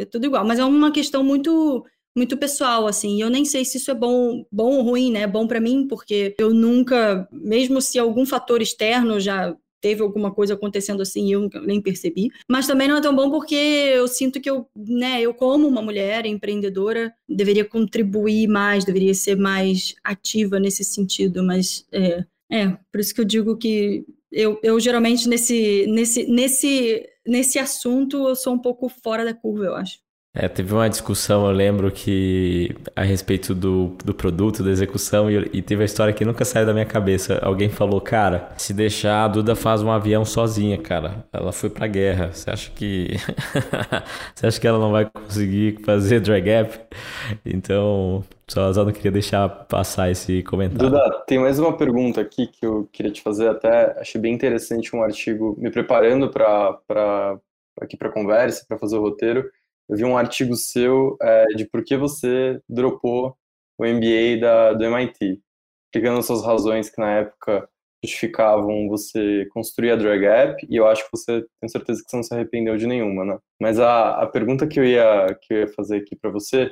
é, 0.00 0.04
tudo 0.04 0.26
igual. 0.26 0.44
Mas 0.46 0.58
é 0.58 0.64
uma 0.64 0.92
questão 0.92 1.24
muito 1.24 1.84
muito 2.16 2.36
pessoal, 2.36 2.86
assim. 2.86 3.20
Eu 3.20 3.30
nem 3.30 3.44
sei 3.44 3.64
se 3.64 3.78
isso 3.78 3.90
é 3.90 3.94
bom, 3.94 4.44
bom 4.50 4.76
ou 4.76 4.82
ruim, 4.82 5.10
né? 5.10 5.26
Bom 5.26 5.46
para 5.46 5.60
mim, 5.60 5.86
porque 5.88 6.34
eu 6.38 6.54
nunca, 6.54 7.28
mesmo 7.32 7.80
se 7.80 7.98
algum 7.98 8.24
fator 8.24 8.62
externo 8.62 9.18
já 9.18 9.56
teve 9.84 10.00
alguma 10.00 10.32
coisa 10.32 10.54
acontecendo 10.54 11.02
assim 11.02 11.26
e 11.28 11.32
eu 11.32 11.50
nem 11.66 11.78
percebi. 11.78 12.30
Mas 12.50 12.66
também 12.66 12.88
não 12.88 12.96
é 12.96 13.02
tão 13.02 13.14
bom 13.14 13.30
porque 13.30 13.54
eu 13.54 14.08
sinto 14.08 14.40
que 14.40 14.48
eu, 14.48 14.66
né, 14.74 15.20
eu 15.20 15.34
como 15.34 15.68
uma 15.68 15.82
mulher 15.82 16.24
empreendedora, 16.24 17.12
deveria 17.28 17.66
contribuir 17.66 18.48
mais, 18.48 18.86
deveria 18.86 19.12
ser 19.12 19.36
mais 19.36 19.94
ativa 20.02 20.58
nesse 20.58 20.82
sentido, 20.84 21.42
mas 21.42 21.86
é, 21.92 22.24
é 22.50 22.68
por 22.90 22.98
isso 22.98 23.14
que 23.14 23.20
eu 23.20 23.26
digo 23.26 23.58
que 23.58 24.06
eu, 24.32 24.58
eu 24.62 24.80
geralmente 24.80 25.28
nesse, 25.28 25.86
nesse, 25.86 26.24
nesse, 26.30 27.06
nesse 27.26 27.58
assunto 27.58 28.26
eu 28.26 28.34
sou 28.34 28.54
um 28.54 28.58
pouco 28.58 28.88
fora 28.88 29.22
da 29.22 29.34
curva, 29.34 29.66
eu 29.66 29.74
acho. 29.74 29.98
É, 30.36 30.48
teve 30.48 30.74
uma 30.74 30.90
discussão, 30.90 31.46
eu 31.46 31.52
lembro 31.52 31.92
que 31.92 32.74
a 32.96 33.02
respeito 33.02 33.54
do, 33.54 33.96
do 34.04 34.12
produto, 34.12 34.64
da 34.64 34.70
execução, 34.70 35.30
e, 35.30 35.48
e, 35.52 35.62
teve 35.62 35.82
a 35.82 35.84
história 35.84 36.12
que 36.12 36.24
nunca 36.24 36.44
saiu 36.44 36.66
da 36.66 36.72
minha 36.72 36.84
cabeça. 36.84 37.38
Alguém 37.40 37.68
falou, 37.68 38.00
cara, 38.00 38.50
se 38.56 38.74
deixar, 38.74 39.24
a 39.24 39.28
Duda 39.28 39.54
faz 39.54 39.80
um 39.80 39.92
avião 39.92 40.24
sozinha, 40.24 40.76
cara. 40.76 41.24
Ela 41.32 41.52
foi 41.52 41.70
pra 41.70 41.86
guerra. 41.86 42.32
Você 42.32 42.50
acha 42.50 42.72
que. 42.72 43.10
Você 44.34 44.46
acha 44.48 44.60
que 44.60 44.66
ela 44.66 44.80
não 44.80 44.90
vai 44.90 45.08
conseguir 45.08 45.80
fazer 45.84 46.18
drag 46.18 46.48
app? 46.48 46.80
Então, 47.46 48.24
só, 48.48 48.72
só 48.72 48.84
não 48.84 48.90
queria 48.90 49.12
deixar 49.12 49.48
passar 49.48 50.10
esse 50.10 50.42
comentário. 50.42 50.90
Duda, 50.90 51.22
tem 51.28 51.38
mais 51.38 51.60
uma 51.60 51.76
pergunta 51.76 52.20
aqui 52.20 52.48
que 52.48 52.66
eu 52.66 52.88
queria 52.92 53.12
te 53.12 53.22
fazer. 53.22 53.48
Até 53.48 53.96
achei 54.00 54.20
bem 54.20 54.34
interessante 54.34 54.96
um 54.96 55.02
artigo, 55.04 55.54
me 55.56 55.70
preparando 55.70 56.28
para 56.28 57.38
aqui 57.80 57.96
para 57.96 58.10
conversa, 58.10 58.64
para 58.66 58.78
fazer 58.78 58.96
o 58.96 59.00
roteiro 59.00 59.48
eu 59.88 59.96
vi 59.96 60.04
um 60.04 60.16
artigo 60.16 60.54
seu 60.56 61.16
é, 61.20 61.46
de 61.56 61.66
por 61.66 61.84
que 61.84 61.96
você 61.96 62.60
dropou 62.68 63.36
o 63.78 63.84
MBA 63.84 64.40
da, 64.40 64.72
do 64.72 64.84
MIT, 64.84 65.40
explicando 65.86 66.22
suas 66.22 66.44
razões 66.44 66.90
que 66.90 67.00
na 67.00 67.18
época 67.18 67.68
justificavam 68.04 68.88
você 68.88 69.46
construir 69.50 69.92
a 69.92 69.96
drag 69.96 70.24
app, 70.24 70.66
e 70.68 70.76
eu 70.76 70.86
acho 70.86 71.04
que 71.04 71.10
você 71.12 71.44
tem 71.60 71.68
certeza 71.68 72.02
que 72.02 72.10
você 72.10 72.16
não 72.16 72.22
se 72.22 72.34
arrependeu 72.34 72.76
de 72.76 72.86
nenhuma, 72.86 73.24
né? 73.24 73.38
Mas 73.60 73.78
a, 73.80 74.22
a 74.22 74.26
pergunta 74.26 74.66
que 74.66 74.78
eu 74.78 74.84
ia, 74.84 75.38
que 75.42 75.54
eu 75.54 75.58
ia 75.60 75.68
fazer 75.68 75.98
aqui 75.98 76.14
para 76.16 76.30
você 76.30 76.70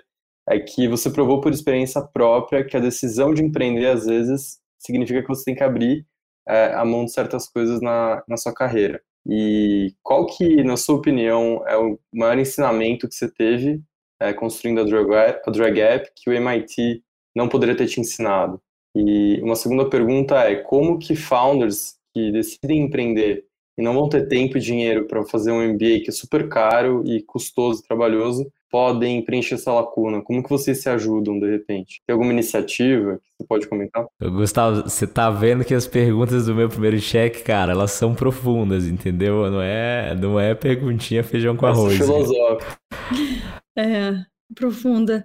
é 0.49 0.59
que 0.59 0.89
você 0.89 1.11
provou 1.11 1.41
por 1.41 1.53
experiência 1.53 2.03
própria 2.03 2.65
que 2.65 2.77
a 2.77 2.81
decisão 2.81 3.33
de 3.33 3.43
empreender, 3.43 3.87
às 3.87 4.07
vezes, 4.07 4.59
significa 4.79 5.23
que 5.23 5.29
você 5.29 5.45
tem 5.45 5.55
que 5.55 5.63
abrir 5.63 6.07
é, 6.47 6.75
a 6.75 6.85
mão 6.85 7.05
de 7.05 7.13
certas 7.13 7.49
coisas 7.49 7.81
na, 7.81 8.23
na 8.29 8.37
sua 8.37 8.53
carreira. 8.53 9.03
E 9.27 9.95
qual 10.03 10.27
que, 10.27 10.65
na 10.65 10.77
sua 10.77 10.97
opinião, 10.97 11.63
é 11.67 11.77
o 11.77 11.99
maior 12.13 12.39
ensinamento 12.39 13.09
que 13.09 13.15
você 13.15 13.31
teve 13.31 13.81
é, 14.21 14.33
construindo 14.33 14.81
a 14.81 14.85
Drag, 14.85 15.13
App, 15.13 15.43
a 15.47 15.51
Drag 15.51 15.81
App 15.81 16.11
que 16.15 16.31
o 16.31 16.33
MIT 16.33 17.03
não 17.35 17.49
poderia 17.49 17.77
ter 17.77 17.87
te 17.87 18.01
ensinado? 18.01 18.61
E 18.95 19.41
uma 19.41 19.57
segunda 19.57 19.89
pergunta 19.89 20.37
é 20.41 20.57
como 20.57 20.99
que 20.99 21.17
founders 21.17 21.97
que 22.15 22.31
decidem 22.31 22.83
empreender 22.83 23.45
e 23.79 23.83
não 23.83 23.95
vão 23.95 24.09
ter 24.09 24.29
tempo 24.29 24.59
e 24.59 24.61
dinheiro 24.61 25.07
para 25.07 25.25
fazer 25.25 25.51
um 25.51 25.63
MBA 25.63 26.01
que 26.05 26.07
é 26.09 26.13
super 26.13 26.49
caro 26.49 27.03
e 27.07 27.23
custoso, 27.23 27.83
trabalhoso, 27.83 28.53
podem 28.73 29.23
preencher 29.23 29.57
essa 29.57 29.71
lacuna? 29.71 30.23
Como 30.23 30.43
que 30.43 30.49
vocês 30.49 30.81
se 30.81 30.89
ajudam, 30.89 31.39
de 31.39 31.49
repente? 31.51 32.01
Tem 32.07 32.15
alguma 32.15 32.33
iniciativa 32.33 33.19
que 33.19 33.29
você 33.37 33.47
pode 33.47 33.69
comentar? 33.69 34.07
Gustavo, 34.19 34.89
você 34.89 35.07
tá 35.07 35.31
vendo 35.31 35.63
que 35.63 35.75
as 35.75 35.87
perguntas 35.87 36.47
do 36.47 36.55
meu 36.55 36.71
primeiro 36.71 36.99
cheque, 36.99 37.43
cara, 37.43 37.73
elas 37.73 37.91
são 37.91 38.15
profundas, 38.15 38.87
entendeu? 38.87 39.51
Não 39.51 39.61
é, 39.61 40.15
não 40.15 40.41
é 40.41 40.55
perguntinha 40.55 41.23
feijão 41.23 41.55
com 41.55 41.67
arroz. 41.67 41.95
Essa 41.95 42.05
filosófica. 42.05 42.79
É, 43.75 44.13
profunda. 44.55 45.25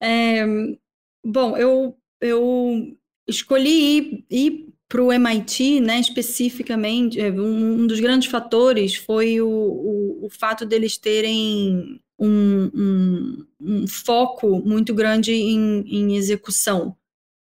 É, 0.00 0.46
bom, 1.26 1.56
eu, 1.56 1.96
eu 2.20 2.96
escolhi 3.26 3.98
ir, 3.98 4.24
ir 4.30 4.68
para 4.88 5.02
o 5.02 5.12
MIT, 5.12 5.80
né, 5.80 5.98
especificamente, 5.98 7.20
é, 7.20 7.28
um, 7.28 7.82
um, 7.82 7.86
dos 7.88 7.98
grandes 7.98 8.30
fatores 8.30 8.94
foi 8.94 9.40
o, 9.40 9.48
o, 9.48 10.26
o 10.26 10.30
fato 10.30 10.64
deles 10.64 10.96
terem 10.96 12.00
um, 12.18 12.70
um, 12.74 13.46
um 13.60 13.86
foco 13.86 14.60
muito 14.60 14.94
grande 14.94 15.32
em, 15.32 15.80
em 15.86 16.16
execução, 16.16 16.96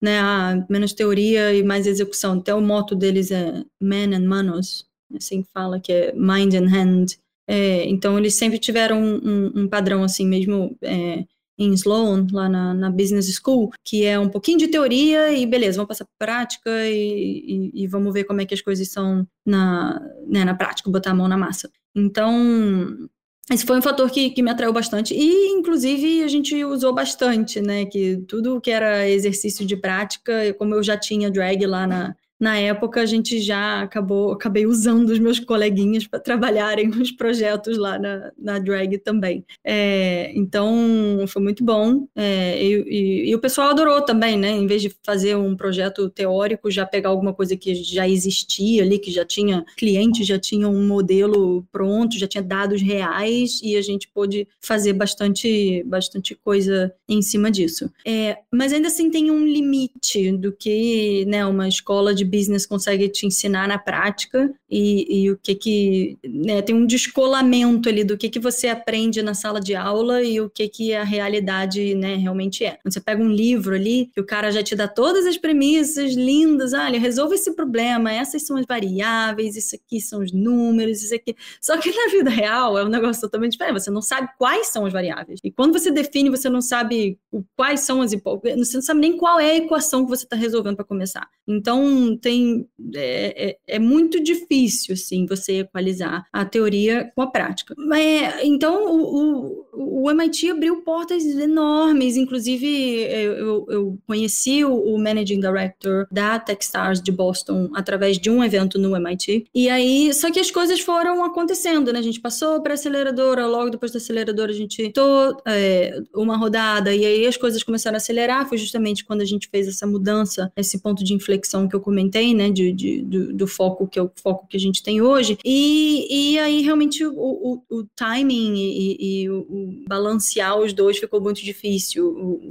né? 0.01 0.19
Ah, 0.19 0.65
menos 0.69 0.93
teoria 0.93 1.53
e 1.53 1.63
mais 1.63 1.87
execução. 1.87 2.39
Até 2.39 2.53
o 2.53 2.61
moto 2.61 2.95
deles 2.95 3.31
é 3.31 3.63
Man 3.81 4.15
and 4.15 4.27
Manos, 4.27 4.85
assim 5.15 5.43
fala, 5.53 5.79
que 5.79 5.91
é 5.91 6.13
Mind 6.13 6.53
and 6.53 6.67
Hand. 6.67 7.05
É, 7.47 7.85
então, 7.85 8.17
eles 8.17 8.35
sempre 8.35 8.59
tiveram 8.59 9.01
um, 9.01 9.61
um 9.61 9.67
padrão 9.67 10.03
assim, 10.03 10.27
mesmo 10.27 10.77
é, 10.81 11.23
em 11.57 11.73
Sloan, 11.73 12.27
lá 12.31 12.47
na, 12.49 12.73
na, 12.73 12.91
Business 12.91 13.33
School, 13.33 13.71
que 13.83 14.05
é 14.05 14.19
um 14.19 14.29
pouquinho 14.29 14.59
de 14.59 14.67
teoria 14.67 15.31
e 15.31 15.45
beleza, 15.45 15.77
vamos 15.77 15.87
passar 15.87 16.05
para 16.05 16.27
prática 16.27 16.69
e, 16.87 17.71
e, 17.73 17.83
e, 17.83 17.87
vamos 17.87 18.13
ver 18.13 18.25
como 18.25 18.41
é 18.41 18.45
que 18.45 18.53
as 18.53 18.61
coisas 18.61 18.89
são 18.89 19.25
na, 19.45 19.99
né, 20.27 20.45
na 20.45 20.53
prática, 20.53 20.91
botar 20.91 21.11
a 21.11 21.15
mão 21.15 21.27
na 21.27 21.37
massa. 21.37 21.71
Então, 21.95 23.09
esse 23.49 23.65
foi 23.65 23.77
um 23.77 23.81
fator 23.81 24.09
que, 24.11 24.29
que 24.29 24.43
me 24.43 24.51
atraiu 24.51 24.73
bastante 24.73 25.13
e, 25.13 25.47
inclusive, 25.53 26.23
a 26.23 26.27
gente 26.27 26.63
usou 26.65 26.93
bastante, 26.93 27.61
né? 27.61 27.85
Que 27.85 28.17
tudo 28.27 28.59
que 28.59 28.69
era 28.69 29.07
exercício 29.07 29.65
de 29.65 29.77
prática, 29.77 30.53
como 30.57 30.75
eu 30.75 30.83
já 30.83 30.97
tinha 30.97 31.31
drag 31.31 31.65
lá 31.65 31.87
na, 31.87 32.15
na 32.39 32.57
época 32.57 33.01
a 33.01 33.05
gente 33.05 33.39
já 33.39 33.81
acabou, 33.81 34.31
acabei 34.31 34.65
usando 34.65 35.09
os 35.09 35.19
meus 35.19 35.39
coleguinhas 35.39 36.05
para 36.05 36.19
trabalharem 36.19 36.87
nos 36.89 37.11
projetos 37.11 37.77
lá 37.77 37.97
na, 37.97 38.31
na 38.37 38.59
drag 38.59 38.97
também. 38.99 39.45
É, 39.63 40.31
então 40.35 41.25
foi 41.27 41.41
muito 41.41 41.63
bom 41.63 42.07
é, 42.15 42.63
e, 42.63 42.83
e, 42.87 43.29
e, 43.29 43.35
o 43.35 43.39
pessoal 43.39 43.69
adorou 43.69 44.01
também, 44.01 44.37
né? 44.37 44.51
Em 44.51 44.67
vez 44.67 44.81
de 44.81 44.95
fazer 45.03 45.35
um 45.35 45.55
projeto 45.55 46.09
teórico, 46.09 46.69
já 46.69 46.85
pegar 46.85 47.09
alguma 47.09 47.33
coisa 47.33 47.55
que 47.55 47.73
já 47.75 48.07
existia 48.07 48.83
ali, 48.83 48.99
que 48.99 49.11
já 49.11 49.25
tinha 49.25 49.65
cliente, 49.75 50.23
já 50.23 50.37
tinha 50.37 50.67
um 50.67 50.87
modelo 50.87 51.65
pronto, 51.71 52.17
já 52.17 52.27
tinha 52.27 52.43
dados 52.43 52.81
reais 52.81 53.59
e 53.63 53.75
a 53.75 53.81
gente 53.81 54.07
pôde 54.07 54.47
fazer 54.61 54.93
bastante, 54.93 55.83
bastante 55.85 56.35
coisa 56.35 56.93
em 57.07 57.21
cima 57.21 57.49
disso. 57.49 57.91
É, 58.05 58.37
mas 58.51 58.73
ainda 58.73 58.87
assim 58.87 59.09
tem 59.09 59.31
um 59.31 59.45
limite 59.45 60.31
do 60.37 60.51
que 60.51 61.25
né, 61.25 61.45
uma 61.45 61.67
escola 61.67 62.13
de 62.13 62.26
business 62.27 62.65
consegue 62.65 63.07
te 63.09 63.25
ensinar 63.25 63.67
na 63.67 63.77
prática 63.77 64.51
e, 64.69 65.23
e 65.23 65.31
o 65.31 65.37
que 65.37 65.55
que 65.55 66.17
né, 66.23 66.61
tem 66.61 66.75
um 66.75 66.85
descolamento 66.85 67.87
ali 67.89 68.03
do 68.03 68.17
que 68.17 68.29
que 68.29 68.39
você 68.39 68.67
aprende 68.67 69.21
na 69.21 69.33
sala 69.33 69.59
de 69.59 69.75
aula 69.75 70.23
e 70.23 70.39
o 70.41 70.49
que 70.49 70.67
que 70.67 70.93
a 70.93 71.03
realidade 71.03 71.95
né, 71.95 72.15
realmente 72.15 72.65
é. 72.65 72.77
Quando 72.83 72.93
você 72.93 72.99
pega 72.99 73.23
um 73.23 73.29
livro 73.29 73.75
ali 73.75 74.09
que 74.13 74.19
o 74.19 74.25
cara 74.25 74.51
já 74.51 74.61
te 74.61 74.75
dá 74.75 74.87
todas 74.87 75.25
as 75.25 75.37
premissas 75.37 76.13
lindas, 76.13 76.73
olha, 76.73 76.99
resolva 76.99 77.35
esse 77.35 77.53
problema, 77.53 78.11
essas 78.11 78.45
são 78.45 78.57
as 78.57 78.65
variáveis, 78.65 79.55
isso 79.55 79.75
aqui 79.75 80.01
são 80.01 80.21
os 80.21 80.31
números, 80.31 81.01
isso 81.01 81.15
aqui. 81.15 81.35
Só 81.61 81.77
que 81.77 81.91
na 81.91 82.11
vida 82.11 82.29
real 82.29 82.77
é 82.77 82.83
um 82.83 82.89
negócio 82.89 83.21
totalmente 83.21 83.53
diferente. 83.53 83.79
Você 83.79 83.91
não 83.91 84.01
sabe 84.01 84.29
quais 84.37 84.67
são 84.67 84.85
as 84.85 84.93
variáveis. 84.93 85.39
E 85.43 85.51
quando 85.51 85.77
você 85.77 85.91
define, 85.91 86.29
você 86.29 86.49
não 86.49 86.61
sabe 86.61 87.17
quais 87.55 87.81
são 87.81 88.01
as 88.01 88.11
você 88.13 88.77
não 88.77 88.81
sabe 88.81 88.99
nem 88.99 89.17
qual 89.17 89.39
é 89.39 89.51
a 89.51 89.57
equação 89.57 90.03
que 90.03 90.09
você 90.09 90.25
está 90.25 90.35
resolvendo 90.35 90.75
para 90.75 90.85
começar. 90.85 91.27
Então 91.47 92.16
tem 92.17 92.67
é, 92.95 93.49
é, 93.49 93.75
é, 93.75 93.79
muito 93.79 94.21
difícil 94.21 94.93
assim 94.93 95.25
você 95.25 95.59
equalizar 95.59 96.25
a 96.31 96.45
teoria 96.45 97.11
com 97.15 97.21
a 97.21 97.27
prática. 97.27 97.73
Mas, 97.77 98.43
então 98.43 98.85
o, 98.91 99.65
o, 99.73 100.03
o 100.03 100.11
MIT 100.11 100.51
abriu 100.51 100.81
portas 100.81 101.23
enormes, 101.25 102.17
inclusive 102.17 102.67
eu, 102.67 103.65
eu 103.69 103.99
conheci 104.05 104.63
o, 104.63 104.73
o 104.73 104.97
managing 104.97 105.39
director 105.39 106.07
da 106.11 106.39
Techstars 106.39 107.01
de 107.01 107.11
Boston 107.11 107.69
através 107.73 108.17
de 108.17 108.29
um 108.29 108.43
evento 108.43 108.79
no 108.79 108.95
MIT. 108.95 109.45
E 109.53 109.69
aí, 109.69 110.13
só 110.13 110.31
que 110.31 110.39
as 110.39 110.51
coisas 110.51 110.79
foram 110.79 111.23
acontecendo, 111.23 111.91
né? 111.91 111.99
A 111.99 112.03
gente 112.03 112.19
passou 112.19 112.61
para 112.61 112.73
a 112.73 112.75
aceleradora, 112.75 113.45
logo 113.45 113.69
depois 113.69 113.91
da 113.91 113.97
aceleradora 113.97 114.51
a 114.51 114.55
gente 114.55 114.89
tô 114.91 115.37
é, 115.45 115.99
uma 116.15 116.37
rodada 116.37 116.93
e 116.93 117.05
aí 117.05 117.25
as 117.25 117.37
coisas 117.37 117.63
começaram 117.63 117.95
a 117.95 117.97
acelerar. 117.97 118.47
Foi 118.47 118.57
justamente 118.57 119.05
quando 119.05 119.21
a 119.21 119.25
gente 119.25 119.47
fez 119.49 119.67
essa 119.67 119.85
mudança, 119.85 120.51
esse 120.55 120.79
ponto 120.79 121.03
de 121.03 121.13
inflexão 121.13 121.67
que 121.67 121.75
eu 121.75 121.81
comentei 121.81 122.06
comentei, 122.07 122.33
né, 122.33 122.49
de, 122.49 122.71
de 122.71 123.01
do, 123.01 123.33
do, 123.33 123.47
foco 123.47 123.87
que 123.87 123.99
é 123.99 124.01
o 124.01 124.11
foco 124.21 124.47
que 124.47 124.57
a 124.57 124.59
gente 124.59 124.81
tem 124.81 125.01
hoje. 125.01 125.37
E, 125.43 126.33
e 126.33 126.39
aí 126.39 126.61
realmente 126.61 127.05
o, 127.05 127.13
o, 127.13 127.63
o 127.69 127.83
timing 127.95 128.55
e, 128.55 129.23
e 129.23 129.29
o, 129.29 129.39
o, 129.39 129.83
balancear 129.87 130.57
os 130.57 130.73
dois 130.73 130.97
ficou 130.97 131.21
muito 131.21 131.43
difícil. 131.43 132.41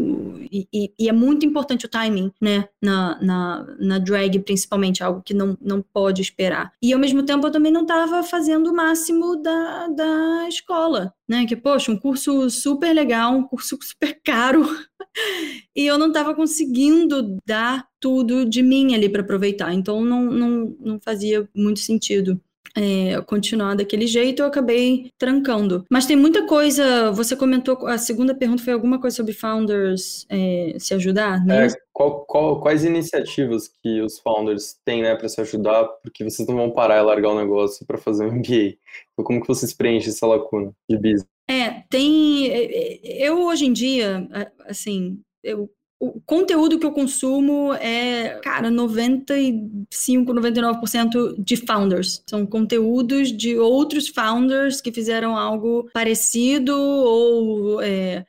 E, 0.50 0.92
e, 0.98 1.08
é 1.08 1.12
muito 1.12 1.44
importante 1.44 1.86
o 1.86 1.88
timing, 1.88 2.30
né, 2.40 2.68
na, 2.80 3.18
na, 3.20 3.76
na 3.78 3.98
drag, 3.98 4.38
principalmente, 4.40 5.02
algo 5.02 5.22
que 5.22 5.34
não, 5.34 5.56
não 5.60 5.82
pode 5.82 6.22
esperar. 6.22 6.72
E 6.80 6.92
ao 6.92 7.00
mesmo 7.00 7.22
tempo 7.24 7.46
eu 7.46 7.50
também 7.50 7.72
não 7.72 7.82
estava 7.82 8.22
fazendo 8.22 8.70
o 8.70 8.74
máximo 8.74 9.36
da, 9.42 9.88
da 9.88 10.48
escola, 10.48 11.12
né, 11.28 11.46
que, 11.46 11.56
poxa, 11.56 11.90
um 11.90 11.98
curso 11.98 12.48
super 12.50 12.94
legal, 12.94 13.34
um 13.34 13.42
curso 13.42 13.78
super 13.82 14.20
caro, 14.24 14.62
e 15.74 15.86
eu 15.86 15.98
não 15.98 16.08
estava 16.08 16.34
conseguindo 16.34 17.38
dar 17.46 17.86
tudo 18.00 18.44
de 18.44 18.62
mim 18.62 18.94
ali 18.94 19.08
para 19.08 19.22
aproveitar, 19.22 19.72
então 19.74 20.04
não, 20.04 20.24
não, 20.24 20.76
não 20.80 21.00
fazia 21.00 21.48
muito 21.54 21.80
sentido. 21.80 22.40
É, 22.76 23.20
continuar 23.22 23.74
daquele 23.74 24.06
jeito, 24.06 24.42
eu 24.42 24.46
acabei 24.46 25.10
trancando. 25.18 25.84
Mas 25.90 26.04
tem 26.04 26.14
muita 26.14 26.46
coisa. 26.46 27.10
Você 27.12 27.34
comentou, 27.34 27.86
a 27.86 27.96
segunda 27.96 28.34
pergunta 28.34 28.62
foi 28.62 28.74
alguma 28.74 29.00
coisa 29.00 29.16
sobre 29.16 29.32
founders 29.32 30.26
é, 30.28 30.76
se 30.78 30.92
ajudar, 30.92 31.42
né? 31.44 31.66
É, 31.66 31.68
qual, 31.92 32.26
qual, 32.26 32.60
quais 32.60 32.84
iniciativas 32.84 33.68
que 33.82 34.02
os 34.02 34.18
founders 34.18 34.76
têm, 34.84 35.02
né, 35.02 35.14
para 35.16 35.28
se 35.28 35.40
ajudar? 35.40 35.84
Porque 36.02 36.22
vocês 36.22 36.46
não 36.46 36.56
vão 36.56 36.70
parar 36.70 36.98
e 36.98 37.02
largar 37.02 37.30
o 37.30 37.38
negócio 37.38 37.86
para 37.86 37.96
fazer 37.96 38.26
um 38.26 38.32
MBA. 38.36 38.76
Então, 39.12 39.24
como 39.24 39.40
que 39.40 39.48
vocês 39.48 39.72
preenchem 39.72 40.10
essa 40.10 40.26
lacuna 40.26 40.72
de 40.88 40.96
business? 40.96 41.26
É, 41.48 41.82
tem. 41.88 42.48
É, 42.50 42.64
é, 42.64 43.28
eu 43.28 43.46
hoje 43.46 43.64
em 43.66 43.72
dia, 43.72 44.28
assim, 44.66 45.20
eu 45.42 45.70
o 45.98 46.20
conteúdo 46.20 46.78
que 46.78 46.84
eu 46.84 46.92
consumo 46.92 47.72
é, 47.74 48.38
cara, 48.42 48.70
95, 48.70 50.32
99% 50.32 51.34
de 51.38 51.56
founders. 51.56 52.22
São 52.28 52.44
conteúdos 52.44 53.32
de 53.32 53.58
outros 53.58 54.08
founders 54.08 54.80
que 54.80 54.92
fizeram 54.92 55.36
algo 55.36 55.88
parecido 55.92 56.76
ou 56.76 57.80
é, 57.80 58.24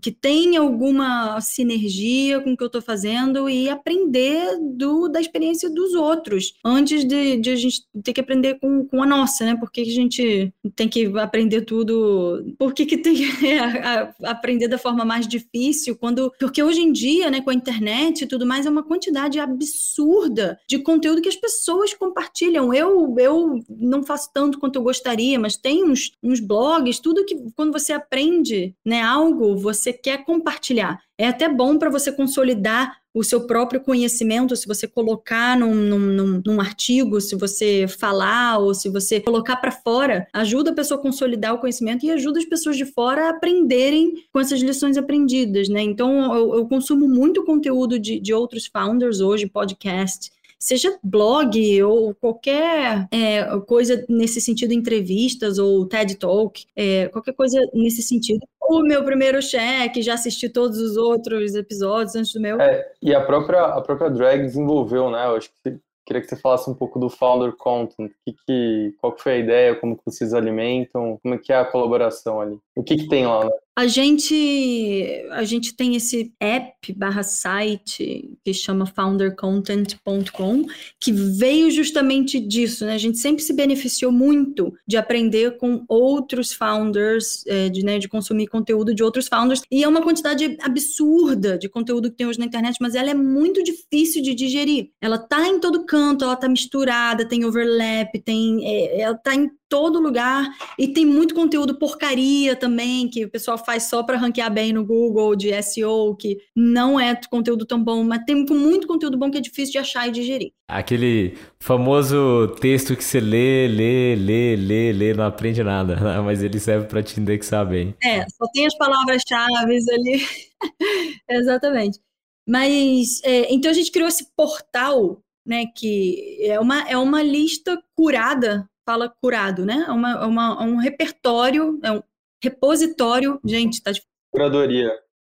que 0.00 0.10
tem 0.10 0.56
alguma 0.56 1.40
sinergia 1.40 2.40
com 2.40 2.52
o 2.52 2.56
que 2.56 2.62
eu 2.62 2.66
estou 2.66 2.82
fazendo 2.82 3.48
e 3.48 3.68
aprender 3.68 4.58
do, 4.60 5.08
da 5.08 5.20
experiência 5.20 5.70
dos 5.70 5.94
outros, 5.94 6.54
antes 6.64 7.04
de, 7.04 7.36
de 7.38 7.50
a 7.50 7.56
gente 7.56 7.84
ter 8.02 8.12
que 8.12 8.20
aprender 8.20 8.58
com, 8.60 8.84
com 8.86 9.02
a 9.02 9.06
nossa, 9.06 9.44
né? 9.44 9.56
Por 9.56 9.70
que 9.70 9.80
a 9.80 9.84
gente 9.84 10.52
tem 10.74 10.88
que 10.88 11.06
aprender 11.18 11.62
tudo? 11.62 12.44
Por 12.58 12.74
que, 12.74 12.86
que 12.86 12.98
tem 12.98 13.14
que 13.14 13.24
aprender 14.24 14.68
da 14.68 14.78
forma 14.78 15.04
mais 15.04 15.26
difícil? 15.26 15.96
quando 15.96 16.32
Porque 16.38 16.62
hoje 16.62 16.80
em 16.80 16.92
dia, 16.92 17.30
né, 17.30 17.40
com 17.40 17.50
a 17.50 17.54
internet 17.54 18.22
e 18.22 18.26
tudo 18.26 18.46
mais, 18.46 18.66
é 18.66 18.70
uma 18.70 18.82
quantidade 18.82 19.38
absurda 19.38 20.58
de 20.68 20.78
conteúdo 20.78 21.22
que 21.22 21.28
as 21.28 21.36
pessoas 21.36 21.94
compartilham. 21.94 22.72
Eu, 22.74 23.14
eu 23.18 23.60
não 23.68 24.02
faço 24.02 24.30
tanto 24.32 24.58
quanto 24.58 24.76
eu 24.76 24.82
gostaria, 24.82 25.38
mas 25.38 25.56
tem 25.56 25.84
uns, 25.84 26.12
uns 26.22 26.40
blogs, 26.40 26.98
tudo 26.98 27.24
que 27.24 27.36
quando 27.54 27.72
você 27.72 27.92
aprende 27.92 28.74
né, 28.84 29.02
algo, 29.02 29.51
você 29.56 29.92
quer 29.92 30.24
compartilhar. 30.24 31.00
É 31.18 31.28
até 31.28 31.48
bom 31.48 31.78
para 31.78 31.90
você 31.90 32.10
consolidar 32.10 32.96
o 33.14 33.22
seu 33.22 33.46
próprio 33.46 33.80
conhecimento, 33.80 34.56
se 34.56 34.66
você 34.66 34.88
colocar 34.88 35.58
num, 35.58 35.74
num, 35.74 36.42
num, 36.44 36.60
artigo, 36.60 37.20
se 37.20 37.36
você 37.36 37.86
falar 37.86 38.58
ou 38.58 38.74
se 38.74 38.88
você 38.88 39.20
colocar 39.20 39.56
para 39.56 39.70
fora, 39.70 40.26
ajuda 40.32 40.70
a 40.70 40.74
pessoa 40.74 40.98
a 40.98 41.02
consolidar 41.02 41.54
o 41.54 41.58
conhecimento 41.58 42.06
e 42.06 42.10
ajuda 42.10 42.38
as 42.38 42.46
pessoas 42.46 42.76
de 42.76 42.86
fora 42.86 43.26
a 43.26 43.30
aprenderem 43.30 44.14
com 44.32 44.40
essas 44.40 44.60
lições 44.60 44.96
aprendidas, 44.96 45.68
né? 45.68 45.82
Então, 45.82 46.34
eu, 46.34 46.54
eu 46.54 46.66
consumo 46.66 47.06
muito 47.06 47.44
conteúdo 47.44 47.98
de, 47.98 48.18
de 48.18 48.32
outros 48.32 48.66
founders 48.66 49.20
hoje, 49.20 49.46
podcast, 49.46 50.30
seja 50.62 50.96
blog 51.02 51.82
ou 51.82 52.14
qualquer 52.14 53.08
é, 53.10 53.44
coisa 53.66 54.04
nesse 54.08 54.40
sentido, 54.40 54.72
entrevistas 54.72 55.58
ou 55.58 55.84
TED 55.86 56.14
Talk, 56.14 56.64
é, 56.76 57.08
qualquer 57.08 57.32
coisa 57.32 57.60
nesse 57.74 58.00
sentido. 58.00 58.46
O 58.60 58.80
meu 58.82 59.04
primeiro 59.04 59.42
cheque, 59.42 60.02
já 60.02 60.14
assisti 60.14 60.48
todos 60.48 60.78
os 60.78 60.96
outros 60.96 61.56
episódios 61.56 62.14
antes 62.14 62.32
do 62.32 62.40
meu. 62.40 62.60
É, 62.60 62.88
e 63.02 63.12
a 63.12 63.20
própria, 63.20 63.64
a 63.64 63.80
própria 63.80 64.08
Drag 64.08 64.42
desenvolveu, 64.42 65.10
né? 65.10 65.26
Eu 65.26 65.36
acho 65.36 65.50
que 65.64 65.76
queria 66.06 66.22
que 66.22 66.28
você 66.28 66.36
falasse 66.36 66.70
um 66.70 66.74
pouco 66.74 66.98
do 66.98 67.10
Founder 67.10 67.52
Content. 67.52 68.12
Que 68.24 68.32
que, 68.46 68.94
qual 69.00 69.12
que 69.12 69.22
foi 69.22 69.32
a 69.32 69.38
ideia, 69.38 69.74
como 69.74 69.96
que 69.96 70.02
vocês 70.06 70.32
alimentam, 70.32 71.18
como 71.22 71.34
é 71.34 71.38
que 71.38 71.52
é 71.52 71.56
a 71.56 71.64
colaboração 71.64 72.40
ali? 72.40 72.56
O 72.74 72.82
que, 72.82 72.96
que 72.96 73.08
tem 73.08 73.26
lá, 73.26 73.44
né? 73.44 73.50
A 73.74 73.86
gente, 73.86 75.24
a 75.30 75.44
gente 75.44 75.74
tem 75.74 75.96
esse 75.96 76.30
app 76.38 76.92
barra 76.92 77.22
site 77.22 78.30
que 78.44 78.52
chama 78.52 78.84
foundercontent.com, 78.84 80.66
que 81.00 81.10
veio 81.10 81.70
justamente 81.70 82.38
disso, 82.38 82.84
né? 82.84 82.92
A 82.92 82.98
gente 82.98 83.16
sempre 83.16 83.42
se 83.42 83.54
beneficiou 83.54 84.12
muito 84.12 84.74
de 84.86 84.98
aprender 84.98 85.56
com 85.56 85.86
outros 85.88 86.52
founders, 86.52 87.46
é, 87.46 87.70
de, 87.70 87.82
né, 87.82 87.98
de 87.98 88.08
consumir 88.08 88.46
conteúdo 88.48 88.94
de 88.94 89.02
outros 89.02 89.26
founders, 89.26 89.62
e 89.70 89.82
é 89.82 89.88
uma 89.88 90.02
quantidade 90.02 90.54
absurda 90.60 91.56
de 91.56 91.66
conteúdo 91.66 92.10
que 92.10 92.16
tem 92.18 92.26
hoje 92.26 92.38
na 92.38 92.46
internet, 92.46 92.76
mas 92.78 92.94
ela 92.94 93.10
é 93.10 93.14
muito 93.14 93.62
difícil 93.62 94.22
de 94.22 94.34
digerir. 94.34 94.90
Ela 95.00 95.16
tá 95.16 95.48
em 95.48 95.58
todo 95.58 95.86
canto, 95.86 96.24
ela 96.24 96.36
tá 96.36 96.46
misturada, 96.46 97.26
tem 97.26 97.46
overlap, 97.46 98.20
tem, 98.22 98.66
é, 98.66 99.00
ela 99.00 99.16
tá 99.16 99.34
em 99.34 99.50
todo 99.72 99.98
lugar 99.98 100.54
e 100.78 100.86
tem 100.86 101.06
muito 101.06 101.34
conteúdo 101.34 101.78
porcaria 101.78 102.54
também 102.54 103.08
que 103.08 103.24
o 103.24 103.30
pessoal 103.30 103.56
faz 103.56 103.84
só 103.84 104.02
para 104.02 104.18
ranquear 104.18 104.52
bem 104.52 104.70
no 104.70 104.84
Google 104.84 105.34
de 105.34 105.50
SEO, 105.62 106.14
que 106.14 106.36
não 106.54 107.00
é 107.00 107.18
conteúdo 107.30 107.64
tão 107.64 107.82
bom, 107.82 108.04
mas 108.04 108.22
tem 108.26 108.44
muito 108.44 108.86
conteúdo 108.86 109.16
bom 109.16 109.30
que 109.30 109.38
é 109.38 109.40
difícil 109.40 109.72
de 109.72 109.78
achar 109.78 110.06
e 110.06 110.10
digerir. 110.10 110.52
Aquele 110.68 111.38
famoso 111.58 112.48
texto 112.60 112.94
que 112.94 113.02
você 113.02 113.18
lê, 113.18 113.66
lê, 113.66 114.14
lê, 114.14 114.56
lê, 114.56 114.92
lê, 114.92 115.14
não 115.14 115.24
aprende 115.24 115.62
nada, 115.62 115.96
né? 115.96 116.20
mas 116.20 116.42
ele 116.42 116.60
serve 116.60 116.86
para 116.86 117.02
te 117.02 117.18
indexar 117.18 117.66
bem. 117.66 117.94
É, 118.04 118.28
só 118.28 118.44
tem 118.52 118.66
as 118.66 118.76
palavras-chave 118.76 119.78
ali. 119.90 120.20
Exatamente. 121.30 121.98
Mas, 122.46 123.22
é, 123.24 123.50
então 123.50 123.70
a 123.70 123.74
gente 123.74 123.90
criou 123.90 124.08
esse 124.08 124.26
portal, 124.36 125.22
né, 125.46 125.64
que 125.74 126.40
é 126.42 126.60
uma, 126.60 126.86
é 126.86 126.98
uma 126.98 127.22
lista 127.22 127.82
curada 127.96 128.68
fala 128.86 129.12
curado, 129.20 129.64
né? 129.64 129.84
É, 129.86 129.90
uma, 129.90 130.10
é 130.12 130.26
uma, 130.26 130.58
é 130.60 130.64
um 130.64 130.76
repertório, 130.76 131.78
é 131.82 131.92
um 131.92 132.02
repositório, 132.42 133.40
gente, 133.44 133.82
tá 133.82 133.92
de... 133.92 134.02
Curadoria. 134.30 134.90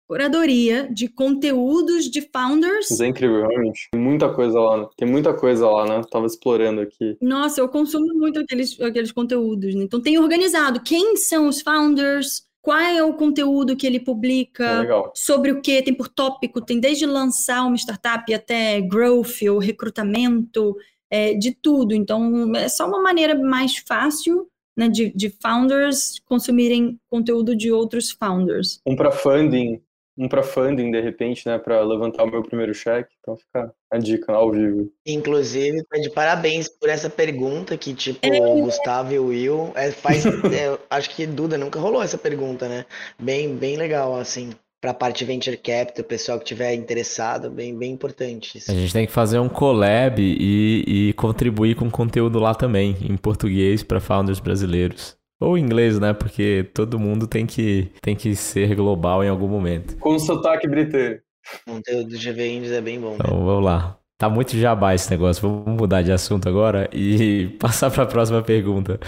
Curadoria 0.07 0.86
de 0.92 1.09
conteúdos 1.09 2.11
de 2.11 2.20
founders. 2.30 2.90
Isso 2.90 3.03
é 3.03 3.07
incrível, 3.07 3.47
realmente. 3.47 3.88
Tem 3.90 4.01
muita 4.01 4.32
coisa 4.32 4.61
lá, 4.61 4.76
né? 4.76 4.86
Tem 4.97 5.09
muita 5.09 5.32
coisa 5.32 5.68
lá, 5.68 5.86
né? 5.86 6.03
Tava 6.11 6.26
explorando 6.26 6.82
aqui. 6.82 7.16
Nossa, 7.22 7.61
eu 7.61 7.68
consumo 7.68 8.12
muito 8.14 8.38
aqueles, 8.38 8.78
aqueles 8.80 9.12
conteúdos, 9.12 9.74
né? 9.74 9.82
Então 9.84 10.01
tem 10.01 10.18
organizado 10.18 10.82
quem 10.82 11.16
são 11.16 11.49
os 11.49 11.62
founders, 11.62 12.47
qual 12.61 12.78
é 12.78 13.03
o 13.03 13.14
conteúdo 13.14 13.76
que 13.76 13.86
ele 13.86 14.01
publica, 14.01 14.64
é 14.64 15.11
sobre 15.14 15.53
o 15.53 15.61
que, 15.61 15.82
tem 15.82 15.95
por 15.95 16.09
tópico, 16.09 16.61
tem 16.61 16.80
desde 16.80 17.05
lançar 17.05 17.66
uma 17.66 17.76
startup 17.76 18.32
até 18.32 18.80
growth 18.80 19.42
ou 19.51 19.59
recrutamento, 19.59 20.74
é, 21.15 21.33
de 21.33 21.55
tudo. 21.55 21.95
Então, 21.95 22.57
é 22.57 22.69
só 22.69 22.89
uma 22.89 23.01
maneira 23.01 23.37
mais 23.37 23.77
fácil 23.77 24.49
né, 24.77 24.89
de, 24.89 25.12
de 25.15 25.31
founders 25.41 26.21
consumirem 26.25 26.99
conteúdo 27.09 27.55
de 27.55 27.71
outros 27.71 28.11
founders. 28.11 28.81
Um 28.85 28.97
para 28.97 29.12
funding, 29.12 29.81
um 30.19 30.29
para 30.29 30.43
funding 30.43 30.91
de 30.91 31.01
repente, 31.01 31.47
né, 31.47 31.57
para 31.57 31.81
levantar 31.83 32.25
o 32.25 32.31
meu 32.31 32.43
primeiro 32.43 32.75
cheque. 32.75 33.15
Então 33.21 33.37
fica 33.37 33.73
a 33.93 33.99
dica 33.99 34.33
ao 34.33 34.51
vivo. 34.51 34.91
Inclusive, 35.07 35.85
tá 35.85 35.99
de 36.01 36.11
parabéns 36.11 36.69
por 36.69 36.89
essa 36.89 37.09
pergunta 37.09 37.77
que 37.77 37.95
tipo 37.95 38.19
é. 38.27 38.41
o 38.41 38.62
Gustavo 38.62 39.12
e 39.12 39.19
o 39.21 39.27
Will 39.27 39.73
é, 39.77 39.93
faz, 39.93 40.27
é, 40.27 40.77
acho 40.91 41.15
que 41.15 41.29
Duda 41.29 41.57
nunca 41.57 41.79
rolou 41.79 42.03
essa 42.03 42.19
pergunta, 42.19 42.69
né? 42.69 42.85
Bem, 43.21 43.55
bem 43.55 43.77
legal 43.77 44.17
assim 44.17 44.51
para 44.85 44.91
a 44.91 44.95
parte 44.95 45.24
venture 45.24 45.57
capital, 45.57 46.05
o 46.05 46.07
pessoal 46.07 46.39
que 46.39 46.45
tiver 46.45 46.74
interessado, 46.74 47.49
bem, 47.49 47.74
bem 47.74 47.91
importante. 47.91 48.59
Isso. 48.59 48.70
A 48.70 48.74
gente 48.74 48.93
tem 48.93 49.07
que 49.07 49.12
fazer 49.12 49.39
um 49.39 49.49
collab 49.49 50.20
e, 50.20 50.85
e 51.09 51.12
contribuir 51.14 51.74
com 51.74 51.91
conteúdo 51.91 52.39
lá 52.39 52.55
também, 52.55 52.95
em 53.01 53.16
português 53.16 53.82
para 53.82 53.99
founders 53.99 54.41
brasileiros. 54.41 55.16
Ou 55.41 55.57
em 55.57 55.62
inglês, 55.62 55.99
né? 55.99 56.12
Porque 56.12 56.68
todo 56.74 56.99
mundo 56.99 57.26
tem 57.26 57.47
que, 57.47 57.93
tem 58.03 58.14
que 58.14 58.37
ser 58.37 58.74
global 58.74 59.24
em 59.24 59.28
algum 59.30 59.49
momento. 59.49 59.97
Com 59.97 60.18
sotaque 60.18 60.68
britânico. 60.68 61.22
O 61.66 61.72
conteúdo 61.72 62.11
do 62.11 62.18
GV 62.18 62.47
Indies 62.47 62.72
é 62.72 62.82
bem 62.82 63.01
bom. 63.01 63.12
Né? 63.12 63.18
Então, 63.20 63.43
vamos 63.43 63.64
lá. 63.64 63.99
Tá 64.18 64.28
muito 64.28 64.55
jabá 64.55 64.95
esse 64.95 65.11
negócio. 65.11 65.49
Vamos 65.49 65.80
mudar 65.80 66.03
de 66.03 66.12
assunto 66.12 66.47
agora 66.47 66.91
e 66.93 67.49
passar 67.59 67.91
para 67.91 68.03
a 68.03 68.07
próxima 68.07 68.43
pergunta. 68.43 69.01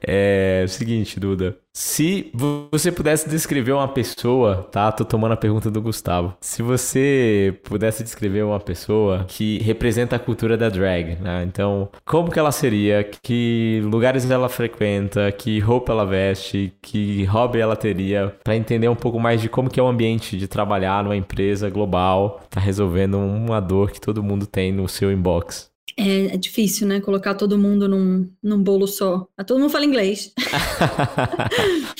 É 0.00 0.62
o 0.64 0.68
seguinte, 0.68 1.18
Duda. 1.18 1.58
Se 1.76 2.30
você 2.32 2.92
pudesse 2.92 3.28
descrever 3.28 3.72
uma 3.72 3.88
pessoa, 3.88 4.68
tá? 4.70 4.92
Tô 4.92 5.04
tomando 5.04 5.32
a 5.32 5.36
pergunta 5.36 5.68
do 5.72 5.82
Gustavo. 5.82 6.36
Se 6.40 6.62
você 6.62 7.58
pudesse 7.64 8.04
descrever 8.04 8.44
uma 8.44 8.60
pessoa 8.60 9.24
que 9.26 9.58
representa 9.58 10.14
a 10.14 10.18
cultura 10.20 10.56
da 10.56 10.68
drag, 10.68 11.16
né? 11.20 11.42
Então, 11.42 11.88
como 12.04 12.30
que 12.30 12.38
ela 12.38 12.52
seria? 12.52 13.02
Que 13.02 13.80
lugares 13.84 14.30
ela 14.30 14.48
frequenta? 14.48 15.32
Que 15.32 15.58
roupa 15.58 15.92
ela 15.92 16.06
veste? 16.06 16.72
Que 16.80 17.24
hobby 17.24 17.58
ela 17.58 17.74
teria? 17.74 18.36
Para 18.44 18.54
entender 18.54 18.88
um 18.88 18.94
pouco 18.94 19.18
mais 19.18 19.42
de 19.42 19.48
como 19.48 19.68
que 19.68 19.80
é 19.80 19.82
o 19.82 19.88
ambiente 19.88 20.38
de 20.38 20.46
trabalhar 20.46 21.02
numa 21.02 21.16
empresa 21.16 21.68
global, 21.68 22.40
tá 22.50 22.60
resolvendo 22.60 23.18
uma 23.18 23.60
dor 23.60 23.90
que 23.90 24.00
todo 24.00 24.22
mundo 24.22 24.46
tem 24.46 24.72
no 24.72 24.88
seu 24.88 25.10
inbox. 25.10 25.73
É, 25.96 26.34
é, 26.34 26.36
difícil, 26.36 26.86
né? 26.86 27.00
Colocar 27.00 27.34
todo 27.34 27.56
mundo 27.56 27.88
num, 27.88 28.28
num 28.42 28.62
bolo 28.62 28.86
só. 28.86 29.26
Ah, 29.36 29.44
todo 29.44 29.60
mundo 29.60 29.70
fala 29.70 29.84
inglês. 29.84 30.32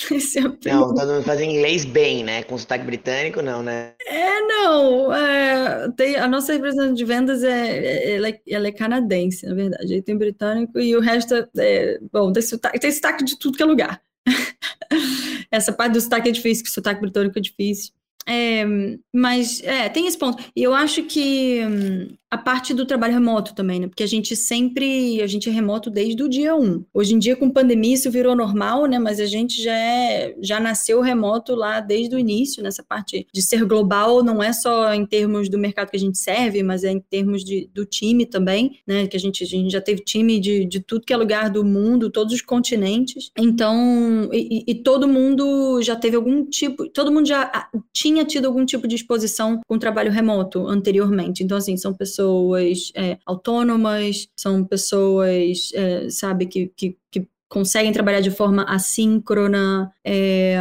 é 0.65 0.73
não, 0.73 0.93
todo 0.93 1.13
mundo 1.13 1.23
faz 1.23 1.39
inglês 1.39 1.85
bem, 1.85 2.23
né? 2.23 2.43
Com 2.43 2.57
sotaque 2.57 2.85
britânico, 2.85 3.41
não, 3.41 3.63
né? 3.63 3.93
É, 4.05 4.41
não. 4.41 5.13
É, 5.13 5.89
tem, 5.95 6.17
a 6.17 6.27
nossa 6.27 6.53
representante 6.53 6.95
de 6.95 7.05
vendas 7.05 7.43
é, 7.43 7.77
é 7.77 8.15
ela, 8.15 8.29
é, 8.29 8.41
ela 8.49 8.67
é 8.67 8.71
canadense, 8.71 9.45
na 9.45 9.55
verdade. 9.55 9.93
Aí 9.93 10.01
tem 10.01 10.17
britânico 10.17 10.79
e 10.79 10.95
o 10.95 10.99
resto 10.99 11.35
é. 11.35 11.47
é 11.57 11.99
bom, 12.11 12.33
tem 12.33 12.43
sotaque, 12.43 12.79
tem 12.79 12.91
sotaque 12.91 13.23
de 13.23 13.39
tudo 13.39 13.57
que 13.57 13.63
é 13.63 13.65
lugar. 13.65 14.01
Essa 15.49 15.71
parte 15.71 15.93
do 15.93 16.01
sotaque 16.01 16.29
é 16.29 16.31
difícil, 16.31 16.65
que 16.65 16.69
o 16.69 16.73
sotaque 16.73 16.99
britânico 16.99 17.39
é 17.39 17.41
difícil. 17.41 17.93
É, 18.27 18.65
mas 19.13 19.61
é, 19.63 19.87
tem 19.89 20.07
esse 20.07 20.17
ponto. 20.17 20.43
E 20.55 20.63
eu 20.63 20.73
acho 20.73 21.03
que 21.03 21.61
hum, 21.63 22.07
a 22.35 22.37
parte 22.37 22.73
do 22.73 22.85
trabalho 22.85 23.13
remoto 23.13 23.53
também, 23.55 23.79
né? 23.79 23.87
Porque 23.87 24.03
a 24.03 24.07
gente 24.07 24.35
sempre, 24.35 25.21
a 25.21 25.27
gente 25.27 25.47
é 25.47 25.51
remoto 25.51 25.89
desde 25.89 26.21
o 26.21 26.27
dia 26.27 26.55
1. 26.55 26.83
Hoje 26.93 27.15
em 27.15 27.19
dia, 27.19 27.35
com 27.35 27.49
pandemia, 27.49 27.93
isso 27.93 28.11
virou 28.11 28.35
normal, 28.35 28.87
né? 28.87 28.99
Mas 28.99 29.19
a 29.19 29.25
gente 29.25 29.61
já 29.63 29.75
é, 29.77 30.35
já 30.41 30.59
nasceu 30.59 30.99
remoto 31.01 31.55
lá 31.55 31.79
desde 31.79 32.15
o 32.15 32.19
início, 32.19 32.61
nessa 32.61 32.83
parte 32.83 33.25
de 33.33 33.41
ser 33.41 33.63
global, 33.63 34.23
não 34.23 34.43
é 34.43 34.51
só 34.51 34.93
em 34.93 35.05
termos 35.05 35.47
do 35.47 35.57
mercado 35.57 35.89
que 35.89 35.97
a 35.97 35.99
gente 35.99 36.17
serve, 36.17 36.61
mas 36.61 36.83
é 36.83 36.91
em 36.91 36.99
termos 36.99 37.43
de, 37.43 37.69
do 37.73 37.85
time 37.85 38.25
também, 38.25 38.79
né? 38.85 39.07
Que 39.07 39.15
a 39.15 39.19
gente, 39.19 39.43
a 39.43 39.47
gente 39.47 39.71
já 39.71 39.79
teve 39.79 40.01
time 40.01 40.39
de, 40.39 40.65
de 40.65 40.79
tudo 40.79 41.05
que 41.05 41.13
é 41.13 41.17
lugar 41.17 41.49
do 41.49 41.63
mundo, 41.63 42.09
todos 42.09 42.33
os 42.33 42.41
continentes. 42.41 43.31
Então, 43.37 44.29
e, 44.33 44.63
e 44.67 44.75
todo 44.75 45.07
mundo 45.07 45.81
já 45.81 45.95
teve 45.95 46.15
algum 46.15 46.43
tipo, 46.43 46.89
todo 46.89 47.11
mundo 47.11 47.27
já 47.27 47.69
tinha 47.93 48.14
tinha 48.15 48.25
tido 48.25 48.45
algum 48.45 48.65
tipo 48.65 48.87
de 48.87 48.95
exposição 48.95 49.59
com 49.67 49.77
trabalho 49.77 50.11
remoto 50.11 50.65
anteriormente. 50.67 51.43
Então, 51.43 51.57
assim, 51.57 51.75
são 51.75 51.93
pessoas 51.93 52.91
é, 52.95 53.17
autônomas, 53.25 54.27
são 54.37 54.63
pessoas, 54.63 55.71
é, 55.73 56.09
sabe, 56.09 56.45
que, 56.45 56.71
que, 56.75 56.97
que 57.11 57.27
conseguem 57.49 57.91
trabalhar 57.91 58.21
de 58.21 58.31
forma 58.31 58.63
assíncrona, 58.63 59.91
é, 60.03 60.57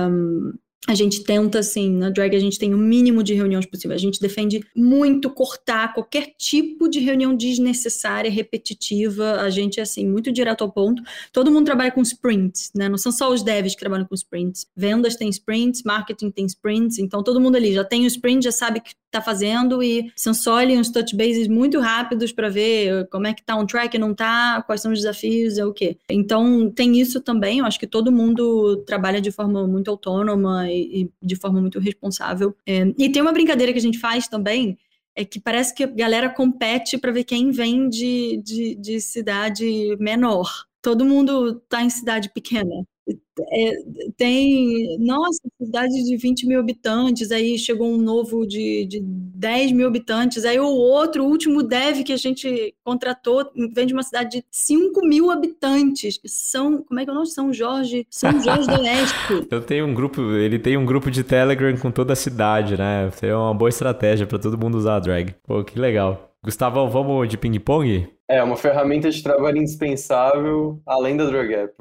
a 0.86 0.94
gente 0.94 1.24
tenta, 1.24 1.60
assim, 1.60 1.90
na 1.90 2.10
drag 2.10 2.36
a 2.36 2.38
gente 2.38 2.58
tem 2.58 2.74
o 2.74 2.78
mínimo 2.78 3.22
de 3.22 3.32
reuniões 3.32 3.64
possível. 3.64 3.94
A 3.94 3.98
gente 3.98 4.20
defende 4.20 4.60
muito 4.76 5.30
cortar 5.30 5.94
qualquer 5.94 6.34
tipo 6.38 6.88
de 6.88 7.00
reunião 7.00 7.34
desnecessária, 7.34 8.30
repetitiva. 8.30 9.40
A 9.40 9.48
gente 9.48 9.80
é, 9.80 9.82
assim, 9.82 10.06
muito 10.06 10.30
direto 10.30 10.62
ao 10.62 10.70
ponto. 10.70 11.02
Todo 11.32 11.50
mundo 11.50 11.64
trabalha 11.64 11.90
com 11.90 12.02
sprints, 12.02 12.70
né? 12.74 12.86
Não 12.88 12.98
são 12.98 13.10
só 13.10 13.32
os 13.32 13.42
devs 13.42 13.74
que 13.74 13.80
trabalham 13.80 14.04
com 14.04 14.14
sprints. 14.14 14.66
Vendas 14.76 15.16
tem 15.16 15.30
sprints, 15.30 15.82
marketing 15.84 16.30
tem 16.30 16.44
sprints. 16.44 16.98
Então, 16.98 17.22
todo 17.22 17.40
mundo 17.40 17.56
ali 17.56 17.72
já 17.72 17.84
tem 17.84 18.04
o 18.04 18.06
sprint, 18.06 18.44
já 18.44 18.52
sabe 18.52 18.80
que 18.80 18.92
está 19.14 19.22
fazendo 19.22 19.82
e 19.82 20.12
ali 20.56 20.76
uns 20.76 20.90
touch 20.90 21.16
bases 21.16 21.48
muito 21.48 21.78
rápidos 21.80 22.32
para 22.32 22.48
ver 22.48 23.08
como 23.08 23.26
é 23.26 23.34
que 23.34 23.44
tá 23.44 23.56
um 23.56 23.66
track, 23.66 23.96
não 23.98 24.14
tá, 24.14 24.62
quais 24.62 24.80
são 24.80 24.92
os 24.92 24.98
desafios, 24.98 25.58
é 25.58 25.64
o 25.64 25.72
quê. 25.72 25.96
Então, 26.10 26.70
tem 26.70 26.98
isso 26.98 27.20
também. 27.20 27.58
Eu 27.58 27.66
acho 27.66 27.78
que 27.78 27.86
todo 27.86 28.12
mundo 28.12 28.78
trabalha 28.86 29.20
de 29.20 29.30
forma 29.30 29.66
muito 29.66 29.90
autônoma 29.90 30.70
e, 30.70 31.10
de 31.22 31.36
forma 31.36 31.60
muito 31.60 31.78
responsável. 31.78 32.56
É, 32.66 32.92
e 32.98 33.08
tem 33.10 33.22
uma 33.22 33.32
brincadeira 33.32 33.72
que 33.72 33.78
a 33.78 33.82
gente 33.82 33.98
faz 33.98 34.26
também, 34.28 34.78
é 35.16 35.24
que 35.24 35.40
parece 35.40 35.74
que 35.74 35.84
a 35.84 35.86
galera 35.86 36.28
compete 36.28 36.98
para 36.98 37.12
ver 37.12 37.24
quem 37.24 37.50
vem 37.50 37.88
de, 37.88 38.40
de, 38.42 38.74
de 38.74 39.00
cidade 39.00 39.96
menor. 39.98 40.50
Todo 40.82 41.04
mundo 41.04 41.62
está 41.62 41.82
em 41.82 41.90
cidade 41.90 42.30
pequena. 42.32 42.84
É, 43.06 43.72
tem, 44.16 44.96
nossa, 44.98 45.40
cidade 45.60 45.92
de 46.04 46.16
20 46.16 46.46
mil 46.46 46.60
habitantes, 46.60 47.30
aí 47.32 47.58
chegou 47.58 47.92
um 47.92 47.98
novo 47.98 48.46
de, 48.46 48.86
de 48.86 49.00
10 49.02 49.72
mil 49.72 49.88
habitantes, 49.88 50.44
aí 50.44 50.58
o 50.58 50.66
outro, 50.66 51.24
o 51.24 51.28
último 51.28 51.62
dev 51.62 52.02
que 52.04 52.12
a 52.12 52.16
gente 52.16 52.74
contratou, 52.84 53.50
vem 53.72 53.86
de 53.86 53.92
uma 53.92 54.02
cidade 54.04 54.38
de 54.38 54.44
5 54.50 55.04
mil 55.04 55.30
habitantes, 55.30 56.20
são, 56.24 56.82
como 56.82 57.00
é 57.00 57.04
que 57.04 57.10
é 57.10 57.12
o 57.12 57.16
nome? 57.16 57.26
São 57.26 57.52
Jorge, 57.52 58.06
São 58.08 58.40
Jorge 58.40 58.68
do 58.68 58.80
Oeste. 58.80 59.14
Eu 59.50 59.60
tenho 59.60 59.86
um 59.86 59.94
grupo, 59.94 60.20
ele 60.20 60.58
tem 60.58 60.76
um 60.76 60.86
grupo 60.86 61.10
de 61.10 61.24
Telegram 61.24 61.76
com 61.76 61.90
toda 61.90 62.12
a 62.12 62.16
cidade, 62.16 62.76
né? 62.76 63.10
Seria 63.12 63.38
uma 63.38 63.54
boa 63.54 63.68
estratégia 63.68 64.26
para 64.26 64.38
todo 64.38 64.58
mundo 64.58 64.76
usar 64.76 64.96
a 64.96 65.00
drag. 65.00 65.34
Pô, 65.42 65.64
que 65.64 65.78
legal. 65.78 66.32
Gustavão, 66.42 66.88
vamos 66.88 67.28
de 67.28 67.36
ping-pong? 67.36 68.13
É, 68.28 68.42
uma 68.42 68.56
ferramenta 68.56 69.10
de 69.10 69.22
trabalho 69.22 69.58
indispensável, 69.58 70.80
além 70.86 71.14
da 71.14 71.26
Drug 71.26 71.52
App. 71.52 71.74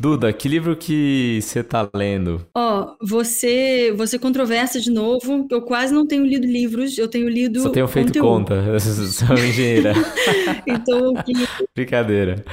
Duda, 0.00 0.32
que 0.32 0.48
livro 0.48 0.76
que 0.76 1.38
você 1.40 1.62
tá 1.62 1.88
lendo? 1.94 2.44
Ó, 2.56 2.96
oh, 3.00 3.06
você, 3.06 3.92
você 3.96 4.18
controversa 4.18 4.80
de 4.80 4.90
novo. 4.90 5.46
Eu 5.48 5.62
quase 5.62 5.94
não 5.94 6.04
tenho 6.04 6.24
lido 6.24 6.46
livros, 6.46 6.98
eu 6.98 7.06
tenho 7.06 7.28
lido 7.28 7.60
Só 7.60 7.68
tenho 7.68 7.86
feito 7.86 8.08
conteúdo. 8.08 8.26
conta, 8.26 8.80
sou 8.80 9.36
engenheira. 9.36 9.92
então, 10.66 11.14
que... 11.22 11.32
Brincadeira. 11.76 12.44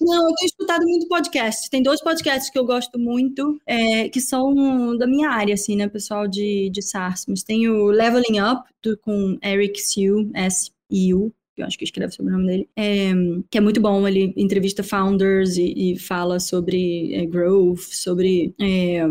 Não, 0.00 0.30
eu 0.30 0.34
tenho 0.36 0.46
escutado 0.46 0.82
muito 0.86 1.08
podcast. 1.08 1.68
Tem 1.68 1.82
dois 1.82 2.00
podcasts 2.00 2.48
que 2.48 2.58
eu 2.58 2.64
gosto 2.64 2.98
muito, 2.98 3.60
é, 3.66 4.08
que 4.08 4.20
são 4.20 4.96
da 4.96 5.06
minha 5.06 5.28
área, 5.28 5.52
assim, 5.52 5.76
né, 5.76 5.88
pessoal 5.88 6.26
de, 6.26 6.70
de 6.70 6.80
SaaS. 6.80 7.26
Mas 7.28 7.42
tem 7.42 7.68
o 7.68 7.86
Leveling 7.86 8.40
Up, 8.40 8.62
do, 8.82 8.96
com 8.96 9.36
Eric 9.42 9.78
Siu, 9.78 10.30
S-I-U, 10.32 11.30
que 11.30 11.34
eu 11.56 11.66
acho 11.66 11.78
que 11.78 11.84
escreve 11.84 12.12
sobre 12.12 12.32
o 12.32 12.36
nome 12.36 12.48
dele, 12.48 12.68
é, 12.76 13.12
que 13.50 13.58
é 13.58 13.60
muito 13.60 13.80
bom. 13.80 14.06
Ele 14.06 14.32
entrevista 14.36 14.82
founders 14.82 15.56
e, 15.56 15.92
e 15.92 15.98
fala 15.98 16.38
sobre 16.38 17.14
é, 17.14 17.26
growth, 17.26 17.80
sobre, 17.80 18.54
é, 18.60 19.02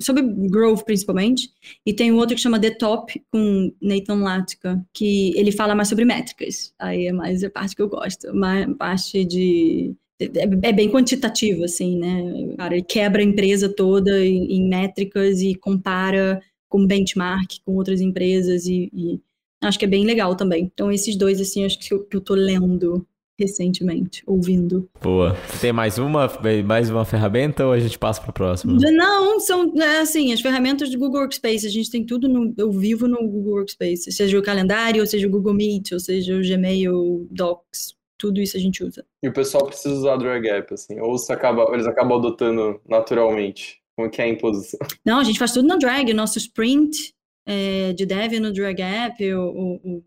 sobre 0.00 0.22
growth 0.22 0.84
principalmente. 0.84 1.50
E 1.84 1.92
tem 1.92 2.12
um 2.12 2.16
outro 2.16 2.34
que 2.36 2.42
chama 2.42 2.60
The 2.60 2.70
Top, 2.70 3.20
com 3.32 3.72
Nathan 3.80 4.22
Latka, 4.22 4.84
que 4.92 5.32
ele 5.36 5.52
fala 5.52 5.74
mais 5.74 5.88
sobre 5.88 6.04
métricas. 6.04 6.72
Aí 6.78 7.06
é 7.06 7.12
mais 7.12 7.42
a 7.42 7.50
parte 7.50 7.74
que 7.74 7.82
eu 7.82 7.88
gosto, 7.88 8.34
mais 8.34 8.66
parte 8.76 9.24
de 9.24 9.94
é, 10.20 10.68
é 10.68 10.72
bem 10.72 10.90
quantitativo, 10.90 11.64
assim, 11.64 11.98
né? 11.98 12.54
Cara, 12.56 12.74
ele 12.74 12.84
quebra 12.84 13.22
a 13.22 13.24
empresa 13.24 13.68
toda 13.68 14.24
em 14.24 14.68
métricas 14.68 15.40
e 15.40 15.54
compara 15.54 16.40
com 16.68 16.86
benchmark 16.86 17.60
com 17.64 17.74
outras 17.76 18.00
empresas 18.00 18.66
e, 18.66 18.90
e 18.92 19.20
Acho 19.62 19.78
que 19.78 19.84
é 19.84 19.88
bem 19.88 20.04
legal 20.04 20.36
também. 20.36 20.70
Então, 20.72 20.90
esses 20.90 21.16
dois, 21.16 21.40
assim, 21.40 21.64
acho 21.64 21.78
que 21.78 21.92
eu, 21.92 22.04
que 22.04 22.16
eu 22.16 22.20
tô 22.20 22.34
lendo 22.34 23.06
recentemente, 23.38 24.22
ouvindo. 24.26 24.90
Boa. 25.00 25.36
Tem 25.60 25.72
mais 25.72 25.96
uma, 25.96 26.28
mais 26.64 26.90
uma 26.90 27.04
ferramenta 27.04 27.64
ou 27.64 27.72
a 27.72 27.78
gente 27.78 27.96
passa 27.96 28.20
para 28.20 28.30
o 28.30 28.32
próximo? 28.32 28.76
Não, 28.80 29.38
são 29.38 29.72
é, 29.80 30.00
assim, 30.00 30.32
as 30.32 30.40
ferramentas 30.40 30.90
do 30.90 30.98
Google 30.98 31.20
Workspace, 31.20 31.66
a 31.66 31.70
gente 31.70 31.90
tem 31.90 32.04
tudo 32.04 32.28
no, 32.28 32.52
eu 32.58 32.72
vivo 32.72 33.06
no 33.06 33.18
Google 33.18 33.54
Workspace, 33.54 34.10
seja 34.10 34.36
o 34.36 34.42
calendário, 34.42 35.00
ou 35.00 35.06
seja 35.06 35.28
o 35.28 35.30
Google 35.30 35.54
Meet, 35.54 35.92
ou 35.92 36.00
seja 36.00 36.36
o 36.36 36.40
Gmail 36.40 37.28
Docs, 37.30 37.94
tudo 38.18 38.40
isso 38.40 38.56
a 38.56 38.60
gente 38.60 38.82
usa. 38.82 39.04
E 39.22 39.28
o 39.28 39.32
pessoal 39.32 39.66
precisa 39.66 39.94
usar 39.94 40.14
o 40.14 40.18
drag 40.18 40.48
app, 40.48 40.74
assim, 40.74 40.98
ou 40.98 41.16
se 41.16 41.32
acaba, 41.32 41.72
eles 41.72 41.86
acabam 41.86 42.18
adotando 42.18 42.80
naturalmente? 42.88 43.78
Como 43.96 44.10
que 44.10 44.20
é 44.20 44.24
a 44.24 44.28
imposição? 44.28 44.80
Não, 45.04 45.18
a 45.18 45.24
gente 45.24 45.38
faz 45.38 45.52
tudo 45.52 45.66
na 45.66 45.76
drag, 45.76 46.10
o 46.10 46.14
nosso 46.14 46.38
sprint 46.38 47.14
é, 47.50 47.94
de 47.94 48.04
dev 48.04 48.34
no 48.40 48.52
Drag 48.52 48.78
App, 48.82 49.34
o, 49.34 49.80
o, 49.82 50.02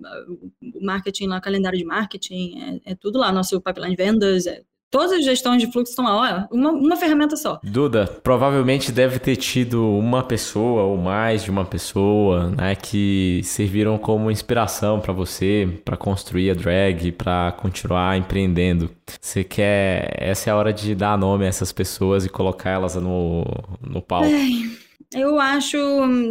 o, 0.61 0.85
marketing 0.85 1.25
lá, 1.25 1.39
o 1.39 1.41
calendário 1.41 1.79
de 1.79 1.83
marketing, 1.83 2.79
é, 2.85 2.91
é, 2.91 2.95
tudo 2.95 3.17
lá, 3.17 3.31
nosso 3.31 3.59
pipeline 3.59 3.95
de 3.95 4.03
vendas, 4.03 4.45
é, 4.45 4.61
todas 4.91 5.11
as 5.13 5.25
gestões 5.25 5.59
de 5.59 5.71
fluxo 5.71 5.89
estão 5.91 6.05
lá, 6.05 6.47
uma, 6.51 6.69
uma 6.69 6.95
ferramenta 6.95 7.35
só. 7.35 7.59
Duda, 7.63 8.05
provavelmente 8.05 8.91
deve 8.91 9.17
ter 9.17 9.37
tido 9.37 9.89
uma 9.89 10.21
pessoa 10.21 10.83
ou 10.83 10.97
mais 10.97 11.43
de 11.43 11.49
uma 11.49 11.65
pessoa, 11.65 12.51
né, 12.51 12.75
que 12.75 13.41
serviram 13.43 13.97
como 13.97 14.29
inspiração 14.29 14.99
para 14.99 15.11
você, 15.11 15.67
para 15.83 15.97
construir 15.97 16.51
a 16.51 16.53
drag, 16.53 17.11
para 17.11 17.53
continuar 17.53 18.19
empreendendo. 18.19 18.87
Você 19.19 19.43
quer, 19.43 20.13
essa 20.15 20.51
é 20.51 20.53
a 20.53 20.55
hora 20.55 20.71
de 20.71 20.93
dar 20.93 21.17
nome 21.17 21.45
a 21.45 21.47
essas 21.47 21.71
pessoas 21.71 22.23
e 22.23 22.29
colocar 22.29 22.69
elas 22.69 22.93
no, 22.93 23.43
no 23.81 23.99
palco. 23.99 24.29
Ai. 24.31 24.80
Eu 25.13 25.39
acho. 25.39 25.77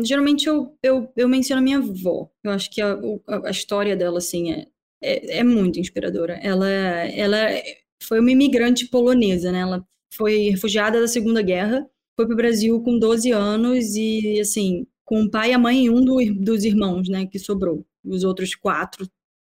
Geralmente 0.05 0.47
eu, 0.47 0.77
eu, 0.83 1.13
eu 1.17 1.29
menciono 1.29 1.61
a 1.61 1.65
minha 1.65 1.79
avó. 1.79 2.31
Eu 2.43 2.51
acho 2.51 2.71
que 2.71 2.81
a, 2.81 2.99
a 3.45 3.51
história 3.51 3.97
dela, 3.97 4.19
assim, 4.19 4.53
é, 4.53 4.67
é, 5.03 5.39
é, 5.39 5.45
muito 5.45 5.79
inspiradora. 5.79 6.35
Ela, 6.43 6.69
ela 6.69 7.39
foi 8.03 8.21
uma 8.21 8.31
imigrante 8.31 8.87
polonesa, 8.89 9.53
né? 9.53 9.61
Ela 9.61 9.87
foi 10.15 10.51
refugiada 10.51 11.01
da 11.01 11.07
Segunda 11.09 11.43
Guerra, 11.43 11.89
foi 12.17 12.27
para 12.27 12.35
o 12.35 12.37
Brasil 12.37 12.83
com 12.83 12.99
12 12.99 13.31
anos 13.31 13.95
e, 13.97 14.41
assim, 14.41 14.87
com 15.05 15.23
o 15.23 15.31
pai, 15.31 15.53
a 15.53 15.59
mãe 15.59 15.85
e 15.87 15.91
um 15.91 16.05
do, 16.05 16.17
dos 16.35 16.65
irmãos, 16.65 17.09
né, 17.09 17.27
que 17.27 17.39
sobrou. 17.39 17.87
Os 18.05 18.25
outros 18.25 18.55
quatro 18.55 19.09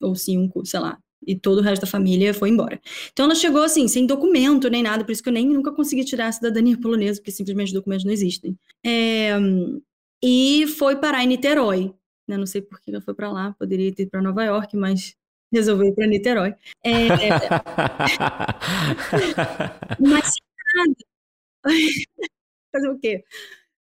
ou 0.00 0.14
cinco, 0.16 0.64
sei 0.66 0.80
lá, 0.80 0.98
e 1.26 1.36
todo 1.36 1.58
o 1.58 1.62
resto 1.62 1.82
da 1.82 1.86
família 1.86 2.34
foi 2.34 2.50
embora. 2.50 2.80
Então 3.12 3.26
ela 3.26 3.34
chegou 3.34 3.62
assim, 3.62 3.88
sem 3.88 4.06
documento 4.06 4.68
nem 4.68 4.82
nada, 4.82 5.04
por 5.04 5.12
isso 5.12 5.22
que 5.22 5.28
eu 5.28 5.32
nem 5.32 5.46
nunca 5.46 5.72
consegui 5.72 6.04
tirar 6.04 6.28
a 6.28 6.32
cidadania 6.32 6.78
polonesa, 6.78 7.20
porque 7.20 7.30
simplesmente 7.30 7.72
documentos 7.72 8.04
não 8.04 8.12
existem. 8.12 8.56
É, 8.84 9.30
e 10.22 10.66
foi 10.78 10.96
parar 10.96 11.24
em 11.24 11.26
Niterói. 11.26 11.94
Né? 12.28 12.36
Não 12.36 12.46
sei 12.46 12.62
por 12.62 12.80
que 12.80 12.90
ela 12.90 13.00
foi 13.00 13.14
para 13.14 13.30
lá, 13.30 13.54
poderia 13.58 13.92
ter 13.94 14.04
ido 14.04 14.10
para 14.10 14.22
Nova 14.22 14.44
York, 14.44 14.76
mas 14.76 15.16
resolveu 15.52 15.88
ir 15.88 15.94
para 15.94 16.06
Niterói. 16.06 16.54
É, 16.84 17.08
mas 20.00 20.34
nada. 20.74 20.94
Fazer 22.72 22.88
o 22.88 22.98
quê? 22.98 23.22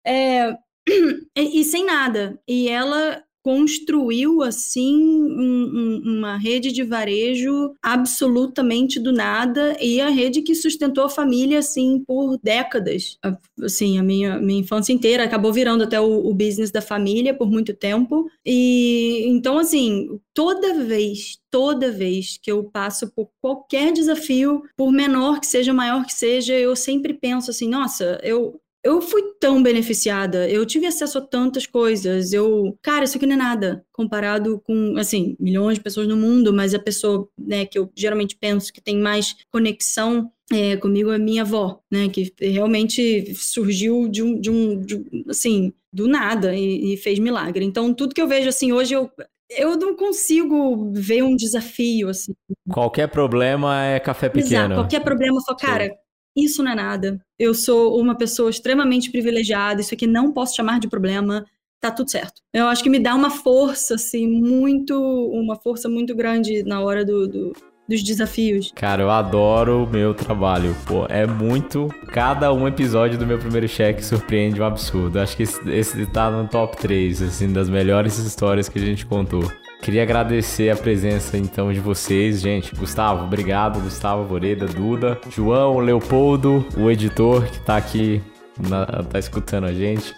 É, 0.04 0.56
e 1.36 1.64
sem 1.64 1.84
nada. 1.84 2.40
E 2.46 2.68
ela 2.68 3.24
construiu 3.42 4.42
assim 4.42 4.96
um, 5.02 6.02
um, 6.04 6.18
uma 6.18 6.36
rede 6.36 6.72
de 6.72 6.82
varejo 6.82 7.74
absolutamente 7.82 9.00
do 9.00 9.12
nada 9.12 9.76
e 9.80 10.00
a 10.00 10.08
rede 10.08 10.42
que 10.42 10.54
sustentou 10.54 11.04
a 11.04 11.10
família 11.10 11.58
assim 11.58 12.02
por 12.06 12.38
décadas. 12.42 13.18
Assim 13.62 13.98
a 13.98 14.02
minha, 14.02 14.38
minha 14.38 14.60
infância 14.60 14.92
inteira 14.92 15.24
acabou 15.24 15.52
virando 15.52 15.84
até 15.84 16.00
o, 16.00 16.26
o 16.26 16.34
business 16.34 16.70
da 16.70 16.80
família 16.80 17.34
por 17.34 17.50
muito 17.50 17.74
tempo. 17.74 18.30
E 18.46 19.24
então 19.26 19.58
assim 19.58 20.08
toda 20.34 20.74
vez 20.84 21.38
toda 21.50 21.92
vez 21.92 22.38
que 22.40 22.50
eu 22.50 22.64
passo 22.64 23.12
por 23.12 23.28
qualquer 23.40 23.92
desafio 23.92 24.62
por 24.76 24.90
menor 24.90 25.38
que 25.38 25.46
seja 25.46 25.72
maior 25.74 26.06
que 26.06 26.14
seja 26.14 26.54
eu 26.54 26.74
sempre 26.74 27.12
penso 27.12 27.50
assim 27.50 27.68
nossa 27.68 28.18
eu 28.22 28.58
eu 28.84 29.00
fui 29.00 29.22
tão 29.38 29.62
beneficiada, 29.62 30.48
eu 30.48 30.66
tive 30.66 30.86
acesso 30.86 31.18
a 31.18 31.20
tantas 31.20 31.66
coisas, 31.66 32.32
eu, 32.32 32.76
cara, 32.82 33.04
isso 33.04 33.16
aqui 33.16 33.26
não 33.26 33.34
é 33.34 33.38
nada 33.38 33.84
comparado 33.92 34.60
com, 34.64 34.96
assim, 34.98 35.36
milhões 35.38 35.78
de 35.78 35.84
pessoas 35.84 36.08
no 36.08 36.16
mundo, 36.16 36.52
mas 36.52 36.74
a 36.74 36.78
pessoa, 36.80 37.28
né, 37.38 37.64
que 37.64 37.78
eu 37.78 37.90
geralmente 37.94 38.36
penso 38.36 38.72
que 38.72 38.80
tem 38.80 38.98
mais 38.98 39.36
conexão 39.50 40.30
é, 40.52 40.76
comigo 40.76 41.12
é 41.12 41.18
minha 41.18 41.42
avó, 41.42 41.80
né, 41.90 42.08
que 42.08 42.32
realmente 42.40 43.34
surgiu 43.36 44.08
de 44.08 44.22
um, 44.22 44.40
de 44.40 44.50
um, 44.50 44.80
de 44.80 44.96
um 44.96 45.24
assim, 45.28 45.72
do 45.92 46.08
nada 46.08 46.54
e, 46.54 46.94
e, 46.94 46.96
fez 46.96 47.18
milagre. 47.18 47.64
Então, 47.64 47.94
tudo 47.94 48.14
que 48.14 48.20
eu 48.20 48.28
vejo, 48.28 48.48
assim, 48.48 48.72
hoje 48.72 48.94
eu, 48.94 49.10
eu 49.50 49.76
não 49.76 49.94
consigo 49.94 50.90
ver 50.92 51.22
um 51.22 51.36
desafio, 51.36 52.08
assim. 52.08 52.32
Qualquer 52.68 53.08
problema 53.08 53.84
é 53.84 54.00
café 54.00 54.28
pequeno. 54.28 54.48
Exato, 54.48 54.74
qualquer 54.74 55.00
problema, 55.00 55.40
falo, 55.44 55.58
cara, 55.58 55.90
isso 56.36 56.62
não 56.62 56.72
é 56.72 56.74
nada. 56.74 57.20
Eu 57.38 57.54
sou 57.54 58.00
uma 58.00 58.16
pessoa 58.16 58.50
extremamente 58.50 59.10
privilegiada, 59.10 59.80
isso 59.80 59.94
aqui 59.94 60.06
não 60.06 60.32
posso 60.32 60.56
chamar 60.56 60.80
de 60.80 60.88
problema, 60.88 61.44
tá 61.80 61.90
tudo 61.90 62.10
certo. 62.10 62.40
Eu 62.52 62.66
acho 62.68 62.82
que 62.82 62.90
me 62.90 62.98
dá 62.98 63.14
uma 63.14 63.30
força, 63.30 63.94
assim, 63.94 64.26
muito, 64.26 64.94
uma 65.32 65.56
força 65.56 65.88
muito 65.88 66.14
grande 66.14 66.62
na 66.62 66.80
hora 66.80 67.04
do, 67.04 67.26
do 67.26 67.52
dos 67.88 68.02
desafios. 68.02 68.72
Cara, 68.74 69.02
eu 69.02 69.10
adoro 69.10 69.84
o 69.84 69.90
meu 69.90 70.14
trabalho. 70.14 70.74
Pô, 70.86 71.04
é 71.08 71.26
muito. 71.26 71.88
Cada 72.08 72.52
um 72.52 72.66
episódio 72.66 73.18
do 73.18 73.26
meu 73.26 73.38
primeiro 73.38 73.68
cheque 73.68 74.04
surpreende 74.04 74.60
um 74.60 74.64
absurdo. 74.64 75.18
Acho 75.18 75.36
que 75.36 75.42
esse, 75.42 75.70
esse 75.70 76.06
tá 76.06 76.30
no 76.30 76.48
top 76.48 76.76
3, 76.76 77.22
assim, 77.22 77.52
das 77.52 77.68
melhores 77.68 78.18
histórias 78.18 78.68
que 78.68 78.78
a 78.78 78.82
gente 78.82 79.04
contou. 79.04 79.42
Queria 79.82 80.04
agradecer 80.04 80.70
a 80.70 80.76
presença 80.76 81.36
então 81.36 81.72
de 81.72 81.80
vocês, 81.80 82.40
gente. 82.40 82.72
Gustavo, 82.72 83.24
obrigado. 83.24 83.80
Gustavo 83.80 84.24
Voreda, 84.24 84.64
Duda, 84.64 85.20
João, 85.28 85.80
Leopoldo, 85.80 86.64
o 86.76 86.88
editor 86.88 87.44
que 87.46 87.58
tá 87.58 87.76
aqui, 87.76 88.22
na, 88.56 88.86
tá 88.86 89.18
escutando 89.18 89.64
a 89.64 89.72
gente. 89.72 90.14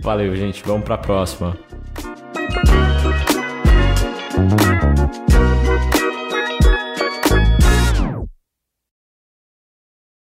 Valeu, 0.00 0.36
gente. 0.36 0.62
Vamos 0.64 0.84
pra 0.84 0.96
próxima. 0.96 1.58